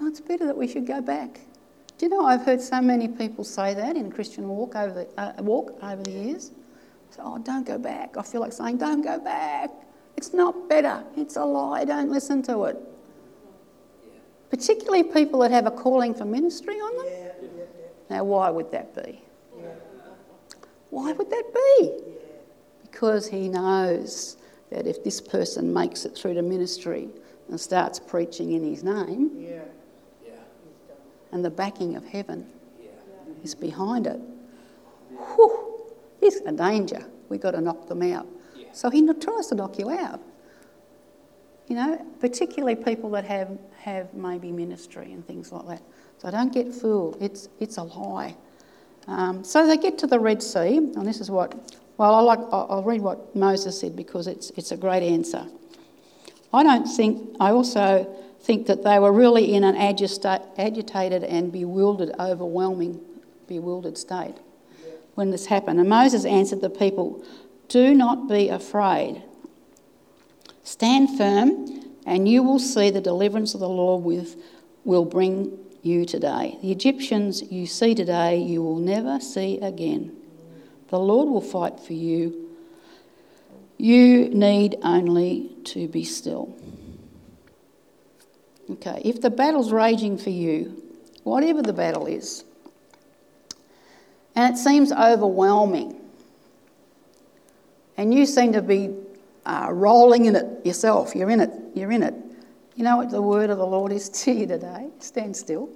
oh, 0.00 0.08
it's 0.08 0.20
better 0.20 0.46
that 0.46 0.56
we 0.56 0.68
should 0.68 0.86
go 0.86 1.00
back. 1.00 1.40
Do 1.96 2.06
you 2.06 2.10
know 2.10 2.26
I've 2.26 2.42
heard 2.42 2.60
so 2.60 2.80
many 2.80 3.08
people 3.08 3.44
say 3.44 3.74
that 3.74 3.96
in 3.96 4.10
Christian 4.10 4.48
walk 4.48 4.74
over 4.74 4.92
the, 4.92 5.20
uh, 5.20 5.42
walk 5.42 5.78
over 5.82 6.02
the 6.02 6.10
years? 6.10 6.50
So, 7.10 7.22
oh, 7.24 7.38
don't 7.38 7.64
go 7.64 7.78
back. 7.78 8.16
I 8.16 8.22
feel 8.22 8.40
like 8.40 8.52
saying, 8.52 8.78
don't 8.78 9.02
go 9.02 9.18
back. 9.20 9.70
It's 10.16 10.34
not 10.34 10.68
better. 10.68 11.04
It's 11.16 11.36
a 11.36 11.44
lie. 11.44 11.84
Don't 11.84 12.10
listen 12.10 12.42
to 12.44 12.64
it. 12.64 12.76
Particularly 14.54 15.02
people 15.02 15.40
that 15.40 15.50
have 15.50 15.66
a 15.66 15.70
calling 15.72 16.14
for 16.14 16.24
ministry 16.24 16.76
on 16.76 16.96
them. 16.96 17.06
Yeah, 17.06 17.32
yeah, 17.42 17.48
yeah. 17.58 17.86
Now, 18.08 18.22
why 18.22 18.50
would 18.50 18.70
that 18.70 18.94
be? 18.94 19.20
Why 20.90 21.10
would 21.10 21.28
that 21.28 21.44
be? 21.52 21.90
Because 22.82 23.26
he 23.26 23.48
knows 23.48 24.36
that 24.70 24.86
if 24.86 25.02
this 25.02 25.20
person 25.20 25.74
makes 25.74 26.04
it 26.04 26.14
through 26.16 26.34
to 26.34 26.42
ministry 26.42 27.08
and 27.48 27.60
starts 27.60 27.98
preaching 27.98 28.52
in 28.52 28.62
his 28.62 28.84
name, 28.84 29.44
and 31.32 31.44
the 31.44 31.50
backing 31.50 31.96
of 31.96 32.04
heaven 32.04 32.46
is 33.42 33.56
behind 33.56 34.06
it. 34.06 34.20
Whew, 35.34 35.90
he's 36.20 36.36
a 36.42 36.52
danger. 36.52 37.04
We've 37.28 37.40
got 37.40 37.52
to 37.52 37.60
knock 37.60 37.88
them 37.88 38.02
out. 38.02 38.28
So 38.70 38.88
he 38.88 39.04
tries 39.14 39.48
to 39.48 39.56
knock 39.56 39.80
you 39.80 39.90
out. 39.90 40.20
You 41.68 41.76
know, 41.76 42.06
particularly 42.20 42.76
people 42.76 43.10
that 43.10 43.24
have, 43.24 43.58
have 43.78 44.12
maybe 44.12 44.52
ministry 44.52 45.12
and 45.12 45.26
things 45.26 45.50
like 45.50 45.66
that. 45.66 45.82
So 46.18 46.30
don't 46.30 46.52
get 46.52 46.74
fooled. 46.74 47.16
It's, 47.20 47.48
it's 47.58 47.78
a 47.78 47.82
lie. 47.82 48.36
Um, 49.06 49.44
so 49.44 49.66
they 49.66 49.76
get 49.76 49.98
to 49.98 50.06
the 50.06 50.18
Red 50.18 50.42
Sea, 50.42 50.76
and 50.76 51.06
this 51.06 51.20
is 51.20 51.30
what, 51.30 51.54
well, 51.96 52.14
I 52.14 52.20
like, 52.20 52.38
I'll 52.50 52.82
read 52.84 53.00
what 53.00 53.34
Moses 53.36 53.78
said 53.78 53.96
because 53.96 54.26
it's, 54.26 54.50
it's 54.50 54.72
a 54.72 54.76
great 54.76 55.02
answer. 55.02 55.46
I 56.52 56.62
don't 56.62 56.86
think, 56.86 57.36
I 57.40 57.50
also 57.50 58.06
think 58.40 58.66
that 58.66 58.84
they 58.84 58.98
were 58.98 59.12
really 59.12 59.54
in 59.54 59.64
an 59.64 59.76
agitated 59.76 61.24
and 61.24 61.52
bewildered, 61.52 62.12
overwhelming, 62.20 63.00
bewildered 63.46 63.98
state 63.98 64.36
when 65.14 65.30
this 65.30 65.46
happened. 65.46 65.80
And 65.80 65.88
Moses 65.88 66.24
answered 66.24 66.60
the 66.60 66.70
people, 66.70 67.24
Do 67.68 67.94
not 67.94 68.28
be 68.28 68.48
afraid. 68.48 69.22
Stand 70.64 71.16
firm, 71.18 71.92
and 72.06 72.26
you 72.26 72.42
will 72.42 72.58
see 72.58 72.90
the 72.90 73.00
deliverance 73.00 73.54
of 73.54 73.60
the 73.60 73.68
Lord 73.68 74.02
with, 74.02 74.36
will 74.84 75.04
bring 75.04 75.58
you 75.82 76.06
today. 76.06 76.58
The 76.62 76.72
Egyptians 76.72 77.42
you 77.52 77.66
see 77.66 77.94
today, 77.94 78.38
you 78.38 78.62
will 78.62 78.78
never 78.78 79.20
see 79.20 79.58
again. 79.58 80.16
The 80.88 80.98
Lord 80.98 81.28
will 81.28 81.42
fight 81.42 81.78
for 81.78 81.92
you. 81.92 82.50
You 83.76 84.30
need 84.30 84.76
only 84.82 85.50
to 85.64 85.86
be 85.86 86.02
still. 86.04 86.56
Okay, 88.70 89.02
if 89.04 89.20
the 89.20 89.30
battle's 89.30 89.70
raging 89.70 90.16
for 90.16 90.30
you, 90.30 90.82
whatever 91.24 91.60
the 91.60 91.74
battle 91.74 92.06
is, 92.06 92.44
and 94.34 94.54
it 94.54 94.58
seems 94.58 94.90
overwhelming, 94.90 96.00
and 97.98 98.14
you 98.14 98.24
seem 98.24 98.52
to 98.54 98.62
be 98.62 98.94
uh, 99.46 99.68
rolling 99.70 100.26
in 100.26 100.36
it 100.36 100.64
yourself, 100.64 101.14
you're 101.14 101.30
in 101.30 101.40
it, 101.40 101.50
you're 101.74 101.92
in 101.92 102.02
it. 102.02 102.14
You 102.76 102.84
know 102.84 102.96
what 102.96 103.10
the 103.10 103.22
word 103.22 103.50
of 103.50 103.58
the 103.58 103.66
Lord 103.66 103.92
is 103.92 104.08
to 104.08 104.32
you 104.32 104.46
today? 104.46 104.88
Stand 104.98 105.36
still, 105.36 105.70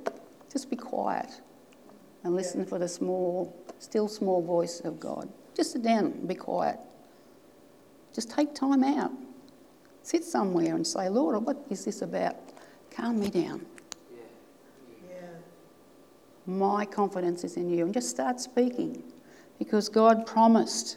just 0.53 0.69
be 0.69 0.77
quiet, 0.77 1.29
and 2.25 2.35
listen 2.35 2.65
for 2.65 2.79
the 2.79 2.89
small, 2.89 3.55
still 3.79 4.09
small 4.09 4.43
voice 4.43 4.81
of 4.81 4.99
God. 4.99 5.29
Just 5.55 5.73
sit 5.73 5.83
down 5.83 6.07
and 6.07 6.29
be 6.29 6.35
quiet. 6.35 6.79
Just 8.15 8.31
take 8.31 8.55
time 8.55 8.83
out. 8.83 9.13
Sit 10.03 10.25
somewhere 10.25 10.75
and 10.75 10.87
say, 10.87 11.09
Lord, 11.09 11.45
what 11.45 11.59
is 11.69 11.85
this 11.85 12.03
about? 12.03 12.37
Calm 12.91 13.21
me 13.21 13.29
down. 13.29 13.67
My 16.47 16.87
confidence 16.87 17.45
is 17.45 17.59
in 17.59 17.69
you. 17.69 17.85
And 17.85 17.93
just 17.93 18.09
start 18.09 18.41
speaking 18.41 19.03
because 19.59 19.89
God 19.89 20.27
promised. 20.27 20.97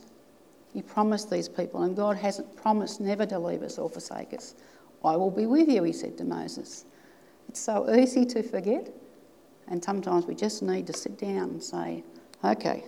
He 0.74 0.82
promised 0.82 1.30
these 1.30 1.50
people, 1.50 1.84
and 1.84 1.96
God 1.96 2.18
hasn't 2.18 2.56
promised 2.56 3.02
never 3.02 3.26
to 3.26 3.40
leave 3.40 3.62
us 3.62 3.78
or 3.78 3.90
forsake 3.90 4.34
us. 4.34 4.56
I 5.04 5.16
will 5.16 5.32
be 5.32 5.46
with 5.46 5.68
you, 5.68 5.84
he 5.84 5.94
said 5.94 6.18
to 6.20 6.24
Moses. 6.24 6.86
It's 7.50 7.60
so 7.60 7.94
easy 7.94 8.26
to 8.26 8.44
forget, 8.44 8.90
and 9.68 9.84
sometimes 9.84 10.26
we 10.26 10.36
just 10.36 10.62
need 10.62 10.88
to 10.88 10.94
sit 10.94 11.18
down 11.18 11.50
and 11.50 11.64
say, 11.64 12.04
okay, 12.44 12.84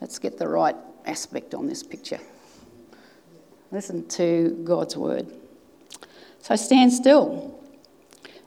let's 0.00 0.18
get 0.18 0.38
the 0.38 0.48
right 0.48 0.76
aspect 1.04 1.54
on 1.54 1.66
this 1.66 1.82
picture. 1.82 2.20
Listen 3.70 4.06
to 4.08 4.60
God's 4.64 4.96
word. 4.96 5.26
So 6.40 6.56
stand 6.56 6.92
still 6.92 7.58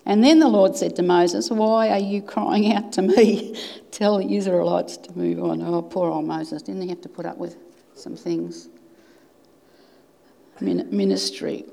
and 0.05 0.23
then 0.23 0.39
the 0.39 0.47
Lord 0.47 0.75
said 0.75 0.95
to 0.95 1.03
Moses, 1.03 1.49
Why 1.49 1.89
are 1.89 1.99
you 1.99 2.21
crying 2.21 2.73
out 2.73 2.91
to 2.93 3.01
me? 3.01 3.55
Tell 3.91 4.17
the 4.17 4.35
Israelites 4.35 4.97
to 4.97 5.17
move 5.17 5.43
on. 5.43 5.61
Oh, 5.61 5.81
poor 5.81 6.09
old 6.09 6.25
Moses. 6.25 6.61
Didn't 6.61 6.81
he 6.81 6.89
have 6.89 7.01
to 7.01 7.09
put 7.09 7.25
up 7.25 7.37
with 7.37 7.57
some 7.95 8.15
things? 8.15 8.69
Ministry. 10.59 11.65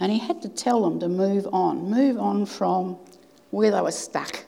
And 0.00 0.10
he 0.10 0.18
had 0.18 0.42
to 0.42 0.48
tell 0.48 0.82
them 0.82 0.98
to 1.00 1.08
move 1.08 1.46
on, 1.52 1.90
move 1.90 2.18
on 2.18 2.46
from 2.46 2.98
where 3.50 3.70
they 3.70 3.80
were 3.80 3.92
stuck, 3.92 4.44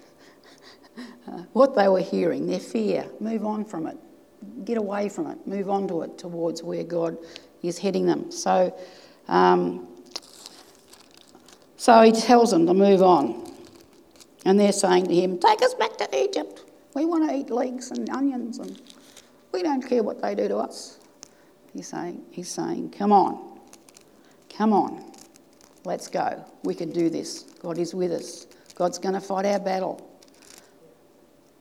what 1.53 1.74
they 1.77 1.89
were 1.89 2.01
hearing, 2.01 2.47
their 2.47 2.61
fear. 2.61 3.09
Move 3.20 3.45
on 3.47 3.64
from 3.64 3.87
it. 3.87 3.97
Get 4.64 4.77
away 4.77 5.09
from 5.09 5.29
it. 5.29 5.47
Move 5.47 5.70
on 5.70 5.89
to 5.89 6.03
it 6.03 6.18
towards 6.18 6.62
where 6.62 6.85
God 6.85 7.16
is 7.62 7.79
heading 7.79 8.07
them. 8.07 8.31
So, 8.31 8.77
um, 9.29 9.89
so 11.77 12.03
he 12.03 12.12
tells 12.12 12.51
them 12.51 12.66
to 12.66 12.74
move 12.74 13.03
on. 13.03 13.51
And 14.45 14.59
they're 14.61 14.72
saying 14.72 15.07
to 15.07 15.14
him, 15.14 15.39
Take 15.39 15.62
us 15.62 15.74
back 15.74 15.97
to 15.99 16.09
Egypt. 16.16 16.66
We 16.97 17.05
want 17.05 17.28
to 17.28 17.36
eat 17.36 17.51
leeks 17.51 17.90
and 17.90 18.09
onions 18.09 18.59
and 18.59 18.80
we 19.53 19.62
don't 19.62 19.82
care 19.82 20.03
what 20.03 20.22
they 20.22 20.34
do 20.34 20.49
to 20.49 20.57
us. 20.57 20.99
He's 21.74 21.88
saying, 21.88 22.24
he's 22.30 22.49
saying 22.49 22.94
Come 22.97 23.12
on, 23.12 23.61
come 24.49 24.72
on, 24.72 25.05
let's 25.84 26.09
go. 26.09 26.42
We 26.64 26.74
can 26.74 26.88
do 26.88 27.11
this. 27.11 27.42
God 27.61 27.76
is 27.76 27.94
with 27.94 28.12
us. 28.12 28.47
God's 28.76 28.97
going 28.99 29.12
to 29.12 29.20
fight 29.20 29.44
our 29.44 29.61
battle. 29.61 30.11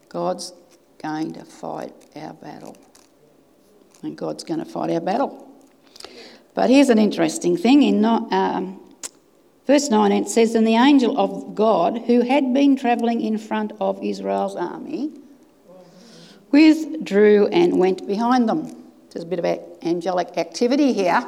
God's 0.07 0.53
going 1.03 1.33
to 1.33 1.43
fight 1.43 1.91
our 2.15 2.33
battle. 2.35 2.77
And 4.03 4.17
God's 4.17 4.45
going 4.45 4.59
to 4.59 4.65
fight 4.65 4.89
our 4.89 5.01
battle. 5.01 5.51
But 6.53 6.69
here's 6.69 6.87
an 6.87 6.97
interesting 6.97 7.57
thing 7.57 7.83
in 7.83 8.05
um, 8.05 8.79
verse 9.67 9.89
9 9.89 10.13
it 10.13 10.29
says, 10.29 10.55
And 10.55 10.65
the 10.65 10.77
angel 10.77 11.19
of 11.19 11.55
God, 11.55 12.03
who 12.07 12.21
had 12.21 12.53
been 12.53 12.77
travelling 12.77 13.19
in 13.19 13.37
front 13.37 13.73
of 13.81 14.01
Israel's 14.01 14.55
army, 14.55 15.11
withdrew 16.55 17.47
and 17.47 17.77
went 17.77 18.07
behind 18.07 18.47
them. 18.47 18.61
There's 19.09 19.25
a 19.25 19.27
bit 19.27 19.39
of 19.39 19.45
angelic 19.83 20.37
activity 20.37 20.93
here. 20.93 21.21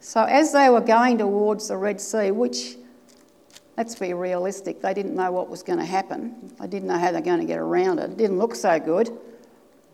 So, 0.00 0.24
as 0.24 0.52
they 0.52 0.68
were 0.68 0.80
going 0.80 1.18
towards 1.18 1.68
the 1.68 1.76
Red 1.76 2.00
Sea, 2.00 2.32
which, 2.32 2.76
let's 3.76 3.94
be 3.94 4.12
realistic, 4.12 4.82
they 4.82 4.94
didn't 4.94 5.14
know 5.14 5.30
what 5.30 5.48
was 5.48 5.62
going 5.62 5.78
to 5.78 5.84
happen, 5.84 6.52
they 6.60 6.66
didn't 6.66 6.88
know 6.88 6.98
how 6.98 7.12
they're 7.12 7.20
going 7.20 7.38
to 7.38 7.46
get 7.46 7.58
around 7.58 8.00
it. 8.00 8.10
It 8.10 8.16
didn't 8.16 8.38
look 8.38 8.56
so 8.56 8.80
good, 8.80 9.16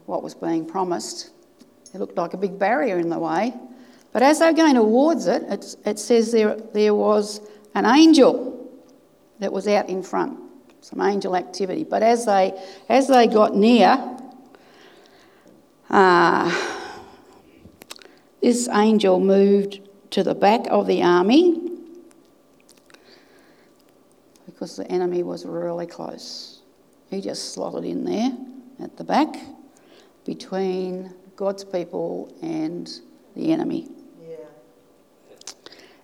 what 0.06 0.22
was 0.22 0.34
being 0.34 0.64
promised. 0.64 1.30
It 1.92 1.98
looked 1.98 2.16
like 2.16 2.32
a 2.32 2.38
big 2.38 2.58
barrier 2.58 2.98
in 2.98 3.10
the 3.10 3.18
way. 3.18 3.52
But 4.12 4.22
as 4.22 4.38
they're 4.38 4.54
going 4.54 4.76
towards 4.76 5.26
it, 5.26 5.42
it, 5.42 5.76
it 5.84 5.98
says 5.98 6.32
there, 6.32 6.56
there 6.72 6.94
was 6.94 7.42
an 7.74 7.84
angel 7.84 8.70
that 9.40 9.52
was 9.52 9.68
out 9.68 9.90
in 9.90 10.02
front, 10.02 10.40
some 10.86 11.00
angel 11.00 11.34
activity. 11.34 11.82
But 11.82 12.04
as 12.04 12.26
they, 12.26 12.56
as 12.88 13.08
they 13.08 13.26
got 13.26 13.56
near, 13.56 13.98
uh, 15.90 16.76
this 18.40 18.68
angel 18.68 19.18
moved 19.18 19.80
to 20.10 20.22
the 20.22 20.36
back 20.36 20.60
of 20.70 20.86
the 20.86 21.02
army 21.02 21.72
because 24.46 24.76
the 24.76 24.86
enemy 24.86 25.24
was 25.24 25.44
really 25.44 25.86
close. 25.86 26.62
He 27.10 27.20
just 27.20 27.52
slotted 27.52 27.84
in 27.84 28.04
there 28.04 28.30
at 28.80 28.96
the 28.96 29.02
back 29.02 29.34
between 30.24 31.12
God's 31.34 31.64
people 31.64 32.32
and 32.42 32.88
the 33.34 33.50
enemy. 33.50 33.88
Yeah. 34.24 34.36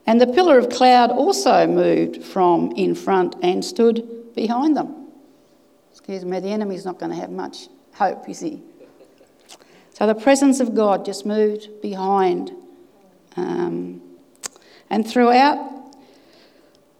And 0.08 0.20
the 0.20 0.26
pillar 0.26 0.58
of 0.58 0.70
cloud 0.70 1.12
also 1.12 1.68
moved 1.68 2.24
from 2.24 2.72
in 2.72 2.96
front 2.96 3.36
and 3.42 3.64
stood 3.64 4.21
behind 4.34 4.76
them. 4.76 5.08
Excuse 5.90 6.24
me, 6.24 6.40
the 6.40 6.48
enemy's 6.48 6.84
not 6.84 6.98
going 6.98 7.10
to 7.10 7.16
have 7.16 7.30
much 7.30 7.68
hope, 7.94 8.26
you 8.26 8.34
see. 8.34 8.62
So 9.94 10.06
the 10.06 10.14
presence 10.14 10.60
of 10.60 10.74
God 10.74 11.04
just 11.04 11.26
moved 11.26 11.68
behind. 11.82 12.50
Um, 13.36 14.00
and 14.90 15.06
throughout, 15.06 15.94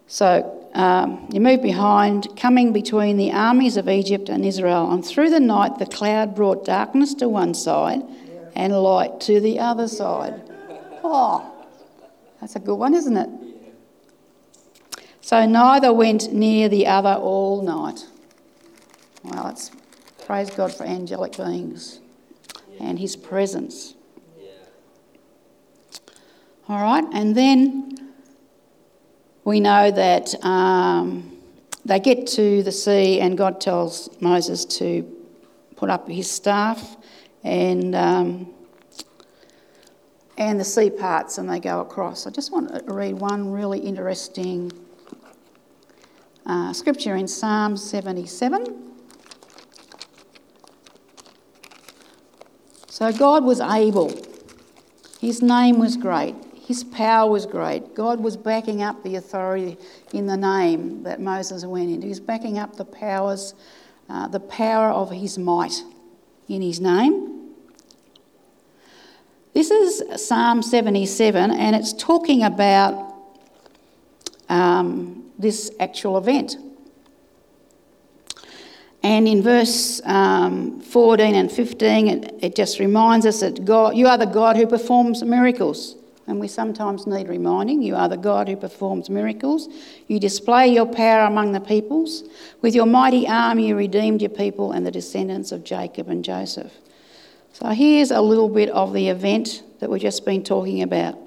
so 0.07 0.69
um, 0.75 1.29
you 1.33 1.41
move 1.41 1.63
behind, 1.63 2.29
coming 2.37 2.73
between 2.73 3.17
the 3.17 3.33
armies 3.33 3.77
of 3.77 3.89
Egypt 3.89 4.29
and 4.29 4.45
Israel. 4.45 4.91
And 4.93 5.05
through 5.05 5.31
the 5.31 5.41
night, 5.41 5.79
the 5.79 5.87
cloud 5.87 6.35
brought 6.35 6.65
darkness 6.65 7.15
to 7.15 7.29
one 7.29 7.55
side 7.55 8.03
and 8.55 8.73
light 8.73 9.21
to 9.23 9.41
the 9.41 9.59
other 9.59 9.89
side. 9.89 10.41
Oh, 11.03 11.51
that's 12.41 12.57
a 12.57 12.61
good 12.61 12.77
one, 12.77 12.95
isn't 12.95 13.17
it? 13.17 13.29
So 15.23 15.47
neither 15.47 15.93
went 15.93 16.33
near 16.33 16.69
the 16.69 16.89
other 16.89 17.15
all 17.15 17.63
night. 17.63 18.07
Well, 19.23 19.45
let's 19.45 19.71
praise 20.27 20.51
God 20.51 20.75
for 20.75 20.83
angelic 20.83 21.37
beings 21.37 22.01
and 22.81 22.99
his 22.99 23.15
presence. 23.15 23.95
All 26.69 26.81
right, 26.81 27.05
and 27.13 27.37
then 27.37 28.13
we 29.45 29.61
know 29.61 29.91
that 29.91 30.35
um, 30.45 31.37
they 31.85 32.01
get 32.01 32.27
to 32.29 32.63
the 32.65 32.73
sea, 32.73 33.21
and 33.21 33.39
God 33.39 33.61
tells 33.61 34.09
Moses 34.21 34.65
to 34.77 35.03
put 35.77 35.89
up 35.89 36.09
his 36.09 36.31
staff 36.31 36.97
and 37.45 37.95
um, 37.95 38.53
and 40.37 40.59
the 40.59 40.65
sea 40.65 40.91
parts 40.91 41.39
and 41.39 41.49
they 41.49 41.61
go 41.61 41.81
across. 41.81 42.27
I 42.27 42.31
just 42.31 42.51
want 42.53 42.69
to 42.75 42.93
read 42.93 43.15
one 43.15 43.51
really 43.51 43.79
interesting 43.79 44.73
uh, 46.47 46.73
scripture 46.73 47.17
in 47.17 47.29
Psalm 47.29 47.77
77. 47.77 48.91
So 52.89 53.13
God 53.13 53.45
was 53.45 53.61
able, 53.61 54.13
His 55.21 55.43
name 55.43 55.79
was 55.79 55.97
great, 55.97 56.35
His 56.55 56.85
power 56.85 57.31
was 57.31 57.47
great. 57.47 57.95
God 57.95 58.21
was 58.21 58.37
backing 58.37 58.83
up 58.83 59.03
the 59.03 59.17
authority 59.17 59.77
in 60.13 60.27
the 60.27 60.37
name 60.37 61.03
that 61.03 61.21
Moses 61.21 61.65
went 61.65 61.91
into. 61.91 62.07
He's 62.07 62.21
backing 62.21 62.59
up 62.59 62.77
the 62.77 62.85
powers, 62.85 63.55
uh, 64.09 64.29
the 64.29 64.41
power 64.41 64.91
of 64.91 65.11
His 65.11 65.39
might 65.39 65.83
in 66.49 66.63
His 66.63 66.81
name. 66.81 67.33
This 69.55 69.71
is 69.71 70.27
Psalm 70.27 70.63
77, 70.63 71.51
and 71.51 71.77
it's 71.77 71.93
talking 71.93 72.43
about 72.43 73.15
um, 74.49 75.22
this 75.39 75.71
actual 75.81 76.19
event. 76.19 76.57
And 79.03 79.27
in 79.27 79.43
verse 79.43 80.01
um, 80.05 80.81
14 80.81 81.35
and 81.35 81.51
15, 81.51 82.09
it, 82.09 82.35
it 82.41 82.57
just 82.57 82.79
reminds 82.79 83.27
us 83.27 83.41
that 83.41 83.65
God, 83.65 83.97
you 83.97 84.07
are 84.07 84.17
the 84.17 84.27
God 84.27 84.57
who 84.57 84.67
performs 84.67 85.23
miracles. 85.25 85.97
And 86.29 86.39
we 86.39 86.47
sometimes 86.47 87.07
need 87.07 87.29
reminding 87.29 87.83
you 87.83 87.97
are 87.97 88.09
the 88.09 88.17
God 88.17 88.49
who 88.49 88.57
performs 88.57 89.11
miracles. 89.11 89.69
You 90.07 90.21
display 90.21 90.69
your 90.69 90.87
power 90.87 91.27
among 91.27 91.51
the 91.51 91.61
peoples. 91.61 92.23
With 92.61 92.77
your 92.77 92.87
mighty 92.87 93.27
arm, 93.27 93.59
you 93.59 93.77
redeemed 93.77 94.23
your 94.23 94.31
people 94.31 94.71
and 94.71 94.87
the 94.87 94.93
descendants 94.93 95.51
of 95.51 95.65
Jacob 95.65 96.09
and 96.09 96.25
Joseph. 96.25 96.73
So 97.53 97.69
here's 97.71 98.13
a 98.13 98.21
little 98.21 98.49
bit 98.49 98.69
of 98.71 98.93
the 98.93 99.09
event 99.09 99.65
that 99.81 99.91
we've 99.91 100.01
just 100.01 100.25
been 100.25 100.45
talking 100.45 100.83
about. 100.83 101.19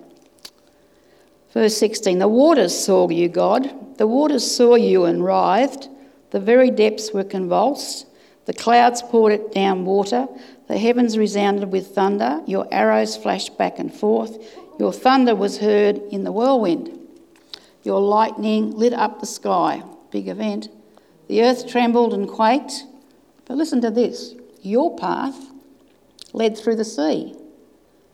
Verse 1.53 1.75
16 1.77 2.19
The 2.19 2.27
waters 2.27 2.77
saw 2.77 3.09
you, 3.09 3.27
God. 3.27 3.84
The 3.97 4.07
waters 4.07 4.49
saw 4.49 4.75
you 4.75 5.05
and 5.05 5.23
writhed. 5.23 5.89
The 6.31 6.39
very 6.39 6.69
depths 6.71 7.11
were 7.13 7.23
convulsed. 7.23 8.07
The 8.45 8.53
clouds 8.53 9.01
poured 9.01 9.33
it 9.33 9.51
down 9.51 9.85
water. 9.85 10.27
The 10.67 10.77
heavens 10.77 11.17
resounded 11.17 11.71
with 11.71 11.95
thunder. 11.95 12.41
Your 12.45 12.67
arrows 12.71 13.15
flashed 13.15 13.57
back 13.57 13.79
and 13.79 13.93
forth. 13.93 14.37
Your 14.79 14.91
thunder 14.91 15.35
was 15.35 15.59
heard 15.59 15.97
in 16.11 16.23
the 16.23 16.31
whirlwind. 16.31 16.99
Your 17.83 18.01
lightning 18.01 18.71
lit 18.71 18.93
up 18.93 19.19
the 19.19 19.25
sky. 19.25 19.83
Big 20.11 20.27
event. 20.27 20.69
The 21.27 21.43
earth 21.43 21.67
trembled 21.67 22.13
and 22.13 22.27
quaked. 22.27 22.83
But 23.45 23.57
listen 23.57 23.81
to 23.81 23.91
this 23.91 24.35
your 24.61 24.95
path 24.97 25.51
led 26.33 26.57
through 26.57 26.75
the 26.75 26.85
sea, 26.85 27.35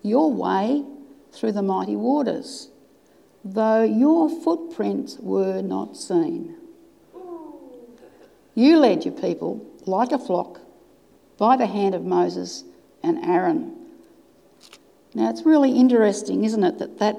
your 0.03 0.31
way 0.31 0.83
through 1.31 1.53
the 1.53 1.61
mighty 1.61 1.95
waters, 1.95 2.69
though 3.43 3.83
your 3.83 4.29
footprints 4.29 5.17
were 5.19 5.61
not 5.61 5.97
seen. 5.97 6.55
You 8.53 8.77
led 8.77 9.05
your 9.05 9.13
people 9.13 9.65
like 9.85 10.11
a 10.11 10.19
flock 10.19 10.59
by 11.37 11.57
the 11.57 11.65
hand 11.65 11.95
of 11.95 12.03
Moses 12.03 12.63
and 13.01 13.23
Aaron. 13.25 13.75
Now 15.13 15.29
it's 15.29 15.45
really 15.45 15.71
interesting, 15.71 16.43
isn't 16.43 16.63
it, 16.63 16.77
that 16.79 16.99
that 16.99 17.17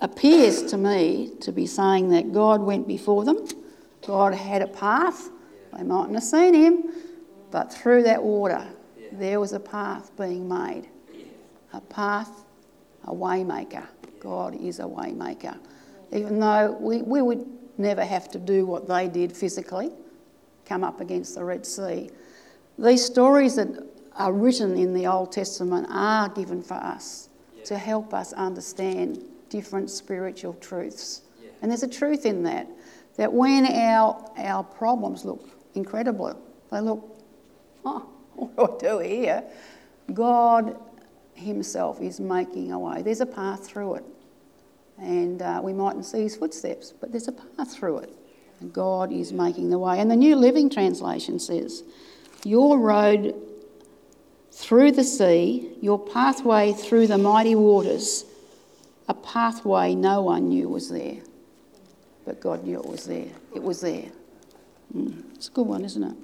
appears 0.00 0.62
to 0.64 0.76
me 0.76 1.32
to 1.40 1.52
be 1.52 1.66
saying 1.66 2.10
that 2.10 2.32
God 2.32 2.60
went 2.60 2.86
before 2.86 3.24
them, 3.24 3.46
God 4.06 4.34
had 4.34 4.62
a 4.62 4.66
path. 4.66 5.30
They 5.76 5.82
mightn't 5.82 6.14
have 6.14 6.22
seen 6.22 6.54
him, 6.54 6.84
but 7.50 7.72
through 7.72 8.04
that 8.04 8.22
water, 8.22 8.66
there 9.12 9.40
was 9.40 9.52
a 9.52 9.60
path 9.60 10.10
being 10.16 10.48
made. 10.48 10.88
A 11.72 11.80
path, 11.80 12.44
a 13.06 13.14
waymaker. 13.14 13.86
God 14.20 14.60
is 14.60 14.80
a 14.80 14.84
waymaker. 14.84 15.56
Even 16.12 16.40
though 16.40 16.76
we, 16.80 17.02
we 17.02 17.22
would 17.22 17.46
never 17.78 18.04
have 18.04 18.30
to 18.30 18.38
do 18.38 18.66
what 18.66 18.88
they 18.88 19.08
did 19.08 19.36
physically, 19.36 19.90
come 20.64 20.82
up 20.82 21.00
against 21.00 21.34
the 21.34 21.44
Red 21.44 21.66
Sea. 21.66 22.10
These 22.78 23.04
stories 23.04 23.56
that 23.56 23.68
are 24.16 24.32
written 24.32 24.76
in 24.76 24.94
the 24.94 25.06
Old 25.06 25.32
Testament 25.32 25.86
are 25.90 26.28
given 26.28 26.62
for 26.62 26.74
us 26.74 27.28
yeah. 27.56 27.64
to 27.64 27.78
help 27.78 28.14
us 28.14 28.32
understand 28.32 29.22
different 29.48 29.90
spiritual 29.90 30.54
truths. 30.54 31.22
Yeah. 31.42 31.50
And 31.62 31.70
there's 31.70 31.82
a 31.82 31.88
truth 31.88 32.26
in 32.26 32.42
that, 32.44 32.68
that 33.16 33.32
when 33.32 33.66
our, 33.66 34.30
our 34.36 34.62
problems 34.64 35.24
look 35.24 35.48
incredible, 35.74 36.40
they 36.70 36.80
look, 36.80 37.22
oh, 37.84 38.08
what 38.34 38.78
do 38.78 38.98
I 38.98 39.02
do 39.02 39.08
here? 39.08 39.44
God 40.12 40.76
Himself 41.36 42.00
is 42.00 42.18
making 42.18 42.72
a 42.72 42.78
way. 42.78 43.02
There's 43.02 43.20
a 43.20 43.26
path 43.26 43.66
through 43.66 43.96
it. 43.96 44.04
And 44.98 45.42
uh, 45.42 45.60
we 45.62 45.72
mightn't 45.72 46.06
see 46.06 46.22
His 46.22 46.36
footsteps, 46.36 46.92
but 46.98 47.12
there's 47.12 47.28
a 47.28 47.32
path 47.32 47.76
through 47.76 47.98
it. 47.98 48.12
And 48.60 48.72
God 48.72 49.12
is 49.12 49.32
making 49.32 49.70
the 49.70 49.78
way. 49.78 50.00
And 50.00 50.10
the 50.10 50.16
New 50.16 50.36
Living 50.36 50.70
Translation 50.70 51.38
says, 51.38 51.82
Your 52.44 52.78
road 52.78 53.34
through 54.50 54.92
the 54.92 55.04
sea, 55.04 55.76
your 55.82 55.98
pathway 55.98 56.72
through 56.72 57.06
the 57.06 57.18
mighty 57.18 57.54
waters, 57.54 58.24
a 59.08 59.14
pathway 59.14 59.94
no 59.94 60.22
one 60.22 60.48
knew 60.48 60.68
was 60.68 60.88
there. 60.88 61.18
But 62.24 62.40
God 62.40 62.64
knew 62.64 62.78
it 62.78 62.86
was 62.86 63.04
there. 63.04 63.28
It 63.54 63.62
was 63.62 63.82
there. 63.82 64.10
Mm. 64.96 65.22
It's 65.34 65.48
a 65.48 65.52
good 65.52 65.66
one, 65.66 65.84
isn't 65.84 66.02
it? 66.02 66.16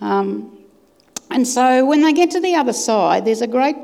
Um, 0.00 0.57
and 1.30 1.46
so 1.46 1.84
when 1.84 2.02
they 2.02 2.12
get 2.12 2.30
to 2.32 2.40
the 2.40 2.54
other 2.54 2.72
side, 2.72 3.24
there's 3.24 3.42
a 3.42 3.46
great 3.46 3.76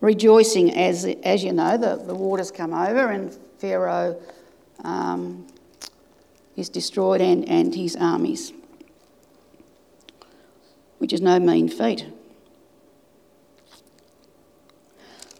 rejoicing 0.00 0.74
as, 0.74 1.04
as 1.04 1.42
you 1.42 1.52
know, 1.52 1.76
the, 1.76 1.96
the 1.96 2.14
waters 2.14 2.50
come 2.50 2.74
over 2.74 3.10
and 3.10 3.36
Pharaoh 3.58 4.20
um, 4.84 5.46
is 6.56 6.68
destroyed 6.68 7.20
and, 7.20 7.48
and 7.48 7.74
his 7.74 7.96
armies 7.96 8.52
which 10.98 11.12
is 11.12 11.20
no 11.20 11.38
mean 11.38 11.68
feat. 11.68 12.06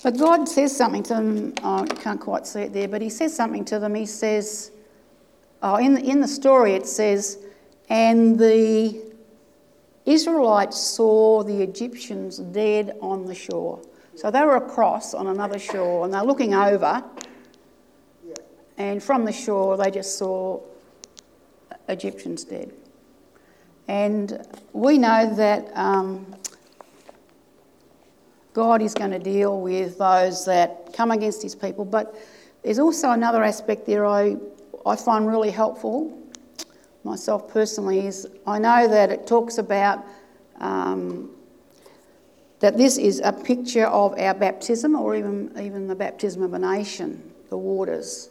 But 0.02 0.18
God 0.18 0.48
says 0.48 0.76
something 0.76 1.02
to 1.04 1.14
them, 1.14 1.54
oh, 1.62 1.82
I 1.82 1.86
can't 1.86 2.20
quite 2.20 2.46
see 2.46 2.60
it 2.60 2.72
there, 2.72 2.86
but 2.86 3.02
He 3.02 3.10
says 3.10 3.34
something 3.34 3.64
to 3.66 3.78
them. 3.78 3.94
He 3.94 4.06
says, 4.06 4.70
oh, 5.62 5.76
in, 5.76 5.94
the, 5.94 6.00
in 6.02 6.20
the 6.20 6.28
story 6.28 6.74
it 6.74 6.86
says, 6.86 7.38
and 7.88 8.38
the 8.38 9.02
Israelites 10.06 10.78
saw 10.78 11.42
the 11.42 11.62
Egyptians 11.62 12.38
dead 12.38 12.96
on 13.00 13.26
the 13.26 13.34
shore. 13.34 13.82
So 14.14 14.30
they 14.30 14.40
were 14.40 14.56
across 14.56 15.12
on 15.12 15.26
another 15.26 15.58
shore 15.58 16.04
and 16.04 16.14
they're 16.14 16.22
looking 16.22 16.54
over, 16.54 17.04
and 18.78 19.02
from 19.02 19.24
the 19.24 19.32
shore 19.32 19.76
they 19.76 19.90
just 19.90 20.16
saw 20.16 20.60
Egyptians 21.88 22.44
dead. 22.44 22.72
And 23.88 24.46
we 24.72 24.98
know 24.98 25.32
that 25.34 25.70
um, 25.76 26.34
God 28.52 28.80
is 28.82 28.94
going 28.94 29.10
to 29.10 29.18
deal 29.18 29.60
with 29.60 29.98
those 29.98 30.44
that 30.46 30.92
come 30.92 31.10
against 31.10 31.42
his 31.42 31.54
people, 31.54 31.84
but 31.84 32.14
there's 32.62 32.78
also 32.78 33.10
another 33.10 33.44
aspect 33.44 33.86
there 33.86 34.06
I, 34.06 34.36
I 34.84 34.96
find 34.96 35.26
really 35.26 35.50
helpful, 35.50 36.18
myself 37.06 37.48
personally, 37.48 38.06
is 38.06 38.26
I 38.46 38.58
know 38.58 38.88
that 38.88 39.10
it 39.10 39.26
talks 39.26 39.58
about 39.58 40.04
um, 40.60 41.30
that 42.60 42.76
this 42.76 42.98
is 42.98 43.20
a 43.24 43.32
picture 43.32 43.86
of 43.86 44.18
our 44.18 44.34
baptism 44.34 44.96
or 44.96 45.14
even, 45.14 45.52
even 45.60 45.86
the 45.86 45.94
baptism 45.94 46.42
of 46.42 46.52
a 46.54 46.58
nation, 46.58 47.32
the 47.48 47.56
waters. 47.56 48.30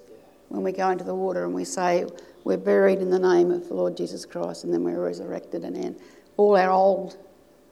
When 0.50 0.62
we 0.62 0.72
go 0.72 0.90
into 0.90 1.04
the 1.04 1.16
water 1.16 1.46
and 1.46 1.54
we 1.54 1.64
say, 1.64 2.06
we're 2.44 2.58
buried 2.58 3.00
in 3.00 3.10
the 3.10 3.20
name 3.20 3.50
of 3.52 3.68
the 3.68 3.74
Lord 3.74 3.98
Jesus 3.98 4.26
Christ, 4.26 4.64
and 4.64 4.74
then 4.74 4.84
we're 4.84 5.04
resurrected, 5.04 5.64
and 5.64 5.76
then 5.76 5.96
all 6.38 6.56
our 6.56 6.72
old 6.72 7.18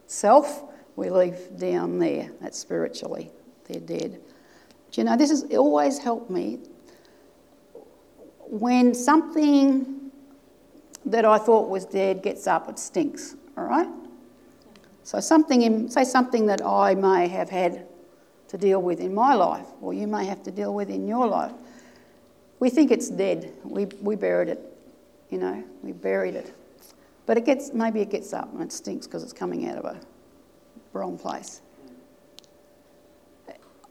self 0.07 0.63
we 0.95 1.09
leave 1.09 1.57
down 1.57 1.99
there. 1.99 2.31
That's 2.41 2.57
spiritually, 2.57 3.29
they're 3.67 3.79
dead. 3.79 4.19
Do 4.91 5.01
you 5.01 5.05
know, 5.05 5.17
this 5.17 5.29
has 5.29 5.43
always 5.55 5.97
helped 5.97 6.29
me 6.29 6.59
when 8.47 8.93
something 8.93 10.02
that 11.05 11.25
I 11.25 11.37
thought 11.37 11.69
was 11.69 11.85
dead 11.85 12.23
gets 12.23 12.47
up, 12.47 12.69
it 12.69 12.79
stinks, 12.79 13.35
all 13.57 13.65
right? 13.65 13.87
So, 15.03 15.19
something 15.19 15.61
in, 15.61 15.89
say 15.89 16.03
something 16.03 16.45
that 16.47 16.61
I 16.65 16.95
may 16.95 17.27
have 17.27 17.49
had 17.49 17.85
to 18.47 18.57
deal 18.57 18.81
with 18.81 18.99
in 18.99 19.13
my 19.13 19.33
life, 19.33 19.65
or 19.81 19.93
you 19.93 20.07
may 20.07 20.25
have 20.25 20.43
to 20.43 20.51
deal 20.51 20.73
with 20.73 20.89
in 20.89 21.07
your 21.07 21.27
life. 21.27 21.51
We 22.59 22.69
think 22.69 22.91
it's 22.91 23.09
dead. 23.09 23.51
We, 23.63 23.85
we 24.01 24.15
buried 24.15 24.47
it, 24.47 24.61
you 25.29 25.39
know, 25.39 25.63
we 25.81 25.91
buried 25.91 26.35
it. 26.35 26.53
But 27.25 27.37
it 27.37 27.45
gets, 27.45 27.73
maybe 27.73 28.01
it 28.01 28.09
gets 28.09 28.33
up 28.33 28.53
and 28.53 28.61
it 28.61 28.71
stinks 28.71 29.07
because 29.07 29.23
it's 29.23 29.33
coming 29.33 29.67
out 29.67 29.77
of 29.77 29.85
a 29.85 29.99
wrong 30.93 31.17
place. 31.17 31.61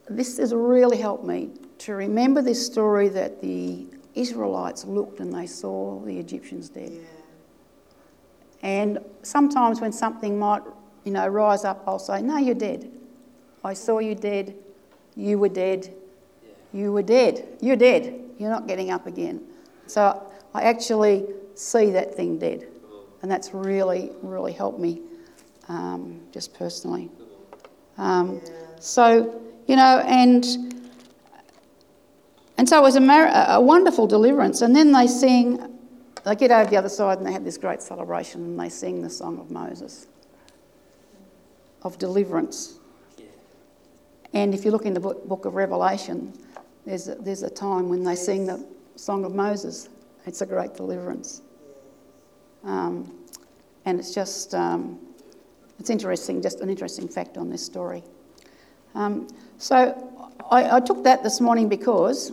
This 0.09 0.37
has 0.37 0.53
really 0.53 0.97
helped 0.97 1.25
me 1.25 1.51
to 1.79 1.93
remember 1.93 2.41
this 2.41 2.65
story 2.65 3.09
that 3.09 3.41
the 3.41 3.85
Israelites 4.15 4.85
looked 4.85 5.19
and 5.19 5.33
they 5.33 5.47
saw 5.47 5.99
the 5.99 6.17
Egyptians 6.19 6.69
dead. 6.69 6.91
Yeah. 6.91 6.99
And 8.61 8.99
sometimes 9.23 9.81
when 9.81 9.91
something 9.91 10.39
might, 10.39 10.61
you 11.03 11.11
know, 11.11 11.27
rise 11.27 11.65
up, 11.65 11.83
I'll 11.85 11.99
say, 11.99 12.21
No, 12.21 12.37
you're 12.37 12.55
dead. 12.55 12.89
I 13.63 13.73
saw 13.73 13.99
you 13.99 14.15
dead. 14.15 14.55
You 15.15 15.37
were 15.37 15.49
dead. 15.49 15.93
Yeah. 16.43 16.81
You 16.81 16.91
were 16.91 17.03
dead. 17.03 17.47
You're 17.61 17.75
dead. 17.75 18.19
You're 18.37 18.49
not 18.49 18.67
getting 18.67 18.91
up 18.91 19.05
again. 19.07 19.41
So 19.87 20.23
I 20.53 20.63
actually 20.63 21.25
see 21.55 21.91
that 21.91 22.15
thing 22.15 22.37
dead. 22.37 22.67
And 23.21 23.31
that's 23.31 23.53
really, 23.53 24.11
really 24.21 24.51
helped 24.51 24.79
me 24.79 25.01
um, 25.69 26.19
just 26.31 26.53
personally. 26.53 27.09
Um, 27.97 28.41
so, 28.79 29.41
you 29.67 29.75
know, 29.75 30.03
and 30.05 30.72
and 32.63 32.69
so 32.69 32.77
it 32.77 32.81
was 32.81 32.95
a, 32.95 33.01
mar- 33.01 33.29
a 33.49 33.59
wonderful 33.59 34.07
deliverance. 34.07 34.61
And 34.61 34.73
then 34.73 34.93
they 34.93 35.05
sing, 35.05 35.59
they 36.23 36.33
get 36.33 36.49
over 36.49 36.69
the 36.69 36.77
other 36.77 36.87
side 36.87 37.17
and 37.17 37.27
they 37.27 37.33
have 37.33 37.43
this 37.43 37.57
great 37.57 37.81
celebration 37.81 38.41
and 38.41 38.57
they 38.57 38.69
sing 38.69 39.01
the 39.01 39.09
song 39.09 39.37
of 39.37 39.51
Moses, 39.51 40.07
of 41.81 41.97
deliverance. 41.97 42.79
And 44.33 44.53
if 44.53 44.63
you 44.63 44.71
look 44.71 44.85
in 44.85 44.93
the 44.93 45.01
book 45.01 45.43
of 45.43 45.55
Revelation, 45.55 46.31
there's 46.85 47.09
a, 47.09 47.15
there's 47.15 47.43
a 47.43 47.49
time 47.49 47.89
when 47.89 48.01
they 48.01 48.15
sing 48.15 48.45
the 48.45 48.65
Song 48.95 49.25
of 49.25 49.35
Moses. 49.35 49.89
It's 50.25 50.39
a 50.39 50.45
great 50.45 50.73
deliverance. 50.73 51.41
Um, 52.63 53.13
and 53.83 53.99
it's 53.99 54.15
just, 54.15 54.55
um, 54.55 55.01
it's 55.79 55.89
interesting, 55.89 56.41
just 56.41 56.61
an 56.61 56.69
interesting 56.69 57.09
fact 57.09 57.35
on 57.35 57.49
this 57.49 57.65
story. 57.65 58.03
Um, 58.95 59.27
so 59.57 60.31
I, 60.49 60.77
I 60.77 60.79
took 60.79 61.03
that 61.03 61.23
this 61.23 61.41
morning 61.41 61.67
because 61.67 62.31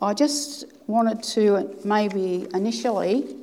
I 0.00 0.12
just 0.12 0.64
wanted 0.86 1.22
to 1.22 1.78
maybe 1.84 2.46
initially 2.52 3.36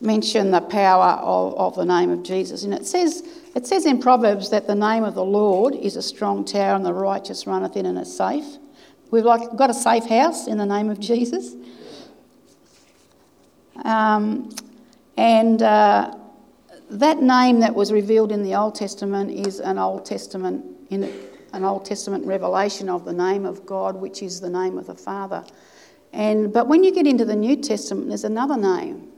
mention 0.00 0.50
the 0.50 0.60
power 0.60 1.18
of, 1.20 1.54
of 1.54 1.74
the 1.74 1.84
name 1.84 2.10
of 2.10 2.22
Jesus. 2.22 2.62
And 2.62 2.72
it 2.72 2.86
says, 2.86 3.22
it 3.54 3.66
says 3.66 3.84
in 3.84 4.00
Proverbs 4.00 4.50
that 4.50 4.66
the 4.66 4.74
name 4.74 5.04
of 5.04 5.14
the 5.14 5.24
Lord 5.24 5.74
is 5.74 5.96
a 5.96 6.02
strong 6.02 6.44
tower 6.44 6.74
and 6.76 6.84
the 6.84 6.94
righteous 6.94 7.46
runneth 7.46 7.76
in 7.76 7.86
and 7.86 7.98
is 7.98 8.16
safe. 8.16 8.44
We've 9.10 9.24
like, 9.24 9.56
got 9.56 9.70
a 9.70 9.74
safe 9.74 10.04
house 10.04 10.46
in 10.46 10.58
the 10.58 10.66
name 10.66 10.90
of 10.90 11.00
Jesus. 11.00 11.54
Um, 13.84 14.54
and 15.16 15.62
uh, 15.62 16.14
that 16.90 17.20
name 17.20 17.60
that 17.60 17.74
was 17.74 17.92
revealed 17.92 18.32
in 18.32 18.42
the 18.42 18.54
Old 18.54 18.74
Testament 18.74 19.30
is 19.30 19.60
an 19.60 19.78
Old 19.78 20.04
Testament 20.06 20.64
in 20.90 21.10
an 21.52 21.64
Old 21.64 21.84
Testament 21.84 22.26
revelation 22.26 22.88
of 22.88 23.04
the 23.04 23.12
name 23.12 23.44
of 23.44 23.64
God, 23.66 23.96
which 23.96 24.22
is 24.22 24.40
the 24.40 24.50
name 24.50 24.78
of 24.78 24.86
the 24.86 24.94
Father. 24.94 25.44
And 26.12 26.52
but 26.52 26.68
when 26.68 26.84
you 26.84 26.92
get 26.92 27.06
into 27.06 27.24
the 27.24 27.36
New 27.36 27.56
Testament, 27.56 28.08
there's 28.08 28.24
another 28.24 28.56
name. 28.56 29.08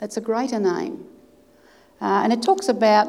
It's 0.00 0.16
a 0.16 0.20
greater 0.20 0.58
name, 0.58 1.06
uh, 2.00 2.22
and 2.22 2.32
it 2.32 2.42
talks 2.42 2.68
about 2.68 3.08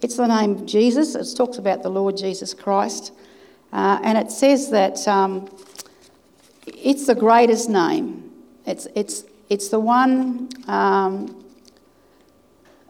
it's 0.00 0.16
the 0.16 0.26
name 0.26 0.52
of 0.52 0.66
Jesus. 0.66 1.14
It 1.14 1.36
talks 1.36 1.58
about 1.58 1.82
the 1.82 1.88
Lord 1.88 2.16
Jesus 2.16 2.54
Christ, 2.54 3.12
uh, 3.72 3.98
and 4.02 4.16
it 4.18 4.30
says 4.30 4.70
that 4.70 5.06
um, 5.08 5.50
it's 6.66 7.06
the 7.06 7.14
greatest 7.14 7.68
name. 7.68 8.30
It's 8.66 8.86
it's 8.94 9.24
it's 9.48 9.68
the 9.68 9.80
one. 9.80 10.48
Um, 10.68 11.44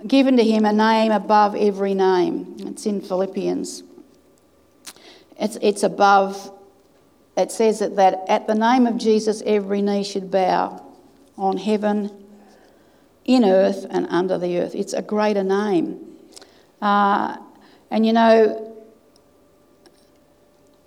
given 0.06 0.36
to 0.36 0.44
him 0.44 0.64
a 0.64 0.72
name 0.72 1.10
above 1.10 1.56
every 1.56 1.94
name. 1.94 2.56
It's 2.60 2.86
in 2.86 3.00
Philippians. 3.00 3.82
It's, 5.38 5.56
it's 5.62 5.82
above, 5.82 6.52
it 7.36 7.52
says 7.52 7.78
that, 7.78 7.96
that 7.96 8.24
at 8.28 8.46
the 8.46 8.54
name 8.54 8.86
of 8.86 8.96
Jesus 8.96 9.42
every 9.46 9.82
knee 9.82 10.02
should 10.02 10.30
bow 10.30 10.84
on 11.36 11.56
heaven, 11.56 12.24
in 13.24 13.44
earth, 13.44 13.86
and 13.90 14.06
under 14.08 14.38
the 14.38 14.58
earth. 14.58 14.74
It's 14.74 14.94
a 14.94 15.02
greater 15.02 15.44
name. 15.44 16.04
Uh, 16.80 17.36
and 17.90 18.04
you 18.04 18.12
know, 18.12 18.64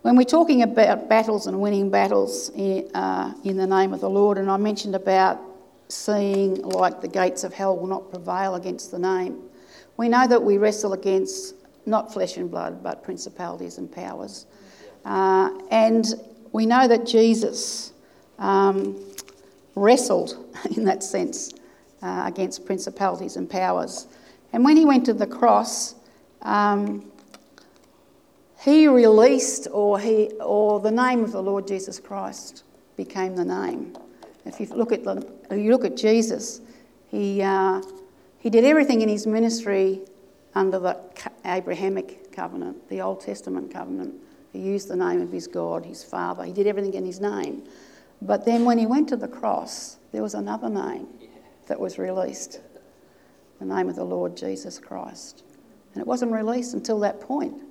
when 0.02 0.16
we're 0.16 0.24
talking 0.24 0.64
about 0.64 1.08
battles 1.08 1.47
and 1.47 1.62
winning 1.62 1.91
battles 1.91 2.49
in, 2.56 2.89
uh, 2.95 3.34
in 3.43 3.56
the 3.56 3.68
name 3.68 3.93
of 3.93 4.02
the 4.02 4.10
Lord, 4.10 4.38
and 4.38 4.49
I 4.49 4.58
mentioned 4.58 4.95
about 4.95 5.39
seeing 5.88 6.62
like 6.64 7.02
the 7.02 7.08
gates 7.08 7.43
of 7.43 7.54
hell 7.54 7.78
will 7.78 7.88
not 7.88 8.10
prevail 8.10 8.56
against 8.56 8.91
the 8.91 8.99
name. 8.99 9.39
We 9.97 10.10
know 10.10 10.26
that 10.28 10.41
we 10.41 10.58
wrestle 10.58 10.93
against 10.93 11.54
not 11.86 12.13
flesh 12.13 12.38
and 12.38 12.49
blood, 12.49 12.84
but 12.84 13.03
principalities 13.03 13.77
and 13.77 13.91
powers. 13.91 14.45
Uh, 15.05 15.49
and 15.71 16.13
we 16.51 16.65
know 16.65 16.88
that 16.88 17.05
Jesus 17.05 17.93
um, 18.39 18.99
wrestled, 19.75 20.55
in 20.75 20.84
that 20.86 21.03
sense, 21.03 21.53
uh, 22.01 22.23
against 22.25 22.65
principalities 22.65 23.36
and 23.36 23.49
powers. 23.49 24.07
And 24.53 24.63
when 24.63 24.75
he 24.77 24.86
went 24.86 25.05
to 25.05 25.13
the 25.13 25.27
cross, 25.27 25.95
um, 26.41 27.09
he 28.61 28.88
released, 28.88 29.67
or, 29.71 29.99
he, 29.99 30.32
or 30.39 30.79
the 30.79 30.91
name 30.91 31.23
of 31.23 31.32
the 31.32 31.41
Lord 31.41 31.67
Jesus 31.67 31.99
Christ 31.99 32.63
became 32.95 33.36
the 33.36 33.45
name. 33.45 33.97
If 34.45 34.59
you 34.59 34.67
look 34.67 34.91
at, 34.91 35.03
the, 35.03 35.25
you 35.51 35.71
look 35.71 35.86
at 35.86 35.95
Jesus, 35.95 36.61
he, 37.07 37.41
uh, 37.41 37.82
he 38.39 38.49
did 38.49 38.63
everything 38.63 39.01
in 39.01 39.09
his 39.09 39.25
ministry 39.25 40.01
under 40.56 40.80
the 40.80 40.97
Abrahamic 41.45 42.32
covenant, 42.32 42.89
the 42.89 43.02
Old 43.02 43.22
Testament 43.22 43.72
covenant. 43.72 44.16
He 44.52 44.60
used 44.60 44.88
the 44.88 44.95
name 44.95 45.22
of 45.22 45.32
his 45.32 45.47
God, 45.47 45.86
his 45.86 46.04
Father. 46.04 46.43
He 46.43 46.52
did 46.52 46.68
everything 46.68 46.93
in 46.93 47.06
his 47.06 47.22
name. 47.22 47.64
But 48.22 48.45
then 48.45 48.66
when 48.66 48.78
he 48.78 48.86
went 48.86 49.10
to 49.10 49.16
the 49.16 49.28
cross, 49.28 49.97
there 50.12 50.22
was 50.22 50.34
another 50.34 50.70
name 50.70 51.08
that 51.68 51.80
was 51.80 51.97
released 51.97 52.60
the 53.62 53.66
name 53.66 53.88
of 53.88 53.95
the 53.95 54.04
Lord 54.04 54.36
Jesus 54.36 54.80
Christ. 54.80 55.43
And 55.93 56.02
it 56.02 56.08
wasn't 56.08 56.32
released 56.32 56.74
until 56.74 56.99
that 57.02 57.22
point. 57.22 57.62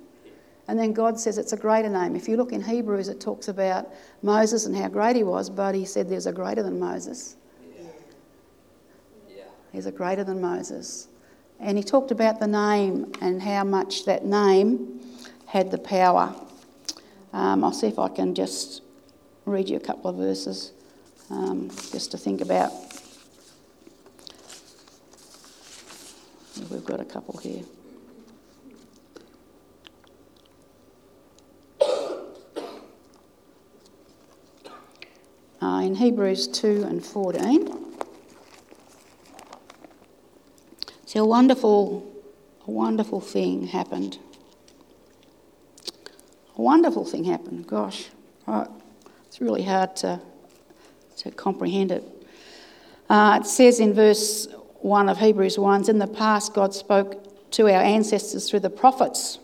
And 0.67 0.79
then 0.79 0.93
God 0.93 1.19
says 1.19 1.37
it's 1.37 1.51
a 1.51 1.57
greater 1.57 1.89
name. 1.89 2.15
If 2.15 2.29
you 2.29 2.37
look 2.37 2.53
in 2.53 2.61
Hebrews, 2.61 3.09
it 3.09 3.19
talks 3.19 3.49
about 3.49 3.89
Moses 4.21 4.65
and 4.65 4.75
how 4.75 4.87
great 4.87 5.17
he 5.17 5.23
was, 5.23 5.49
but 5.49 5.75
he 5.75 5.83
said 5.83 6.07
there's 6.07 6.27
a 6.27 6.31
greater 6.31 6.63
than 6.63 6.79
Moses. 6.79 7.35
Yeah. 7.77 7.87
Yeah. 9.29 9.43
There's 9.73 9.85
a 9.85 9.91
greater 9.91 10.23
than 10.23 10.39
Moses. 10.39 11.09
And 11.61 11.77
he 11.77 11.83
talked 11.83 12.11
about 12.11 12.39
the 12.39 12.47
name 12.47 13.11
and 13.21 13.41
how 13.41 13.63
much 13.63 14.05
that 14.05 14.25
name 14.25 14.99
had 15.45 15.71
the 15.71 15.77
power. 15.77 16.35
Um, 17.33 17.63
I'll 17.63 17.71
see 17.71 17.87
if 17.87 17.99
I 17.99 18.09
can 18.09 18.33
just 18.33 18.81
read 19.45 19.69
you 19.69 19.77
a 19.77 19.79
couple 19.79 20.09
of 20.09 20.17
verses 20.17 20.71
um, 21.29 21.69
just 21.91 22.11
to 22.11 22.17
think 22.17 22.41
about. 22.41 22.71
We've 26.69 26.85
got 26.85 26.99
a 26.99 27.05
couple 27.05 27.37
here. 27.37 27.63
uh, 35.61 35.81
in 35.83 35.95
Hebrews 35.95 36.47
2 36.47 36.85
and 36.87 37.05
14. 37.05 37.90
So 41.11 41.21
a 41.21 41.25
wonderful, 41.25 42.09
a 42.65 42.71
wonderful 42.71 43.19
thing 43.19 43.67
happened. 43.67 44.17
A 46.57 46.61
wonderful 46.61 47.03
thing 47.03 47.25
happened. 47.25 47.67
Gosh, 47.67 48.07
it's 49.27 49.41
really 49.41 49.63
hard 49.63 49.93
to, 49.97 50.21
to 51.17 51.31
comprehend 51.31 51.91
it. 51.91 52.05
Uh, 53.09 53.39
it 53.41 53.45
says 53.45 53.81
in 53.81 53.93
verse 53.93 54.47
1 54.79 55.09
of 55.09 55.17
Hebrews 55.17 55.59
1 55.59 55.89
In 55.89 55.99
the 55.99 56.07
past, 56.07 56.53
God 56.53 56.73
spoke 56.73 57.51
to 57.51 57.65
our 57.65 57.81
ancestors 57.81 58.49
through 58.49 58.61
the 58.61 58.69
prophets, 58.69 59.39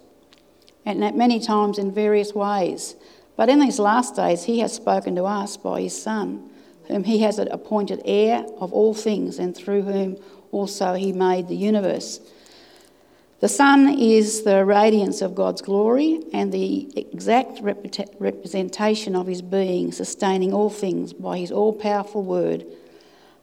and 0.86 1.04
at 1.04 1.18
many 1.18 1.38
times 1.38 1.80
in 1.80 1.92
various 1.92 2.34
ways. 2.34 2.96
But 3.36 3.50
in 3.50 3.60
these 3.60 3.78
last 3.78 4.16
days, 4.16 4.46
he 4.46 4.60
has 4.60 4.74
spoken 4.74 5.18
to 5.18 5.26
us 5.26 5.58
by 5.58 5.82
his 5.82 6.02
Son, 6.02 6.50
whom 6.88 7.04
he 7.04 7.20
has 7.24 7.40
appointed 7.40 8.02
heir 8.06 8.46
of 8.58 8.72
all 8.72 8.94
things, 8.94 9.38
and 9.38 9.54
through 9.54 9.82
whom 9.82 10.16
also 10.52 10.94
he 10.94 11.14
made 11.14 11.48
the 11.48 11.56
universe. 11.56 12.20
The 13.40 13.48
son 13.48 14.00
is 14.00 14.44
the 14.44 14.66
radiance 14.66 15.22
of 15.22 15.36
God's 15.36 15.62
glory 15.62 16.24
and 16.34 16.52
the 16.52 16.92
exact 16.98 17.60
representation 17.62 19.16
of 19.16 19.28
his 19.28 19.44
being, 19.44 19.92
sustaining 19.92 20.54
all 20.54 20.72
things 20.72 21.14
by 21.14 21.38
his 21.38 21.52
all 21.52 21.72
powerful 21.72 22.24
word. 22.24 22.66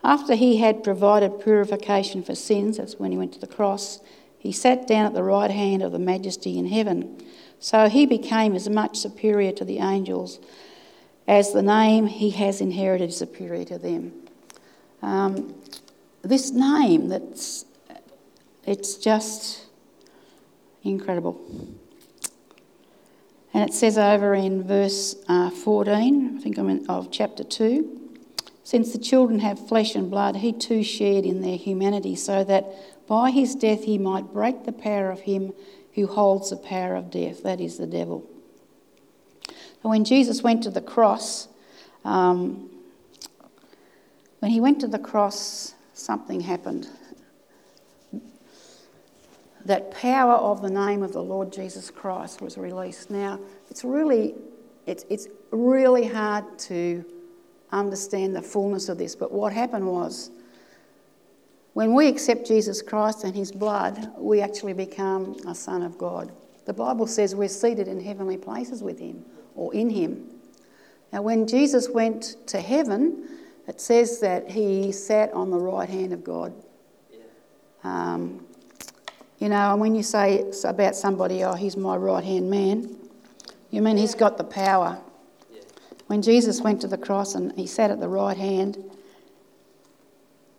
After 0.02 0.34
he 0.34 0.56
had 0.56 0.82
provided 0.82 1.40
purification 1.40 2.24
for 2.24 2.34
sins, 2.34 2.78
that's 2.78 2.98
when 2.98 3.12
he 3.12 3.16
went 3.16 3.32
to 3.34 3.40
the 3.40 3.46
cross, 3.46 4.00
he 4.36 4.50
sat 4.50 4.86
down 4.86 5.06
at 5.06 5.14
the 5.14 5.22
right 5.22 5.50
hand 5.50 5.82
of 5.82 5.92
the 5.92 5.98
majesty 5.98 6.58
in 6.58 6.66
heaven. 6.66 7.24
So 7.60 7.88
he 7.88 8.04
became 8.04 8.54
as 8.54 8.68
much 8.68 8.98
superior 8.98 9.52
to 9.52 9.64
the 9.64 9.78
angels 9.78 10.40
as 11.26 11.52
the 11.52 11.62
name 11.62 12.06
he 12.06 12.30
has 12.30 12.60
inherited 12.60 13.10
is 13.10 13.16
superior 13.16 13.64
to 13.64 13.78
them. 13.78 14.12
Um, 15.02 15.54
this 16.28 16.50
name, 16.50 17.08
that's, 17.08 17.64
it's 18.64 18.96
just 18.96 19.66
incredible. 20.82 21.40
And 23.52 23.68
it 23.68 23.72
says 23.72 23.98
over 23.98 24.34
in 24.34 24.64
verse 24.64 25.16
uh, 25.28 25.50
14, 25.50 26.36
I 26.38 26.40
think 26.40 26.58
I'm 26.58 26.68
in, 26.68 26.86
of 26.88 27.10
chapter 27.10 27.44
2 27.44 28.04
since 28.64 28.92
the 28.92 28.98
children 28.98 29.40
have 29.40 29.68
flesh 29.68 29.94
and 29.94 30.10
blood, 30.10 30.36
he 30.36 30.50
too 30.50 30.82
shared 30.82 31.26
in 31.26 31.42
their 31.42 31.58
humanity, 31.58 32.16
so 32.16 32.42
that 32.44 32.64
by 33.06 33.30
his 33.30 33.54
death 33.54 33.84
he 33.84 33.98
might 33.98 34.32
break 34.32 34.64
the 34.64 34.72
power 34.72 35.10
of 35.10 35.20
him 35.20 35.52
who 35.94 36.06
holds 36.06 36.48
the 36.48 36.56
power 36.56 36.96
of 36.96 37.10
death, 37.10 37.42
that 37.42 37.60
is 37.60 37.76
the 37.76 37.86
devil. 37.86 38.26
So 39.82 39.90
when 39.90 40.04
Jesus 40.04 40.42
went 40.42 40.62
to 40.62 40.70
the 40.70 40.80
cross, 40.80 41.46
um, 42.06 42.70
when 44.38 44.50
he 44.50 44.60
went 44.60 44.80
to 44.80 44.88
the 44.88 44.98
cross, 44.98 45.74
something 46.04 46.40
happened. 46.40 46.88
That 49.64 49.90
power 49.90 50.34
of 50.34 50.60
the 50.60 50.70
name 50.70 51.02
of 51.02 51.12
the 51.12 51.22
Lord 51.22 51.52
Jesus 51.52 51.90
Christ 51.90 52.42
was 52.42 52.58
released. 52.58 53.10
Now, 53.10 53.40
it's 53.70 53.82
really, 53.82 54.34
it's, 54.86 55.04
it's 55.08 55.28
really 55.50 56.06
hard 56.06 56.58
to 56.60 57.04
understand 57.72 58.36
the 58.36 58.42
fullness 58.42 58.88
of 58.88 58.98
this, 58.98 59.16
but 59.16 59.32
what 59.32 59.52
happened 59.52 59.86
was 59.86 60.30
when 61.72 61.92
we 61.92 62.06
accept 62.06 62.46
Jesus 62.46 62.82
Christ 62.82 63.24
and 63.24 63.34
his 63.34 63.50
blood, 63.50 64.12
we 64.16 64.40
actually 64.40 64.74
become 64.74 65.36
a 65.46 65.54
son 65.54 65.82
of 65.82 65.98
God. 65.98 66.30
The 66.66 66.72
Bible 66.72 67.06
says 67.06 67.34
we're 67.34 67.48
seated 67.48 67.88
in 67.88 68.00
heavenly 68.00 68.36
places 68.36 68.82
with 68.82 68.98
him 68.98 69.24
or 69.56 69.74
in 69.74 69.90
him. 69.90 70.30
Now, 71.12 71.22
when 71.22 71.46
Jesus 71.46 71.88
went 71.88 72.36
to 72.46 72.60
heaven, 72.60 73.28
it 73.66 73.80
says 73.80 74.20
that 74.20 74.50
he 74.50 74.92
sat 74.92 75.32
on 75.32 75.50
the 75.50 75.58
right 75.58 75.88
hand 75.88 76.12
of 76.12 76.22
God. 76.22 76.52
Um, 77.82 78.46
you 79.38 79.48
know, 79.48 79.72
and 79.72 79.80
when 79.80 79.94
you 79.94 80.02
say 80.02 80.36
it's 80.36 80.64
about 80.64 80.96
somebody, 80.96 81.44
oh, 81.44 81.54
he's 81.54 81.76
my 81.76 81.96
right 81.96 82.24
hand 82.24 82.50
man, 82.50 82.96
you 83.70 83.82
mean 83.82 83.96
he's 83.96 84.14
got 84.14 84.38
the 84.38 84.44
power. 84.44 84.98
When 86.06 86.22
Jesus 86.22 86.60
went 86.60 86.80
to 86.82 86.86
the 86.86 86.98
cross 86.98 87.34
and 87.34 87.52
he 87.52 87.66
sat 87.66 87.90
at 87.90 88.00
the 88.00 88.08
right 88.08 88.36
hand, 88.36 88.78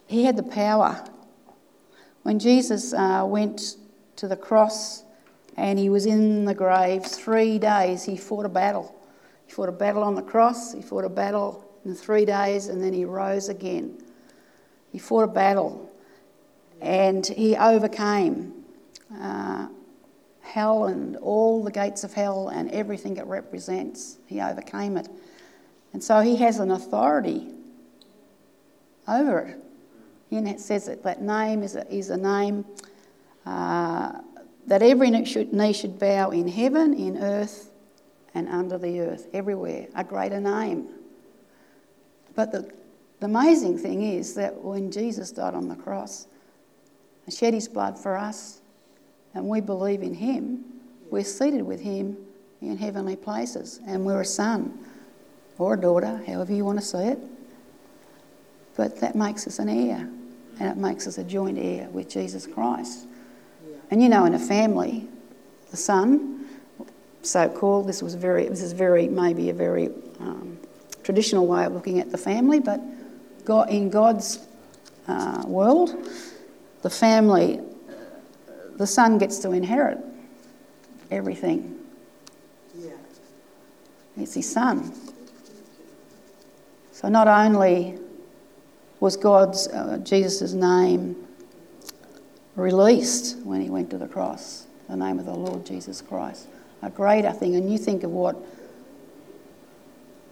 he 0.08 0.26
had 0.26 0.36
the 0.36 0.44
power. 0.44 1.04
When 2.24 2.40
Jesus 2.40 2.94
uh, 2.94 3.24
went 3.26 3.78
to 4.18 4.28
the 4.28 4.36
cross 4.36 5.04
and 5.58 5.80
he 5.80 5.90
was 5.90 6.06
in 6.06 6.46
the 6.46 6.54
grave 6.54 7.06
three 7.06 7.58
days, 7.60 8.04
he 8.04 8.18
fought 8.18 8.46
a 8.46 8.50
battle. 8.50 8.96
He 9.46 9.54
fought 9.54 9.70
a 9.70 9.72
battle 9.72 10.04
on 10.04 10.16
the 10.16 10.24
cross, 10.24 10.74
he 10.74 10.82
fought 10.82 11.06
a 11.06 11.10
battle 11.10 11.65
in 11.86 11.96
three 11.96 12.26
days, 12.26 12.68
and 12.68 12.84
then 12.84 12.94
he 12.94 13.06
rose 13.06 13.48
again. 13.50 13.98
He 14.92 15.00
fought 15.00 15.24
a 15.24 15.28
battle 15.28 15.92
and 16.82 17.26
he 17.26 17.56
overcame 17.56 18.54
uh, 19.20 19.68
hell 20.42 20.86
and 20.86 21.18
all 21.18 21.64
the 21.64 21.72
gates 21.72 22.04
of 22.04 22.14
hell 22.14 22.50
and 22.50 22.72
everything 22.72 23.18
it 23.18 23.26
represents. 23.26 24.18
He 24.26 24.42
overcame 24.42 24.98
it. 24.98 25.08
And 25.94 26.04
so 26.04 26.22
he 26.22 26.36
has 26.38 26.60
an 26.60 26.72
authority 26.72 27.52
over 29.08 29.40
it. 29.40 29.62
It 30.32 30.60
says 30.60 30.86
that 30.88 31.04
that 31.04 31.22
name 31.22 31.64
is 31.64 31.76
a, 31.76 31.94
is 31.94 32.10
a 32.10 32.18
name 32.18 32.66
uh, 33.46 34.20
that 34.68 34.82
every 34.82 35.10
knee 35.10 35.26
should, 35.26 35.54
knee 35.54 35.72
should 35.72 35.98
bow 36.00 36.32
in 36.32 36.48
heaven, 36.48 36.94
in 36.94 37.18
earth, 37.18 37.72
and 38.34 38.50
under 38.50 38.78
the 38.78 39.00
earth, 39.00 39.28
everywhere. 39.34 39.88
A 39.96 40.04
greater 40.04 40.42
name. 40.42 40.90
But 42.36 42.52
the, 42.52 42.72
the 43.20 43.26
amazing 43.26 43.78
thing 43.78 44.04
is 44.04 44.36
that 44.36 44.62
when 44.62 44.92
Jesus 44.92 45.32
died 45.32 45.54
on 45.54 45.68
the 45.68 45.76
cross 45.76 46.28
and 47.26 47.34
shed 47.34 47.54
his 47.54 47.68
blood 47.68 47.98
for 47.98 48.18
us, 48.18 48.62
and 49.34 49.48
we 49.48 49.62
believe 49.62 50.02
in 50.02 50.14
him, 50.14 50.64
we're 51.10 51.24
seated 51.24 51.64
with 51.64 51.82
him 51.82 52.18
in 52.62 52.78
heavenly 52.78 53.16
places, 53.16 53.80
and 53.88 54.06
we're 54.06 54.22
a 54.22 54.26
son 54.26 54.78
or 55.58 55.76
a 55.76 55.80
daughter, 55.80 56.22
however 56.28 56.54
you 56.54 56.66
want 56.66 56.80
to 56.80 56.86
see 56.86 56.98
it. 57.00 57.20
But 58.76 59.00
that 59.00 59.16
makes 59.16 59.48
us 59.48 59.60
an 59.60 59.70
heir, 59.70 60.10
and 60.60 60.70
it 60.70 60.78
makes 60.78 61.08
us 61.08 61.18
a 61.18 61.24
joint 61.24 61.58
heir 61.58 61.88
with 61.90 62.10
Jesus 62.10 62.46
Christ. 62.46 63.08
And 63.92 64.02
you 64.02 64.10
know, 64.10 64.26
in 64.26 64.34
a 64.34 64.40
family, 64.40 65.08
the 65.72 65.78
son, 65.78 66.46
so 67.22 67.50
called, 67.50 67.88
this 67.88 68.02
was 68.02 68.16
very, 68.16 68.48
this 68.48 68.62
is 68.62 68.74
very, 68.74 69.08
maybe 69.08 69.50
a 69.50 69.54
very 69.54 69.88
um, 70.20 70.58
traditional 71.06 71.46
way 71.46 71.64
of 71.64 71.74
looking 71.74 72.00
at 72.00 72.10
the 72.10 72.18
family, 72.18 72.60
but 72.60 72.82
God, 73.46 73.70
in 73.70 73.92
God's 73.92 74.40
uh, 75.08 75.44
world, 75.46 75.96
the 76.82 76.90
family, 76.90 77.62
the 78.78 78.88
son 78.88 79.20
gets 79.20 79.38
to 79.40 79.52
inherit 79.52 80.00
everything. 81.12 81.80
Yeah. 82.76 82.90
It's 84.18 84.34
his 84.34 84.52
son. 84.52 84.94
So 86.92 87.08
not 87.08 87.28
only 87.28 88.00
was 89.00 89.16
God's, 89.16 89.68
uh, 89.68 90.00
Jesus' 90.04 90.54
name 90.54 91.16
released 92.56 93.38
when 93.46 93.62
he 93.62 93.70
went 93.70 93.92
to 93.92 94.00
the 94.00 94.08
cross, 94.08 94.66
the 94.90 94.96
name 94.96 95.20
of 95.20 95.26
the 95.26 95.36
Lord 95.36 95.68
Jesus 95.68 96.02
Christ, 96.02 96.48
a 96.82 96.90
greater 96.90 97.32
thing. 97.32 97.56
And 97.56 97.72
you 97.72 97.78
think 97.78 98.04
of 98.04 98.10
what 98.10 98.36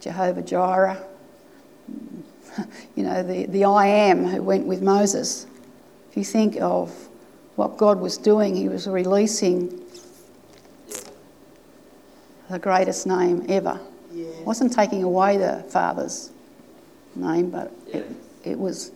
Jehovah 0.03 0.41
Jireh, 0.41 1.01
you 2.95 3.03
know, 3.03 3.23
the, 3.23 3.45
the 3.45 3.63
I 3.63 3.87
am 3.87 4.25
who 4.25 4.43
went 4.43 4.67
with 4.67 4.81
Moses. 4.81 5.47
If 6.11 6.17
you 6.17 6.25
think 6.25 6.57
of 6.59 6.91
what 7.55 7.77
God 7.77 8.01
was 8.01 8.17
doing, 8.17 8.53
he 8.53 8.67
was 8.67 8.85
releasing 8.85 9.81
the 12.49 12.59
greatest 12.59 13.07
name 13.07 13.45
ever. 13.47 13.79
Yeah. 14.11 14.25
wasn't 14.41 14.73
taking 14.73 15.03
away 15.03 15.37
the 15.37 15.63
Father's 15.69 16.31
name, 17.15 17.49
but 17.49 17.71
yeah. 17.87 17.97
it, 17.97 18.07
it 18.43 18.59
was, 18.59 18.91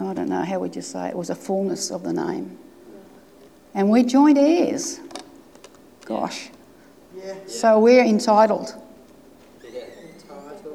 I 0.00 0.14
don't 0.14 0.28
know, 0.28 0.42
how 0.42 0.58
would 0.58 0.74
you 0.74 0.82
say 0.82 1.08
it? 1.08 1.16
was 1.16 1.30
a 1.30 1.36
fullness 1.36 1.92
of 1.92 2.02
the 2.02 2.12
name. 2.12 2.58
And 3.72 3.88
we 3.88 4.02
joined 4.02 4.36
heirs. 4.36 4.98
Gosh. 6.06 6.50
Yeah. 7.16 7.34
So 7.46 7.78
we're 7.78 8.04
entitled. 8.04 8.81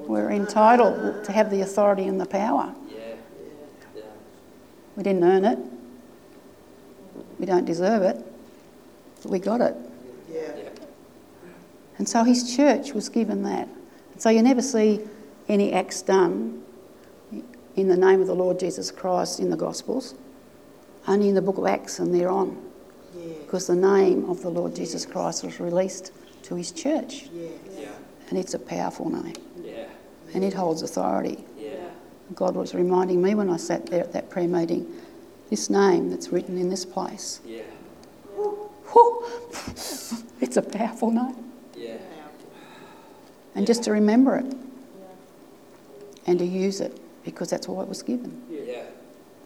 We're 0.08 0.32
entitled 0.32 1.26
to 1.26 1.32
have 1.32 1.52
the 1.52 1.62
authority 1.62 2.08
and 2.08 2.20
the 2.20 2.26
power. 2.26 2.74
We 4.96 5.04
didn't 5.04 5.24
earn 5.24 5.46
it. 5.46 5.60
We 7.40 7.46
don't 7.46 7.66
deserve 7.66 8.02
it. 8.02 8.26
But 9.22 9.32
we 9.32 9.40
got 9.40 9.62
it. 9.62 9.76
And 11.98 12.08
so 12.08 12.24
his 12.24 12.56
church 12.56 12.94
was 12.94 13.10
given 13.10 13.44
that. 13.44 13.68
So 14.18 14.30
you 14.30 14.42
never 14.42 14.62
see 14.62 15.02
any 15.50 15.74
acts 15.74 16.02
done 16.02 16.64
in 17.76 17.88
the 17.88 17.98
name 17.98 18.22
of 18.22 18.28
the 18.28 18.36
Lord 18.36 18.60
Jesus 18.60 18.92
Christ 18.92 19.40
in 19.40 19.50
the 19.50 19.58
Gospels, 19.58 20.16
only 21.08 21.30
in 21.30 21.36
the 21.36 21.42
book 21.42 21.58
of 21.58 21.66
Acts 21.66 22.00
and 22.00 22.14
thereon. 22.14 22.64
Because 23.42 23.68
the 23.68 23.76
name 23.76 24.30
of 24.30 24.42
the 24.42 24.50
Lord 24.50 24.76
Jesus 24.76 25.06
Christ 25.06 25.44
was 25.44 25.60
released 25.60 26.12
to 26.44 26.56
his 26.56 26.72
church. 26.72 27.30
And 28.30 28.38
it's 28.38 28.54
a 28.54 28.60
powerful 28.60 29.10
name. 29.10 29.36
Yeah. 30.28 30.36
And 30.36 30.44
it 30.44 30.54
holds 30.54 30.82
authority. 30.82 31.46
God 32.36 32.56
was 32.56 32.74
reminding 32.74 33.22
me 33.22 33.36
when 33.36 33.50
I 33.50 33.58
sat 33.58 33.86
there 33.88 34.02
at 34.02 34.14
that 34.14 34.30
prayer 34.30 34.48
meeting 34.48 34.88
this 35.50 35.70
name 35.70 36.10
that's 36.10 36.30
written 36.30 36.58
in 36.58 36.70
this 36.70 36.86
place. 36.86 37.40
Yeah. 37.46 37.62
it's 40.42 40.58
a 40.58 40.62
powerful 40.62 41.12
name. 41.12 41.52
Yeah. 41.76 41.98
And 43.56 43.66
just 43.66 43.84
to 43.84 43.92
remember 43.92 44.38
it 44.38 44.56
and 46.26 46.38
to 46.40 46.46
use 46.46 46.82
it 46.82 47.00
because 47.24 47.50
that's 47.50 47.68
what 47.68 47.84
it 47.84 47.90
was 47.90 48.04
given. 48.04 48.44
Yeah. 48.50 48.60
It 48.60 48.94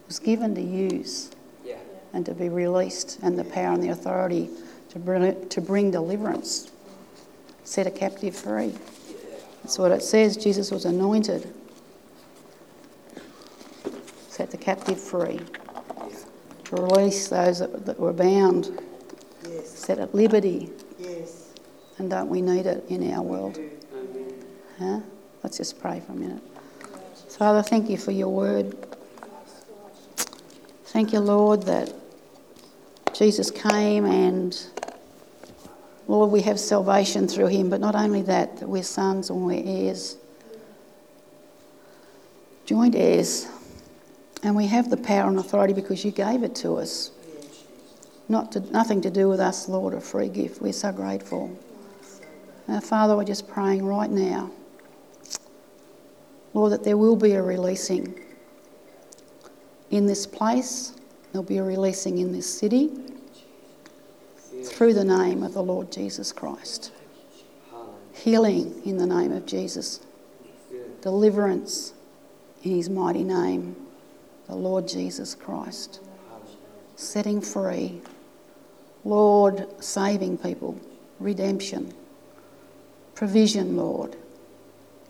was 0.08 0.20
given 0.20 0.56
to 0.56 0.62
use 0.62 1.30
yeah. 1.64 1.78
and 2.14 2.26
to 2.26 2.34
be 2.34 2.50
released, 2.50 3.20
and 3.22 3.38
the 3.38 3.44
power 3.44 3.74
and 3.74 3.84
the 3.84 3.90
authority 3.90 4.50
to 4.90 5.00
bring, 5.00 5.48
to 5.50 5.62
bring 5.62 5.92
deliverance, 5.92 6.72
set 7.64 7.86
a 7.86 7.92
captive 7.92 8.36
free. 8.36 8.74
That's 9.64 9.78
what 9.78 9.92
it 9.92 10.02
says. 10.02 10.38
Jesus 10.38 10.72
was 10.72 10.86
anointed, 10.86 11.54
set 14.28 14.52
the 14.52 14.58
captive 14.58 15.00
free, 15.00 15.40
to 16.66 16.76
release 16.76 17.28
those 17.28 17.60
that, 17.60 17.86
that 17.86 18.00
were 18.00 18.14
bound, 18.14 18.82
yes. 19.48 19.70
set 19.70 20.00
at 20.00 20.16
liberty. 20.16 20.70
Yes. 21.00 21.54
And 21.98 22.10
don't 22.10 22.30
we 22.30 22.42
need 22.42 22.66
it 22.66 22.84
in 22.90 23.14
our 23.14 23.22
world? 23.22 23.60
Huh? 24.80 25.02
Let's 25.44 25.58
just 25.58 25.80
pray 25.80 26.02
for 26.06 26.14
a 26.14 26.16
minute. 26.16 26.42
Father, 27.30 27.64
thank 27.64 27.90
you 27.90 27.98
for 27.98 28.12
your 28.12 28.30
word. 28.30 28.76
Thank 30.86 31.14
you, 31.14 31.20
Lord, 31.20 31.64
that 31.64 31.94
Jesus 33.14 33.50
came 33.50 34.06
and, 34.06 34.60
Lord, 36.12 36.30
we 36.30 36.42
have 36.42 36.60
salvation 36.60 37.26
through 37.26 37.48
him, 37.48 37.70
but 37.70 37.80
not 37.80 37.96
only 37.96 38.22
that, 38.24 38.58
that 38.58 38.68
we're 38.68 38.84
sons 38.84 39.30
and 39.30 39.46
we're 39.46 39.64
heirs, 39.64 40.18
joint 42.66 42.96
heirs, 42.96 43.48
and 44.44 44.54
we 44.54 44.68
have 44.68 44.90
the 44.90 44.98
power 44.98 45.30
and 45.30 45.40
authority 45.40 45.72
because 45.72 46.04
you 46.04 46.12
gave 46.12 46.44
it 46.44 46.54
to 46.56 46.76
us. 46.76 47.12
Not 48.28 48.52
to, 48.52 48.60
nothing 48.60 49.00
to 49.04 49.10
do 49.10 49.30
with 49.30 49.40
us, 49.40 49.70
Lord, 49.70 49.94
a 49.94 50.02
free 50.02 50.28
gift. 50.28 50.62
We're 50.62 50.74
so 50.74 50.92
grateful. 50.92 51.58
Now, 52.68 52.82
Father, 52.82 53.16
we're 53.16 53.24
just 53.24 53.48
praying 53.48 53.86
right 53.86 54.12
now 54.12 54.52
Lord, 56.54 56.74
that 56.74 56.84
there 56.84 56.98
will 56.98 57.16
be 57.16 57.32
a 57.32 57.42
releasing 57.42 58.20
in 59.92 60.08
this 60.08 60.28
place, 60.28 60.92
there'll 61.32 61.48
be 61.48 61.60
a 61.60 61.64
releasing 61.64 62.18
in 62.18 62.34
this 62.34 62.54
city 62.54 62.92
through 64.82 64.96
the 64.96 65.06
name 65.06 65.44
of 65.44 65.54
the 65.54 65.62
Lord 65.62 65.92
Jesus 65.92 66.32
Christ. 66.32 66.92
Healing 68.14 68.82
in 68.84 68.98
the 68.98 69.06
name 69.06 69.32
of 69.32 69.46
Jesus. 69.46 70.00
Deliverance 71.04 71.94
in 72.64 72.78
his 72.78 72.90
mighty 72.90 73.24
name, 73.24 73.76
the 74.48 74.56
Lord 74.56 74.88
Jesus 74.88 75.36
Christ. 75.36 76.00
Setting 76.96 77.42
free. 77.42 78.02
Lord, 79.06 79.68
saving 79.84 80.40
people. 80.40 80.82
Redemption. 81.20 81.94
Provision, 83.14 83.78
Lord. 83.78 84.16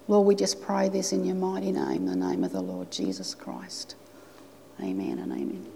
Lord, 0.09 0.27
we 0.27 0.35
just 0.35 0.61
pray 0.61 0.89
this 0.89 1.13
in 1.13 1.23
your 1.23 1.35
mighty 1.35 1.71
name, 1.71 2.07
the 2.07 2.15
name 2.17 2.43
of 2.43 2.51
the 2.51 2.59
Lord 2.59 2.91
Jesus 2.91 3.33
Christ. 3.33 3.95
Amen 4.81 5.17
and 5.17 5.31
amen. 5.31 5.70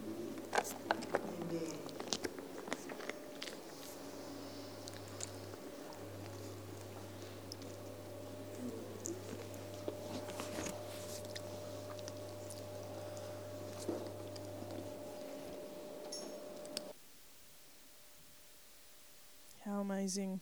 Amazing. 20.06 20.39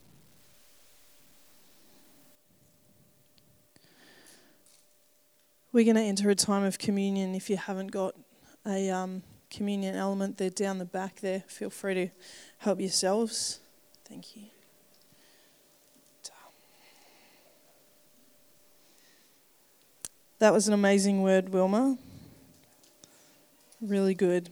We're 5.72 5.86
going 5.86 5.96
to 5.96 6.02
enter 6.02 6.28
a 6.28 6.34
time 6.34 6.64
of 6.64 6.78
communion. 6.78 7.34
If 7.34 7.48
you 7.48 7.56
haven't 7.56 7.86
got 7.86 8.14
a 8.66 8.90
um, 8.90 9.22
communion 9.48 9.96
element, 9.96 10.36
they're 10.36 10.50
down 10.50 10.76
the 10.76 10.84
back 10.84 11.20
there. 11.20 11.44
Feel 11.46 11.70
free 11.70 11.94
to 11.94 12.08
help 12.58 12.78
yourselves. 12.78 13.60
Thank 14.04 14.36
you. 14.36 14.42
That 20.40 20.52
was 20.52 20.68
an 20.68 20.74
amazing 20.74 21.22
word, 21.22 21.48
Wilma. 21.48 21.96
Really 23.80 24.14
good. 24.14 24.50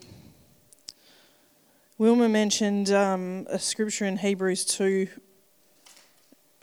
Wilma 2.02 2.28
mentioned 2.28 2.90
um, 2.90 3.46
a 3.48 3.60
scripture 3.60 4.06
in 4.06 4.16
Hebrews 4.16 4.64
2 4.64 5.06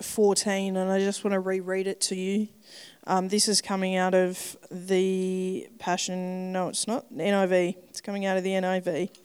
14, 0.01 0.75
and 0.75 0.91
I 0.91 0.99
just 0.99 1.23
want 1.23 1.31
to 1.31 1.39
reread 1.39 1.87
it 1.87 2.01
to 2.01 2.15
you. 2.17 2.49
Um, 3.07 3.29
this 3.29 3.47
is 3.47 3.61
coming 3.61 3.95
out 3.95 4.13
of 4.13 4.57
the 4.69 5.69
Passion, 5.79 6.51
no, 6.51 6.67
it's 6.67 6.87
not, 6.87 7.09
NIV. 7.13 7.77
It's 7.87 8.01
coming 8.01 8.25
out 8.25 8.35
of 8.35 8.43
the 8.43 8.49
NIV. 8.49 9.15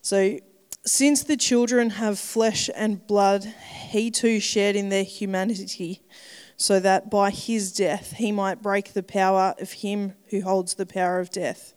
So, 0.00 0.40
since 0.84 1.22
the 1.22 1.36
children 1.36 1.90
have 1.90 2.18
flesh 2.18 2.68
and 2.74 3.06
blood, 3.06 3.44
he 3.90 4.10
too 4.10 4.40
shared 4.40 4.74
in 4.74 4.88
their 4.88 5.04
humanity, 5.04 6.02
so 6.56 6.80
that 6.80 7.12
by 7.12 7.30
his 7.30 7.72
death 7.72 8.14
he 8.14 8.32
might 8.32 8.60
break 8.60 8.92
the 8.92 9.04
power 9.04 9.54
of 9.60 9.70
him 9.70 10.14
who 10.30 10.40
holds 10.40 10.74
the 10.74 10.84
power 10.84 11.20
of 11.20 11.30
death, 11.30 11.74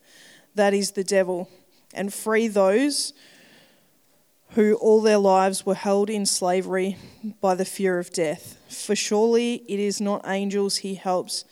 that 0.55 0.73
is 0.73 0.93
the 0.93 1.03
devil, 1.03 1.47
and 1.93 2.11
free 2.11 2.47
those 2.47 3.13
who 4.55 4.75
all 4.75 5.01
their 5.01 5.17
lives 5.17 5.65
were 5.65 5.75
held 5.75 6.09
in 6.09 6.25
slavery 6.25 6.97
by 7.41 7.53
the 7.53 7.65
fear 7.65 7.99
of 7.99 8.11
death. 8.11 8.57
For 8.69 8.95
surely 8.95 9.63
it 9.67 9.79
is 9.79 9.99
not 9.99 10.25
angels 10.25 10.77
he 10.77 10.95
helps, 10.95 11.43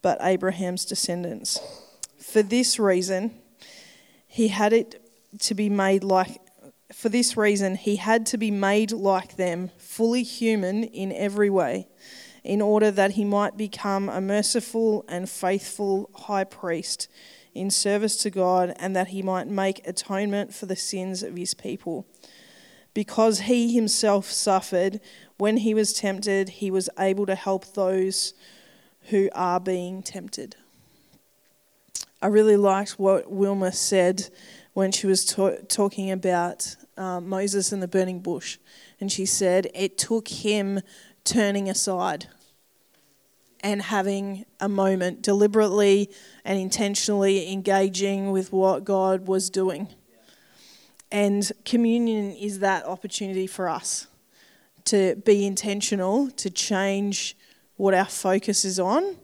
but 0.00 0.18
Abraham's 0.22 0.86
descendants. 0.86 1.60
For 2.18 2.42
this 2.42 2.78
reason, 2.78 3.34
he 4.26 4.48
had 4.48 4.72
it 4.72 5.02
to 5.40 5.54
be 5.54 5.68
made 5.68 6.02
like 6.02 6.40
for 6.90 7.10
this 7.10 7.36
reason 7.36 7.74
he 7.74 7.96
had 7.96 8.24
to 8.26 8.38
be 8.38 8.50
made 8.50 8.92
like 8.92 9.36
them, 9.36 9.70
fully 9.76 10.22
human 10.22 10.84
in 10.84 11.12
every 11.12 11.50
way, 11.50 11.86
in 12.42 12.62
order 12.62 12.90
that 12.90 13.12
he 13.12 13.24
might 13.26 13.58
become 13.58 14.08
a 14.08 14.22
merciful 14.22 15.04
and 15.06 15.28
faithful 15.28 16.08
high 16.14 16.44
priest 16.44 17.08
in 17.54 17.70
service 17.70 18.16
to 18.22 18.30
God 18.30 18.74
and 18.78 18.96
that 18.96 19.08
he 19.08 19.20
might 19.20 19.48
make 19.48 19.86
atonement 19.86 20.54
for 20.54 20.66
the 20.66 20.76
sins 20.76 21.22
of 21.22 21.36
his 21.36 21.52
people. 21.52 22.06
Because 22.98 23.42
he 23.42 23.72
himself 23.72 24.28
suffered 24.28 24.98
when 25.36 25.58
he 25.58 25.72
was 25.72 25.92
tempted, 25.92 26.48
he 26.48 26.68
was 26.68 26.90
able 26.98 27.26
to 27.26 27.36
help 27.36 27.74
those 27.74 28.34
who 29.10 29.28
are 29.36 29.60
being 29.60 30.02
tempted. 30.02 30.56
I 32.20 32.26
really 32.26 32.56
liked 32.56 32.98
what 32.98 33.30
Wilma 33.30 33.70
said 33.70 34.30
when 34.72 34.90
she 34.90 35.06
was 35.06 35.24
ta- 35.24 35.58
talking 35.68 36.10
about 36.10 36.74
uh, 36.96 37.20
Moses 37.20 37.70
and 37.70 37.80
the 37.80 37.86
burning 37.86 38.18
bush. 38.18 38.58
And 39.00 39.12
she 39.12 39.26
said 39.26 39.70
it 39.76 39.96
took 39.96 40.26
him 40.26 40.80
turning 41.22 41.70
aside 41.70 42.26
and 43.60 43.80
having 43.80 44.44
a 44.58 44.68
moment, 44.68 45.22
deliberately 45.22 46.10
and 46.44 46.58
intentionally 46.58 47.52
engaging 47.52 48.32
with 48.32 48.52
what 48.52 48.82
God 48.82 49.28
was 49.28 49.50
doing. 49.50 49.86
And 51.10 51.50
communion 51.64 52.32
is 52.32 52.58
that 52.58 52.84
opportunity 52.84 53.46
for 53.46 53.68
us 53.68 54.06
to 54.86 55.16
be 55.16 55.46
intentional, 55.46 56.30
to 56.32 56.50
change 56.50 57.36
what 57.76 57.94
our 57.94 58.04
focus 58.04 58.64
is 58.64 58.78
on 58.80 59.16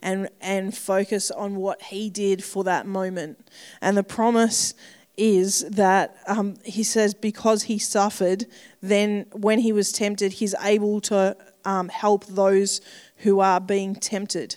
and 0.00 0.28
and 0.40 0.76
focus 0.76 1.30
on 1.30 1.56
what 1.56 1.82
he 1.82 2.08
did 2.10 2.42
for 2.42 2.64
that 2.64 2.86
moment. 2.86 3.48
And 3.80 3.96
the 3.96 4.02
promise 4.02 4.74
is 5.16 5.62
that 5.70 6.16
um, 6.26 6.54
he 6.64 6.84
says 6.84 7.12
because 7.12 7.64
he 7.64 7.78
suffered, 7.78 8.46
then 8.80 9.26
when 9.32 9.58
he 9.58 9.72
was 9.72 9.90
tempted, 9.90 10.34
he's 10.34 10.54
able 10.62 11.00
to 11.00 11.36
um, 11.64 11.88
help 11.88 12.24
those 12.26 12.80
who 13.18 13.40
are 13.40 13.60
being 13.60 13.96
tempted. 13.96 14.56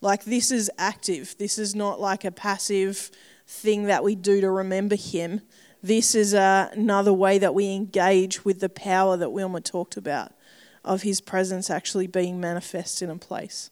Like 0.00 0.24
this 0.24 0.50
is 0.50 0.70
active. 0.78 1.36
This 1.38 1.58
is 1.58 1.74
not 1.74 2.00
like 2.00 2.24
a 2.24 2.30
passive 2.30 3.10
thing 3.46 3.84
that 3.84 4.02
we 4.02 4.14
do 4.14 4.40
to 4.40 4.50
remember 4.50 4.96
him 4.96 5.42
this 5.84 6.14
is 6.14 6.32
another 6.32 7.12
way 7.12 7.36
that 7.36 7.54
we 7.54 7.74
engage 7.74 8.42
with 8.42 8.60
the 8.60 8.70
power 8.70 9.18
that 9.18 9.28
Wilma 9.28 9.60
talked 9.60 9.98
about 9.98 10.32
of 10.82 11.02
his 11.02 11.20
presence 11.20 11.68
actually 11.68 12.06
being 12.06 12.40
manifest 12.40 13.02
in 13.02 13.10
a 13.10 13.16
place. 13.16 13.70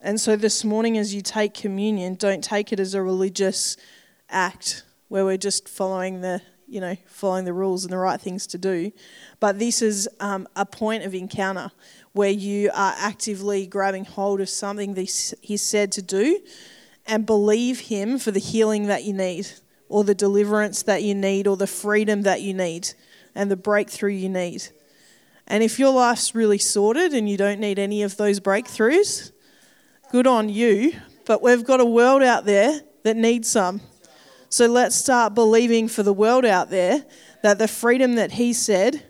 And 0.00 0.18
so 0.18 0.34
this 0.34 0.64
morning, 0.64 0.96
as 0.96 1.14
you 1.14 1.20
take 1.20 1.52
communion, 1.52 2.14
don't 2.14 2.42
take 2.42 2.72
it 2.72 2.80
as 2.80 2.94
a 2.94 3.02
religious 3.02 3.76
act 4.30 4.82
where 5.08 5.26
we're 5.26 5.36
just 5.36 5.68
following 5.68 6.22
the 6.22 6.40
you 6.66 6.80
know 6.80 6.96
following 7.06 7.44
the 7.44 7.52
rules 7.52 7.84
and 7.84 7.92
the 7.92 7.98
right 7.98 8.20
things 8.20 8.44
to 8.44 8.58
do 8.58 8.90
but 9.38 9.60
this 9.60 9.82
is 9.82 10.08
um, 10.18 10.48
a 10.56 10.66
point 10.66 11.04
of 11.04 11.14
encounter 11.14 11.70
where 12.10 12.30
you 12.30 12.68
are 12.74 12.92
actively 12.98 13.68
grabbing 13.68 14.04
hold 14.04 14.40
of 14.40 14.48
something 14.48 14.96
he's 14.96 15.62
said 15.62 15.92
to 15.92 16.02
do 16.02 16.40
and 17.06 17.24
believe 17.24 17.78
him 17.78 18.18
for 18.18 18.32
the 18.32 18.40
healing 18.40 18.88
that 18.88 19.04
you 19.04 19.12
need 19.12 19.46
or 19.88 20.04
the 20.04 20.14
deliverance 20.14 20.82
that 20.82 21.02
you 21.02 21.14
need 21.14 21.46
or 21.46 21.56
the 21.56 21.66
freedom 21.66 22.22
that 22.22 22.42
you 22.42 22.52
need 22.52 22.88
and 23.34 23.50
the 23.50 23.56
breakthrough 23.56 24.12
you 24.12 24.28
need. 24.28 24.68
And 25.46 25.62
if 25.62 25.78
your 25.78 25.92
life's 25.92 26.34
really 26.34 26.58
sorted 26.58 27.14
and 27.14 27.28
you 27.28 27.36
don't 27.36 27.60
need 27.60 27.78
any 27.78 28.02
of 28.02 28.16
those 28.16 28.40
breakthroughs, 28.40 29.30
good 30.10 30.26
on 30.26 30.48
you. 30.48 30.92
But 31.24 31.42
we've 31.42 31.64
got 31.64 31.80
a 31.80 31.84
world 31.84 32.22
out 32.22 32.44
there 32.44 32.80
that 33.04 33.16
needs 33.16 33.48
some. 33.48 33.80
So 34.48 34.66
let's 34.66 34.96
start 34.96 35.34
believing 35.34 35.88
for 35.88 36.02
the 36.02 36.12
world 36.12 36.44
out 36.44 36.70
there 36.70 37.04
that 37.42 37.58
the 37.58 37.68
freedom 37.68 38.14
that 38.14 38.32
He 38.32 38.52
said 38.52 39.04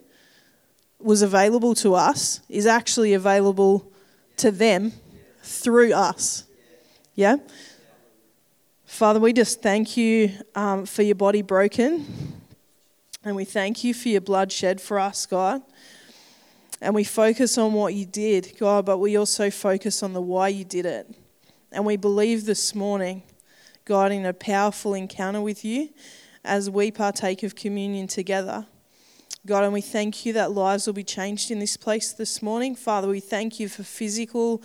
was 0.98 1.22
available 1.22 1.74
to 1.76 1.94
us 1.94 2.40
is 2.48 2.66
actually 2.66 3.14
available 3.14 3.90
to 4.38 4.50
them 4.50 4.92
through 5.42 5.92
us. 5.92 6.44
Yeah? 7.14 7.36
Father, 8.96 9.20
we 9.20 9.34
just 9.34 9.60
thank 9.60 9.98
you 9.98 10.30
um, 10.54 10.86
for 10.86 11.02
your 11.02 11.16
body 11.16 11.42
broken. 11.42 12.06
And 13.22 13.36
we 13.36 13.44
thank 13.44 13.84
you 13.84 13.92
for 13.92 14.08
your 14.08 14.22
blood 14.22 14.50
shed 14.50 14.80
for 14.80 14.98
us, 14.98 15.26
God. 15.26 15.60
And 16.80 16.94
we 16.94 17.04
focus 17.04 17.58
on 17.58 17.74
what 17.74 17.92
you 17.92 18.06
did, 18.06 18.54
God, 18.58 18.86
but 18.86 18.96
we 18.96 19.18
also 19.18 19.50
focus 19.50 20.02
on 20.02 20.14
the 20.14 20.22
why 20.22 20.48
you 20.48 20.64
did 20.64 20.86
it. 20.86 21.14
And 21.70 21.84
we 21.84 21.98
believe 21.98 22.46
this 22.46 22.74
morning, 22.74 23.22
God, 23.84 24.12
in 24.12 24.24
a 24.24 24.32
powerful 24.32 24.94
encounter 24.94 25.42
with 25.42 25.62
you 25.62 25.90
as 26.42 26.70
we 26.70 26.90
partake 26.90 27.42
of 27.42 27.54
communion 27.54 28.06
together. 28.06 28.66
God, 29.44 29.64
and 29.64 29.74
we 29.74 29.82
thank 29.82 30.24
you 30.24 30.32
that 30.32 30.52
lives 30.52 30.86
will 30.86 30.94
be 30.94 31.04
changed 31.04 31.50
in 31.50 31.58
this 31.58 31.76
place 31.76 32.14
this 32.14 32.40
morning. 32.40 32.74
Father, 32.74 33.08
we 33.08 33.20
thank 33.20 33.60
you 33.60 33.68
for 33.68 33.82
physical 33.82 34.62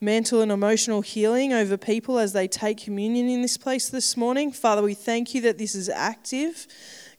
mental 0.00 0.42
and 0.42 0.52
emotional 0.52 1.00
healing 1.00 1.52
over 1.52 1.76
people 1.76 2.18
as 2.18 2.32
they 2.32 2.46
take 2.46 2.78
communion 2.78 3.28
in 3.28 3.42
this 3.42 3.56
place 3.56 3.88
this 3.88 4.16
morning. 4.16 4.52
Father, 4.52 4.82
we 4.82 4.94
thank 4.94 5.34
you 5.34 5.40
that 5.42 5.58
this 5.58 5.74
is 5.74 5.88
active, 5.88 6.66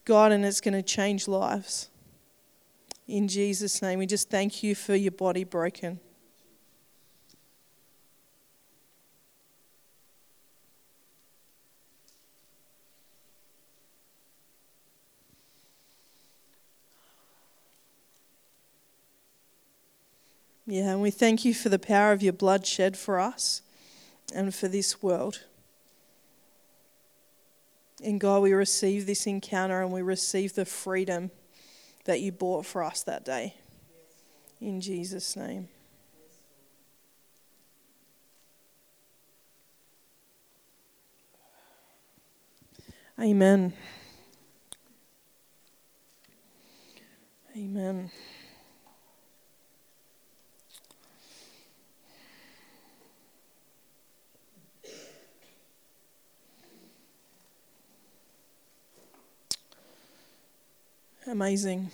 God, 0.06 0.32
and 0.32 0.46
it's 0.46 0.62
going 0.62 0.74
to 0.74 0.84
change 0.84 1.28
lives. 1.28 1.90
In 3.08 3.28
Jesus' 3.28 3.82
name, 3.82 4.00
we 4.00 4.06
just 4.06 4.30
thank 4.30 4.64
you 4.64 4.76
for 4.76 4.96
your 4.96 5.12
body 5.12 5.44
broken. 5.44 6.00
Yeah, 20.70 20.92
and 20.92 21.02
we 21.02 21.12
thank 21.12 21.46
you 21.46 21.54
for 21.54 21.70
the 21.70 21.80
power 21.80 22.12
of 22.12 22.22
your 22.22 22.34
blood 22.34 22.68
shed 22.68 22.98
for 22.98 23.22
us 23.22 23.62
and 24.36 24.54
for 24.54 24.68
this 24.68 25.02
world. 25.02 25.46
In 28.02 28.18
God, 28.18 28.42
we 28.42 28.52
receive 28.52 29.06
this 29.06 29.26
encounter 29.26 29.82
and 29.82 29.94
we 29.94 30.02
receive 30.02 30.56
the 30.56 30.66
freedom 30.66 31.32
that 32.04 32.20
you 32.20 32.34
bought 32.34 32.66
for 32.66 32.84
us 32.84 33.02
that 33.04 33.24
day. 33.24 33.56
In 34.60 34.82
Jesus' 34.82 35.38
name. 35.38 35.70
Amen. 43.18 43.72
Amen. 47.56 48.12
Amazing. 61.28 61.92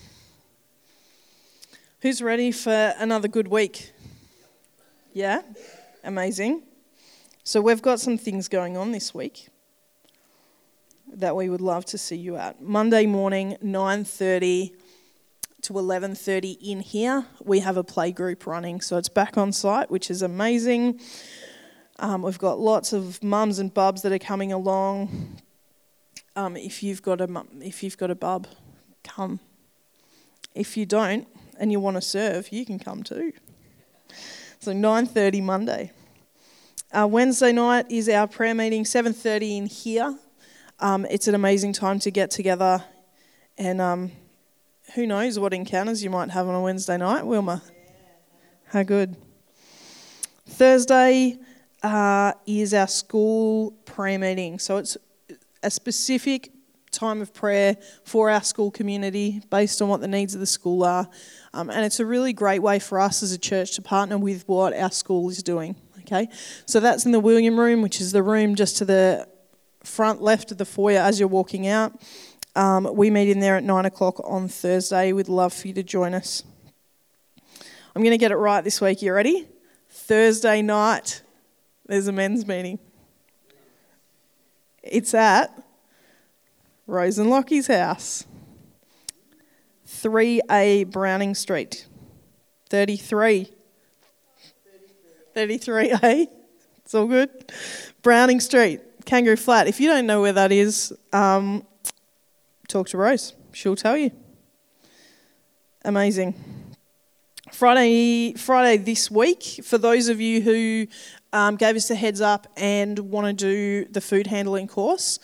Who's 2.02 2.22
ready 2.22 2.52
for 2.52 2.94
another 3.00 3.28
good 3.28 3.48
week? 3.48 3.92
Yeah? 5.12 5.42
Amazing. 6.04 6.62
So 7.44 7.60
we've 7.60 7.82
got 7.82 8.00
some 8.00 8.20
things 8.20 8.48
going 8.48 8.78
on 8.78 8.92
this 8.92 9.12
week 9.12 9.48
that 11.12 11.36
we 11.36 11.50
would 11.50 11.62
love 11.62 11.84
to 11.86 11.98
see 11.98 12.16
you 12.16 12.36
at. 12.36 12.62
Monday 12.62 13.08
morning, 13.08 13.58
9:30 13.60 14.76
to 15.64 15.74
11:30 15.74 16.60
in 16.62 16.82
here, 16.82 17.26
we 17.44 17.62
have 17.62 17.76
a 17.76 17.84
play 17.84 18.12
group 18.12 18.46
running. 18.46 18.82
So 18.82 18.98
it's 18.98 19.10
back 19.10 19.36
on 19.36 19.52
site, 19.52 19.90
which 19.90 20.12
is 20.12 20.22
amazing. 20.22 21.00
Um, 21.98 22.22
we've 22.22 22.38
got 22.38 22.60
lots 22.60 22.94
of 22.94 23.24
mums 23.24 23.58
and 23.58 23.74
bubs 23.74 24.04
that 24.04 24.12
are 24.12 24.20
coming 24.20 24.52
along. 24.52 25.40
Um, 26.36 26.56
if 26.56 26.84
you've 26.84 27.02
got 27.02 27.20
a 27.20 27.26
mum, 27.26 27.48
if 27.64 27.82
you've 27.82 27.98
got 27.98 28.12
a 28.12 28.16
bub, 28.16 28.46
come. 29.04 29.40
If 30.56 30.78
you 30.78 30.86
don't 30.86 31.28
and 31.60 31.72
you 31.72 31.80
want 31.80 31.98
to 31.98 32.02
serve, 32.02 32.52
you 32.52 32.66
can 32.66 32.80
come 32.80 33.04
too. 33.04 33.34
So 34.60 34.72
9:30 34.72 35.42
Monday. 35.42 35.92
Uh, 36.92 37.08
Wednesday 37.08 37.52
night 37.52 37.90
is 37.90 38.08
our 38.08 38.28
prayer 38.28 38.54
meeting, 38.54 38.86
7:30 38.86 39.58
in 39.58 39.66
here. 39.66 40.18
Um, 40.80 41.06
it's 41.10 41.28
an 41.28 41.36
amazing 41.36 41.74
time 41.74 42.00
to 42.00 42.12
get 42.12 42.30
together, 42.32 42.84
and 43.58 43.82
um, 43.82 44.12
who 44.96 45.08
knows 45.08 45.40
what 45.40 45.54
encounters 45.54 46.04
you 46.04 46.10
might 46.10 46.30
have 46.30 46.48
on 46.48 46.56
a 46.56 46.62
Wednesday 46.62 46.98
night, 46.98 47.26
Wilma? 47.26 47.64
How 48.68 48.84
good. 48.84 49.16
Thursday 50.48 51.40
uh, 51.82 52.34
is 52.46 52.74
our 52.74 52.88
school 52.88 53.72
prayer 53.86 54.20
meeting, 54.20 54.60
so 54.60 54.78
it's 54.78 54.96
a 55.64 55.72
specific 55.72 56.52
time 57.04 57.22
of 57.22 57.34
prayer 57.34 57.76
for 58.06 58.30
our 58.30 58.42
school 58.42 58.72
community 58.72 59.42
based 59.50 59.82
on 59.82 59.90
what 59.90 60.00
the 60.00 60.08
needs 60.08 60.34
of 60.34 60.40
the 60.40 60.46
school 60.46 60.84
are. 60.84 61.10
Um, 61.54 61.70
and 61.70 61.84
it's 61.84 62.00
a 62.00 62.06
really 62.06 62.32
great 62.32 62.62
way 62.62 62.80
for 62.80 62.98
us 62.98 63.22
as 63.22 63.34
a 63.34 63.38
church 63.38 63.76
to 63.76 63.82
partner 63.82 64.18
with 64.18 64.48
what 64.48 64.74
our 64.74 64.90
school 64.90 65.30
is 65.30 65.44
doing. 65.44 65.76
Okay, 66.00 66.30
so 66.66 66.80
that's 66.80 67.06
in 67.06 67.12
the 67.12 67.20
William 67.20 67.60
Room, 67.60 67.82
which 67.82 68.00
is 68.00 68.14
the 68.14 68.24
room 68.24 68.56
just 68.56 68.78
to 68.78 68.86
the 68.86 69.28
front 69.84 70.22
left 70.22 70.52
of 70.52 70.58
the 70.58 70.66
foyer 70.66 71.00
as 71.00 71.20
you're 71.20 71.28
walking 71.28 71.68
out. 71.68 71.92
Um, 72.56 72.90
we 72.94 73.10
meet 73.10 73.30
in 73.30 73.40
there 73.40 73.58
at 73.58 73.64
nine 73.64 73.86
o'clock 73.86 74.22
on 74.24 74.48
Thursday. 74.48 75.12
We'd 75.12 75.28
love 75.28 75.54
for 75.54 75.68
you 75.68 75.74
to 75.74 75.84
join 75.84 76.14
us. 76.14 76.44
I'm 77.96 78.02
going 78.02 78.12
to 78.12 78.18
get 78.18 78.32
it 78.32 78.38
right 78.38 78.64
this 78.64 78.80
week. 78.80 79.02
You 79.02 79.14
ready? 79.14 79.48
Thursday 79.90 80.62
night, 80.62 81.22
there's 81.86 82.08
a 82.08 82.12
men's 82.12 82.46
meeting. 82.48 82.80
It's 84.82 85.14
at 85.14 85.52
Rose 86.86 87.18
and 87.18 87.30
Lockie's 87.30 87.68
house, 87.68 88.26
3A 89.88 90.92
Browning 90.92 91.34
Street, 91.34 91.88
33. 92.70 93.50
33A. 95.36 96.28
It's 96.78 96.94
all 96.94 97.08
good. 97.08 97.52
Browning 98.02 98.40
Street, 98.40 98.82
Kangaroo 99.06 99.36
Flat. 99.36 99.68
If 99.68 99.80
you 99.80 99.90
don't 99.90 100.06
know 100.06 100.22
where 100.22 100.34
that 100.34 100.52
is, 100.52 100.94
um, 101.12 101.66
talk 102.68 102.90
to 102.90 102.98
Rose. 102.98 103.34
She'll 103.54 103.76
tell 103.76 103.98
you. 103.98 104.12
Amazing. 105.86 106.36
Friday, 107.52 108.34
Friday 108.34 108.78
this 108.78 109.10
week, 109.10 109.44
for 109.64 109.78
those 109.78 110.08
of 110.08 110.20
you 110.20 110.42
who 110.42 110.88
um, 111.32 111.56
gave 111.56 111.76
us 111.76 111.90
a 111.92 111.96
heads 111.96 112.20
up 112.22 112.48
and 112.58 112.98
want 113.00 113.28
to 113.28 113.34
do 113.34 113.86
the 113.92 114.02
food 114.02 114.28
handling 114.28 114.68
course, 114.68 115.20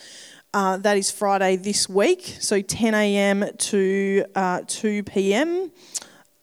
uh, 0.53 0.77
that 0.77 0.97
is 0.97 1.11
Friday 1.11 1.55
this 1.55 1.87
week, 1.87 2.37
so 2.39 2.61
10 2.61 2.93
a.m. 2.95 3.45
to 3.57 4.25
uh, 4.35 4.61
2 4.65 5.03
p.m. 5.03 5.71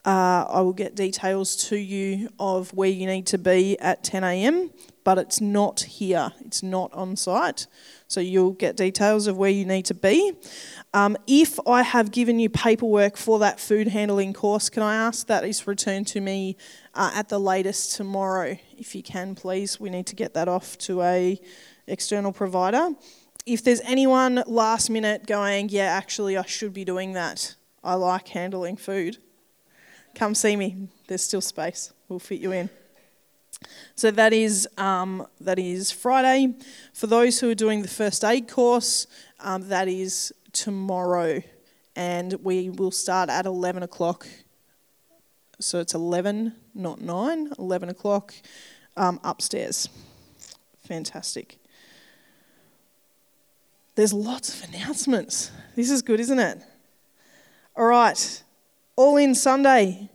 Uh, 0.05 0.47
I 0.49 0.61
will 0.61 0.73
get 0.73 0.95
details 0.95 1.57
to 1.69 1.77
you 1.77 2.29
of 2.39 2.73
where 2.73 2.89
you 2.89 3.07
need 3.07 3.27
to 3.29 3.39
be 3.39 3.77
at 3.81 4.05
10 4.05 4.23
a.m., 4.23 4.71
but 5.03 5.19
it's 5.19 5.41
not 5.41 5.81
here, 5.81 6.33
it's 6.45 6.63
not 6.63 6.93
on 6.93 7.17
site. 7.17 7.67
So 8.07 8.21
you'll 8.21 8.53
get 8.53 8.77
details 8.77 9.27
of 9.27 9.37
where 9.37 9.51
you 9.51 9.65
need 9.65 9.85
to 9.87 9.95
be. 9.95 10.33
Um, 10.95 11.17
if 11.27 11.59
I 11.67 11.83
have 11.83 12.13
given 12.13 12.39
you 12.39 12.49
paperwork 12.49 13.17
for 13.17 13.41
that 13.41 13.59
food 13.59 13.89
handling 13.89 14.33
course, 14.33 14.69
can 14.69 14.85
I 14.85 14.95
ask 14.95 15.27
that 15.27 15.45
is 15.45 15.67
returned 15.67 16.07
to 16.09 16.21
me 16.21 16.57
uh, 16.95 17.11
at 17.15 17.29
the 17.29 17.41
latest 17.41 17.97
tomorrow? 17.97 18.57
If 18.79 18.95
you 18.95 19.03
can, 19.03 19.35
please. 19.35 19.81
We 19.81 19.91
need 19.91 20.07
to 20.07 20.15
get 20.15 20.35
that 20.35 20.47
off 20.47 20.79
to 20.79 21.03
a 21.03 21.41
external 21.89 22.33
provider. 22.33 22.91
If 23.47 23.63
there's 23.63 23.81
anyone 23.83 24.43
last 24.47 24.91
minute 24.91 25.27
going, 25.27 25.69
yeah, 25.71 25.85
actually, 25.85 26.37
I 26.37 26.45
should 26.45 26.75
be 26.75 26.85
doing 26.85 27.13
that. 27.13 27.55
I 27.83 27.95
like 27.95 28.29
handling 28.29 28.77
food 28.77 29.19
come 30.17 30.35
see 30.35 30.57
me. 30.57 30.89
There's 31.07 31.23
still 31.23 31.43
space. 31.43 31.93
We'll 32.09 32.19
fit 32.19 32.41
you 32.41 32.51
in. 32.51 32.71
So 33.95 34.11
that 34.11 34.33
is 34.33 34.67
um, 34.77 35.27
that 35.41 35.59
is 35.59 35.91
Friday. 35.93 36.55
For 36.93 37.07
those 37.07 37.39
who 37.39 37.51
are 37.51 37.55
doing 37.55 37.83
the 37.83 37.89
first 37.89 38.25
aid 38.25 38.49
course, 38.49 39.07
um, 39.41 39.69
that 39.69 39.89
is 39.89 40.35
tomorrow, 40.53 41.43
and 41.95 42.33
we 42.43 42.71
will 42.71 42.91
start 42.91 43.31
at 43.31 43.47
11 43.47 43.83
o'clock. 43.83 44.27
So 45.59 45.81
it's 45.81 45.95
11, 45.95 46.53
not 46.75 47.01
9, 47.01 47.53
11 47.59 47.89
o'clock 47.89 48.35
um, 48.97 49.21
upstairs. 49.25 49.89
Fantastic. 50.87 51.59
There's 53.97 54.13
lots 54.13 54.55
of 54.55 54.69
announcements. 54.69 55.51
This 55.75 55.91
is 55.91 56.03
good, 56.03 56.21
isn't 56.21 56.39
it? 56.39 56.61
All 57.75 57.87
right. 57.87 58.43
All 58.95 59.17
in 59.17 59.35
Sunday. 59.35 60.11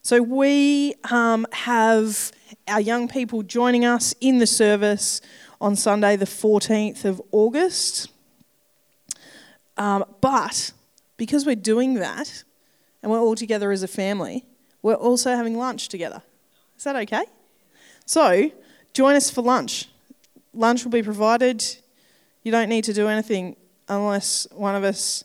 So 0.00 0.22
we 0.22 0.94
um, 1.10 1.46
have 1.52 2.32
our 2.66 2.80
young 2.80 3.08
people 3.08 3.42
joining 3.42 3.84
us 3.84 4.14
in 4.22 4.38
the 4.38 4.46
service 4.46 5.20
on 5.60 5.76
Sunday, 5.76 6.16
the 6.16 6.24
14th 6.24 7.04
of 7.04 7.20
August. 7.30 8.08
Um, 9.76 10.06
but 10.22 10.72
because 11.18 11.44
we're 11.44 11.56
doing 11.56 11.96
that 11.96 12.42
and 13.02 13.12
we're 13.12 13.20
all 13.20 13.34
together 13.34 13.70
as 13.70 13.82
a 13.82 13.88
family, 13.88 14.46
we're 14.80 14.94
also 14.94 15.36
having 15.36 15.58
lunch 15.58 15.88
together. 15.90 16.22
Is 16.78 16.84
that 16.84 16.96
okay? 16.96 17.24
So 18.06 18.50
join 18.94 19.14
us 19.14 19.30
for 19.30 19.42
lunch. 19.42 19.90
Lunch 20.54 20.84
will 20.84 20.90
be 20.90 21.02
provided. 21.02 21.62
You 22.42 22.52
don't 22.52 22.68
need 22.68 22.84
to 22.84 22.94
do 22.94 23.08
anything 23.08 23.56
unless 23.88 24.46
one 24.52 24.74
of 24.74 24.84
us 24.84 25.24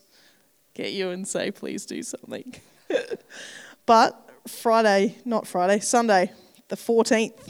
get 0.74 0.92
you 0.92 1.12
and 1.12 1.28
say, 1.28 1.52
please 1.52 1.86
do 1.86 2.04
something. 2.04 2.54
but 3.86 4.30
Friday, 4.48 5.16
not 5.24 5.48
Friday, 5.48 5.80
Sunday, 5.80 6.32
the 6.68 6.76
14th, 6.76 7.50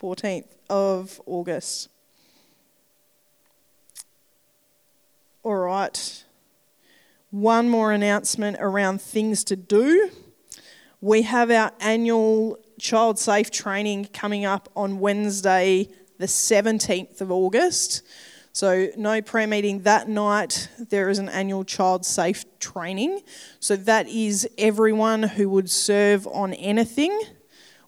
14th 0.00 0.46
of 0.70 1.20
August. 1.26 1.88
All 5.42 5.56
right. 5.56 6.24
One 7.30 7.68
more 7.68 7.92
announcement 7.92 8.56
around 8.60 9.02
things 9.02 9.44
to 9.44 9.56
do. 9.56 10.10
We 11.02 11.22
have 11.22 11.50
our 11.50 11.72
annual 11.80 12.58
child 12.78 13.18
safe 13.18 13.50
training 13.50 14.06
coming 14.14 14.46
up 14.46 14.70
on 14.74 14.98
Wednesday, 15.00 15.90
the 16.18 16.26
17th 16.26 17.20
of 17.20 17.30
August. 17.30 18.02
So, 18.54 18.86
no 18.96 19.20
prayer 19.20 19.48
meeting 19.48 19.80
that 19.80 20.08
night. 20.08 20.68
There 20.78 21.10
is 21.10 21.18
an 21.18 21.28
annual 21.28 21.64
child 21.64 22.06
safe 22.06 22.44
training. 22.60 23.22
So, 23.58 23.74
that 23.74 24.06
is 24.06 24.48
everyone 24.56 25.24
who 25.24 25.48
would 25.48 25.68
serve 25.68 26.24
on 26.28 26.52
anything 26.54 27.20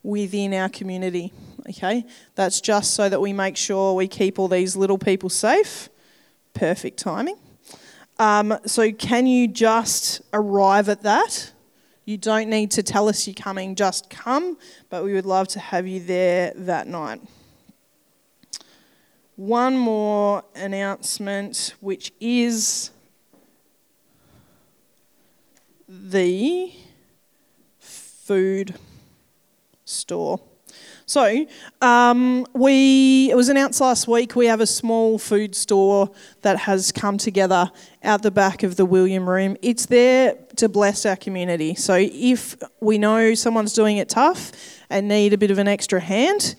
within 0.02 0.52
our 0.52 0.68
community. 0.68 1.32
Okay? 1.68 2.04
That's 2.34 2.60
just 2.60 2.94
so 2.94 3.08
that 3.08 3.20
we 3.20 3.32
make 3.32 3.56
sure 3.56 3.94
we 3.94 4.08
keep 4.08 4.40
all 4.40 4.48
these 4.48 4.74
little 4.74 4.98
people 4.98 5.28
safe. 5.28 5.88
Perfect 6.52 6.98
timing. 6.98 7.36
Um, 8.18 8.58
so, 8.66 8.90
can 8.90 9.28
you 9.28 9.46
just 9.46 10.20
arrive 10.32 10.88
at 10.88 11.02
that? 11.02 11.52
You 12.06 12.18
don't 12.18 12.50
need 12.50 12.72
to 12.72 12.82
tell 12.82 13.08
us 13.08 13.24
you're 13.28 13.34
coming, 13.34 13.76
just 13.76 14.10
come, 14.10 14.58
but 14.90 15.04
we 15.04 15.12
would 15.12 15.26
love 15.26 15.46
to 15.48 15.60
have 15.60 15.86
you 15.86 16.00
there 16.00 16.52
that 16.56 16.88
night 16.88 17.20
one 19.36 19.76
more 19.76 20.42
announcement, 20.54 21.74
which 21.80 22.12
is 22.20 22.90
the 25.88 26.72
food 27.78 28.74
store. 29.84 30.40
So, 31.08 31.46
um, 31.80 32.44
we 32.52 33.30
it 33.30 33.36
was 33.36 33.48
announced 33.48 33.80
last 33.80 34.08
week. 34.08 34.34
We 34.34 34.46
have 34.46 34.60
a 34.60 34.66
small 34.66 35.18
food 35.18 35.54
store 35.54 36.10
that 36.42 36.58
has 36.58 36.90
come 36.90 37.16
together 37.16 37.70
out 38.02 38.22
the 38.22 38.32
back 38.32 38.64
of 38.64 38.74
the 38.74 38.84
William 38.84 39.28
Room. 39.30 39.56
It's 39.62 39.86
there 39.86 40.36
to 40.56 40.68
bless 40.68 41.06
our 41.06 41.14
community. 41.14 41.76
So, 41.76 41.96
if 41.96 42.56
we 42.80 42.98
know 42.98 43.34
someone's 43.34 43.72
doing 43.72 43.98
it 43.98 44.08
tough 44.08 44.50
and 44.90 45.06
need 45.06 45.32
a 45.32 45.38
bit 45.38 45.52
of 45.52 45.58
an 45.58 45.68
extra 45.68 46.00
hand, 46.00 46.56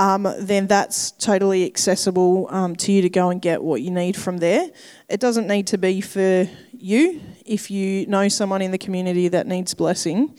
um, 0.00 0.26
then 0.38 0.66
that's 0.66 1.10
totally 1.10 1.66
accessible 1.66 2.48
um, 2.50 2.74
to 2.74 2.90
you 2.90 3.02
to 3.02 3.10
go 3.10 3.28
and 3.28 3.42
get 3.42 3.62
what 3.62 3.82
you 3.82 3.90
need 3.90 4.16
from 4.16 4.38
there. 4.38 4.70
It 5.10 5.20
doesn't 5.20 5.46
need 5.46 5.66
to 5.66 5.78
be 5.78 6.00
for 6.00 6.48
you. 6.72 7.20
If 7.44 7.70
you 7.70 8.06
know 8.06 8.26
someone 8.28 8.62
in 8.62 8.70
the 8.70 8.78
community 8.78 9.28
that 9.28 9.46
needs 9.46 9.74
blessing, 9.74 10.34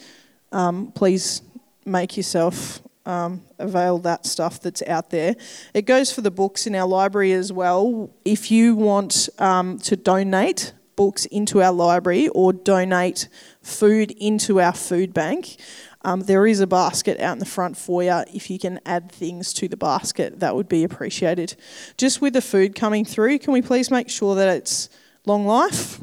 um, 0.51 0.91
please 0.93 1.43
make 1.85 2.17
yourself 2.17 2.81
um, 3.05 3.43
avail 3.59 3.99
that 3.99 4.25
stuff 4.25 4.59
that's 4.59 4.81
out 4.87 5.11
there. 5.11 5.35
It 5.75 5.83
goes 5.83 6.11
for 6.11 6.21
the 6.21 6.31
books 6.31 6.65
in 6.65 6.73
our 6.73 6.87
library 6.87 7.33
as 7.33 7.53
well. 7.53 8.09
If 8.25 8.49
you 8.49 8.75
want 8.75 9.29
um, 9.37 9.77
to 9.79 9.95
donate 9.95 10.73
books 10.95 11.25
into 11.25 11.61
our 11.61 11.71
library 11.71 12.29
or 12.29 12.51
donate 12.51 13.27
food 13.61 14.09
into 14.09 14.59
our 14.59 14.73
food 14.73 15.13
bank, 15.13 15.57
um, 16.03 16.21
there 16.21 16.47
is 16.47 16.59
a 16.59 16.67
basket 16.67 17.19
out 17.19 17.33
in 17.33 17.39
the 17.39 17.45
front 17.45 17.77
foyer. 17.77 18.25
If 18.33 18.49
you 18.49 18.57
can 18.57 18.79
add 18.85 19.11
things 19.11 19.53
to 19.53 19.67
the 19.67 19.77
basket, 19.77 20.39
that 20.39 20.55
would 20.55 20.67
be 20.67 20.83
appreciated. 20.83 21.55
Just 21.97 22.21
with 22.21 22.33
the 22.33 22.41
food 22.41 22.75
coming 22.75 23.05
through, 23.05 23.39
can 23.39 23.53
we 23.53 23.61
please 23.61 23.91
make 23.91 24.09
sure 24.09 24.35
that 24.35 24.49
it's 24.49 24.89
long 25.25 25.45
life, 25.45 25.99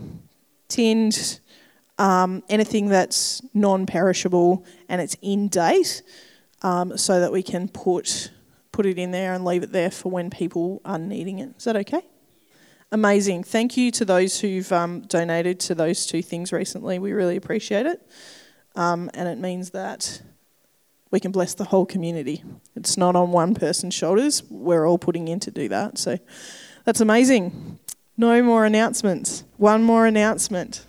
tinned, 0.68 1.40
um, 1.98 2.44
anything 2.48 2.88
that's 2.88 3.42
non 3.54 3.86
perishable 3.86 4.64
and 4.88 5.00
it's 5.00 5.16
in 5.20 5.48
date, 5.48 6.02
um, 6.62 6.96
so 6.96 7.18
that 7.18 7.32
we 7.32 7.42
can 7.42 7.68
put, 7.68 8.30
put 8.70 8.86
it 8.86 8.98
in 8.98 9.10
there 9.10 9.34
and 9.34 9.44
leave 9.44 9.64
it 9.64 9.72
there 9.72 9.90
for 9.90 10.10
when 10.12 10.30
people 10.30 10.80
are 10.84 10.98
needing 10.98 11.40
it. 11.40 11.50
Is 11.58 11.64
that 11.64 11.76
okay? 11.76 12.02
Amazing. 12.92 13.44
Thank 13.44 13.76
you 13.76 13.90
to 13.90 14.04
those 14.04 14.40
who've 14.40 14.70
um, 14.72 15.02
donated 15.02 15.60
to 15.60 15.74
those 15.74 16.06
two 16.06 16.22
things 16.22 16.52
recently. 16.52 16.98
We 16.98 17.12
really 17.12 17.36
appreciate 17.36 17.84
it. 17.84 18.00
Um, 18.78 19.10
and 19.12 19.28
it 19.28 19.38
means 19.38 19.70
that 19.70 20.22
we 21.10 21.18
can 21.18 21.32
bless 21.32 21.54
the 21.54 21.64
whole 21.64 21.84
community. 21.84 22.44
It's 22.76 22.96
not 22.96 23.16
on 23.16 23.32
one 23.32 23.54
person's 23.54 23.94
shoulders. 23.94 24.44
We're 24.48 24.86
all 24.86 24.98
putting 24.98 25.26
in 25.26 25.40
to 25.40 25.50
do 25.50 25.68
that. 25.68 25.98
So 25.98 26.18
that's 26.84 27.00
amazing. 27.00 27.78
No 28.16 28.40
more 28.42 28.64
announcements. 28.64 29.42
One 29.56 29.82
more 29.82 30.06
announcement. 30.06 30.86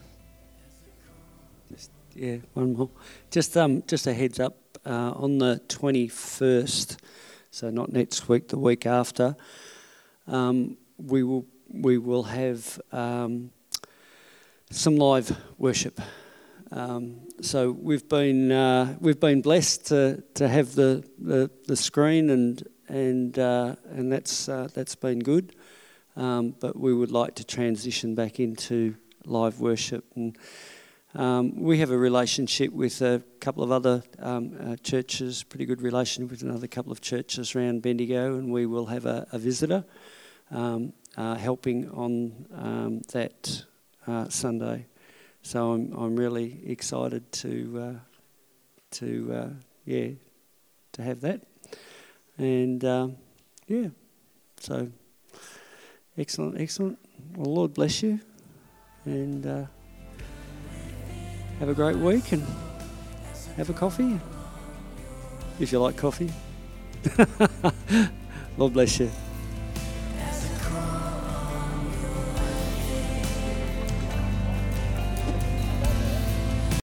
Just, 1.72 1.90
yeah, 2.14 2.38
one 2.54 2.74
more. 2.74 2.90
Just 3.32 3.58
um, 3.58 3.84
just 3.88 4.08
a 4.08 4.14
heads 4.14 4.40
up. 4.40 4.56
Uh, 4.86 5.12
on 5.16 5.40
the 5.40 5.60
twenty 5.68 6.08
first, 6.08 7.02
so 7.52 7.70
not 7.70 7.92
next 7.92 8.30
week, 8.30 8.48
the 8.48 8.58
week 8.58 8.86
after, 8.86 9.36
um, 10.26 10.78
we 10.98 11.22
will 11.22 11.46
we 11.70 11.98
will 11.98 12.24
have 12.24 12.80
um, 12.92 13.52
some 14.72 14.96
live 14.96 15.36
worship. 15.58 16.00
Um, 16.72 17.22
so 17.42 17.72
we've 17.72 18.08
been 18.08 18.52
uh, 18.52 18.96
we've 19.00 19.20
been 19.20 19.42
blessed 19.42 19.88
to, 19.88 20.24
to 20.36 20.48
have 20.48 20.76
the, 20.76 21.04
the, 21.18 21.50
the 21.66 21.76
screen 21.76 22.30
and 22.30 22.68
and 22.88 23.38
uh, 23.40 23.76
and 23.90 24.12
that's 24.12 24.48
uh, 24.48 24.68
that's 24.74 24.96
been 24.96 25.20
good. 25.20 25.56
Um, 26.16 26.56
but 26.60 26.78
we 26.78 26.94
would 26.94 27.12
like 27.12 27.36
to 27.36 27.44
transition 27.44 28.14
back 28.16 28.40
into 28.40 28.96
live 29.26 29.60
worship 29.60 30.06
and. 30.16 30.38
Um, 31.16 31.64
we 31.64 31.80
have 31.80 31.90
a 31.90 31.98
relationship 31.98 32.72
with 32.72 33.02
a 33.02 33.24
couple 33.40 33.64
of 33.64 33.72
other 33.72 34.04
um, 34.20 34.56
uh, 34.62 34.76
churches, 34.76 35.42
pretty 35.42 35.66
good 35.66 35.82
relationship 35.82 36.30
with 36.30 36.44
another 36.44 36.68
couple 36.68 36.92
of 36.92 37.02
churches 37.02 37.56
around 37.56 37.82
Bendigo, 37.82 38.36
and 38.36 38.52
we 38.52 38.68
will 38.68 38.86
have 38.86 39.08
a, 39.08 39.26
a 39.32 39.40
visitor 39.40 39.84
um, 40.52 40.94
uh, 41.18 41.34
helping 41.34 41.90
on 41.90 42.46
um, 42.54 43.02
that 43.12 43.64
uh, 44.06 44.30
Sunday. 44.30 44.86
So 45.50 45.72
I'm 45.72 45.92
I'm 45.98 46.16
really 46.16 46.60
excited 46.68 47.32
to 47.32 47.82
uh, 47.82 48.00
to 48.92 49.34
uh, 49.34 49.50
yeah 49.84 50.10
to 50.92 51.02
have 51.02 51.22
that, 51.22 51.42
and 52.38 52.86
um, 52.86 53.16
yeah, 53.68 53.88
so 54.60 54.92
excellent, 56.20 56.62
excellent. 56.62 57.00
Well, 57.36 57.52
Lord 57.52 57.74
bless 57.74 58.04
you, 58.04 58.20
and 59.06 59.44
uh, 59.44 59.66
have 61.58 61.70
a 61.70 61.74
great 61.74 61.98
week, 61.98 62.32
and 62.32 62.46
have 63.58 63.72
a 63.72 63.74
coffee 63.74 64.20
if 65.60 65.72
you 65.72 65.80
like 65.80 65.98
coffee. 65.98 66.32
Lord 68.60 68.74
bless 68.74 69.00
you. 69.00 69.10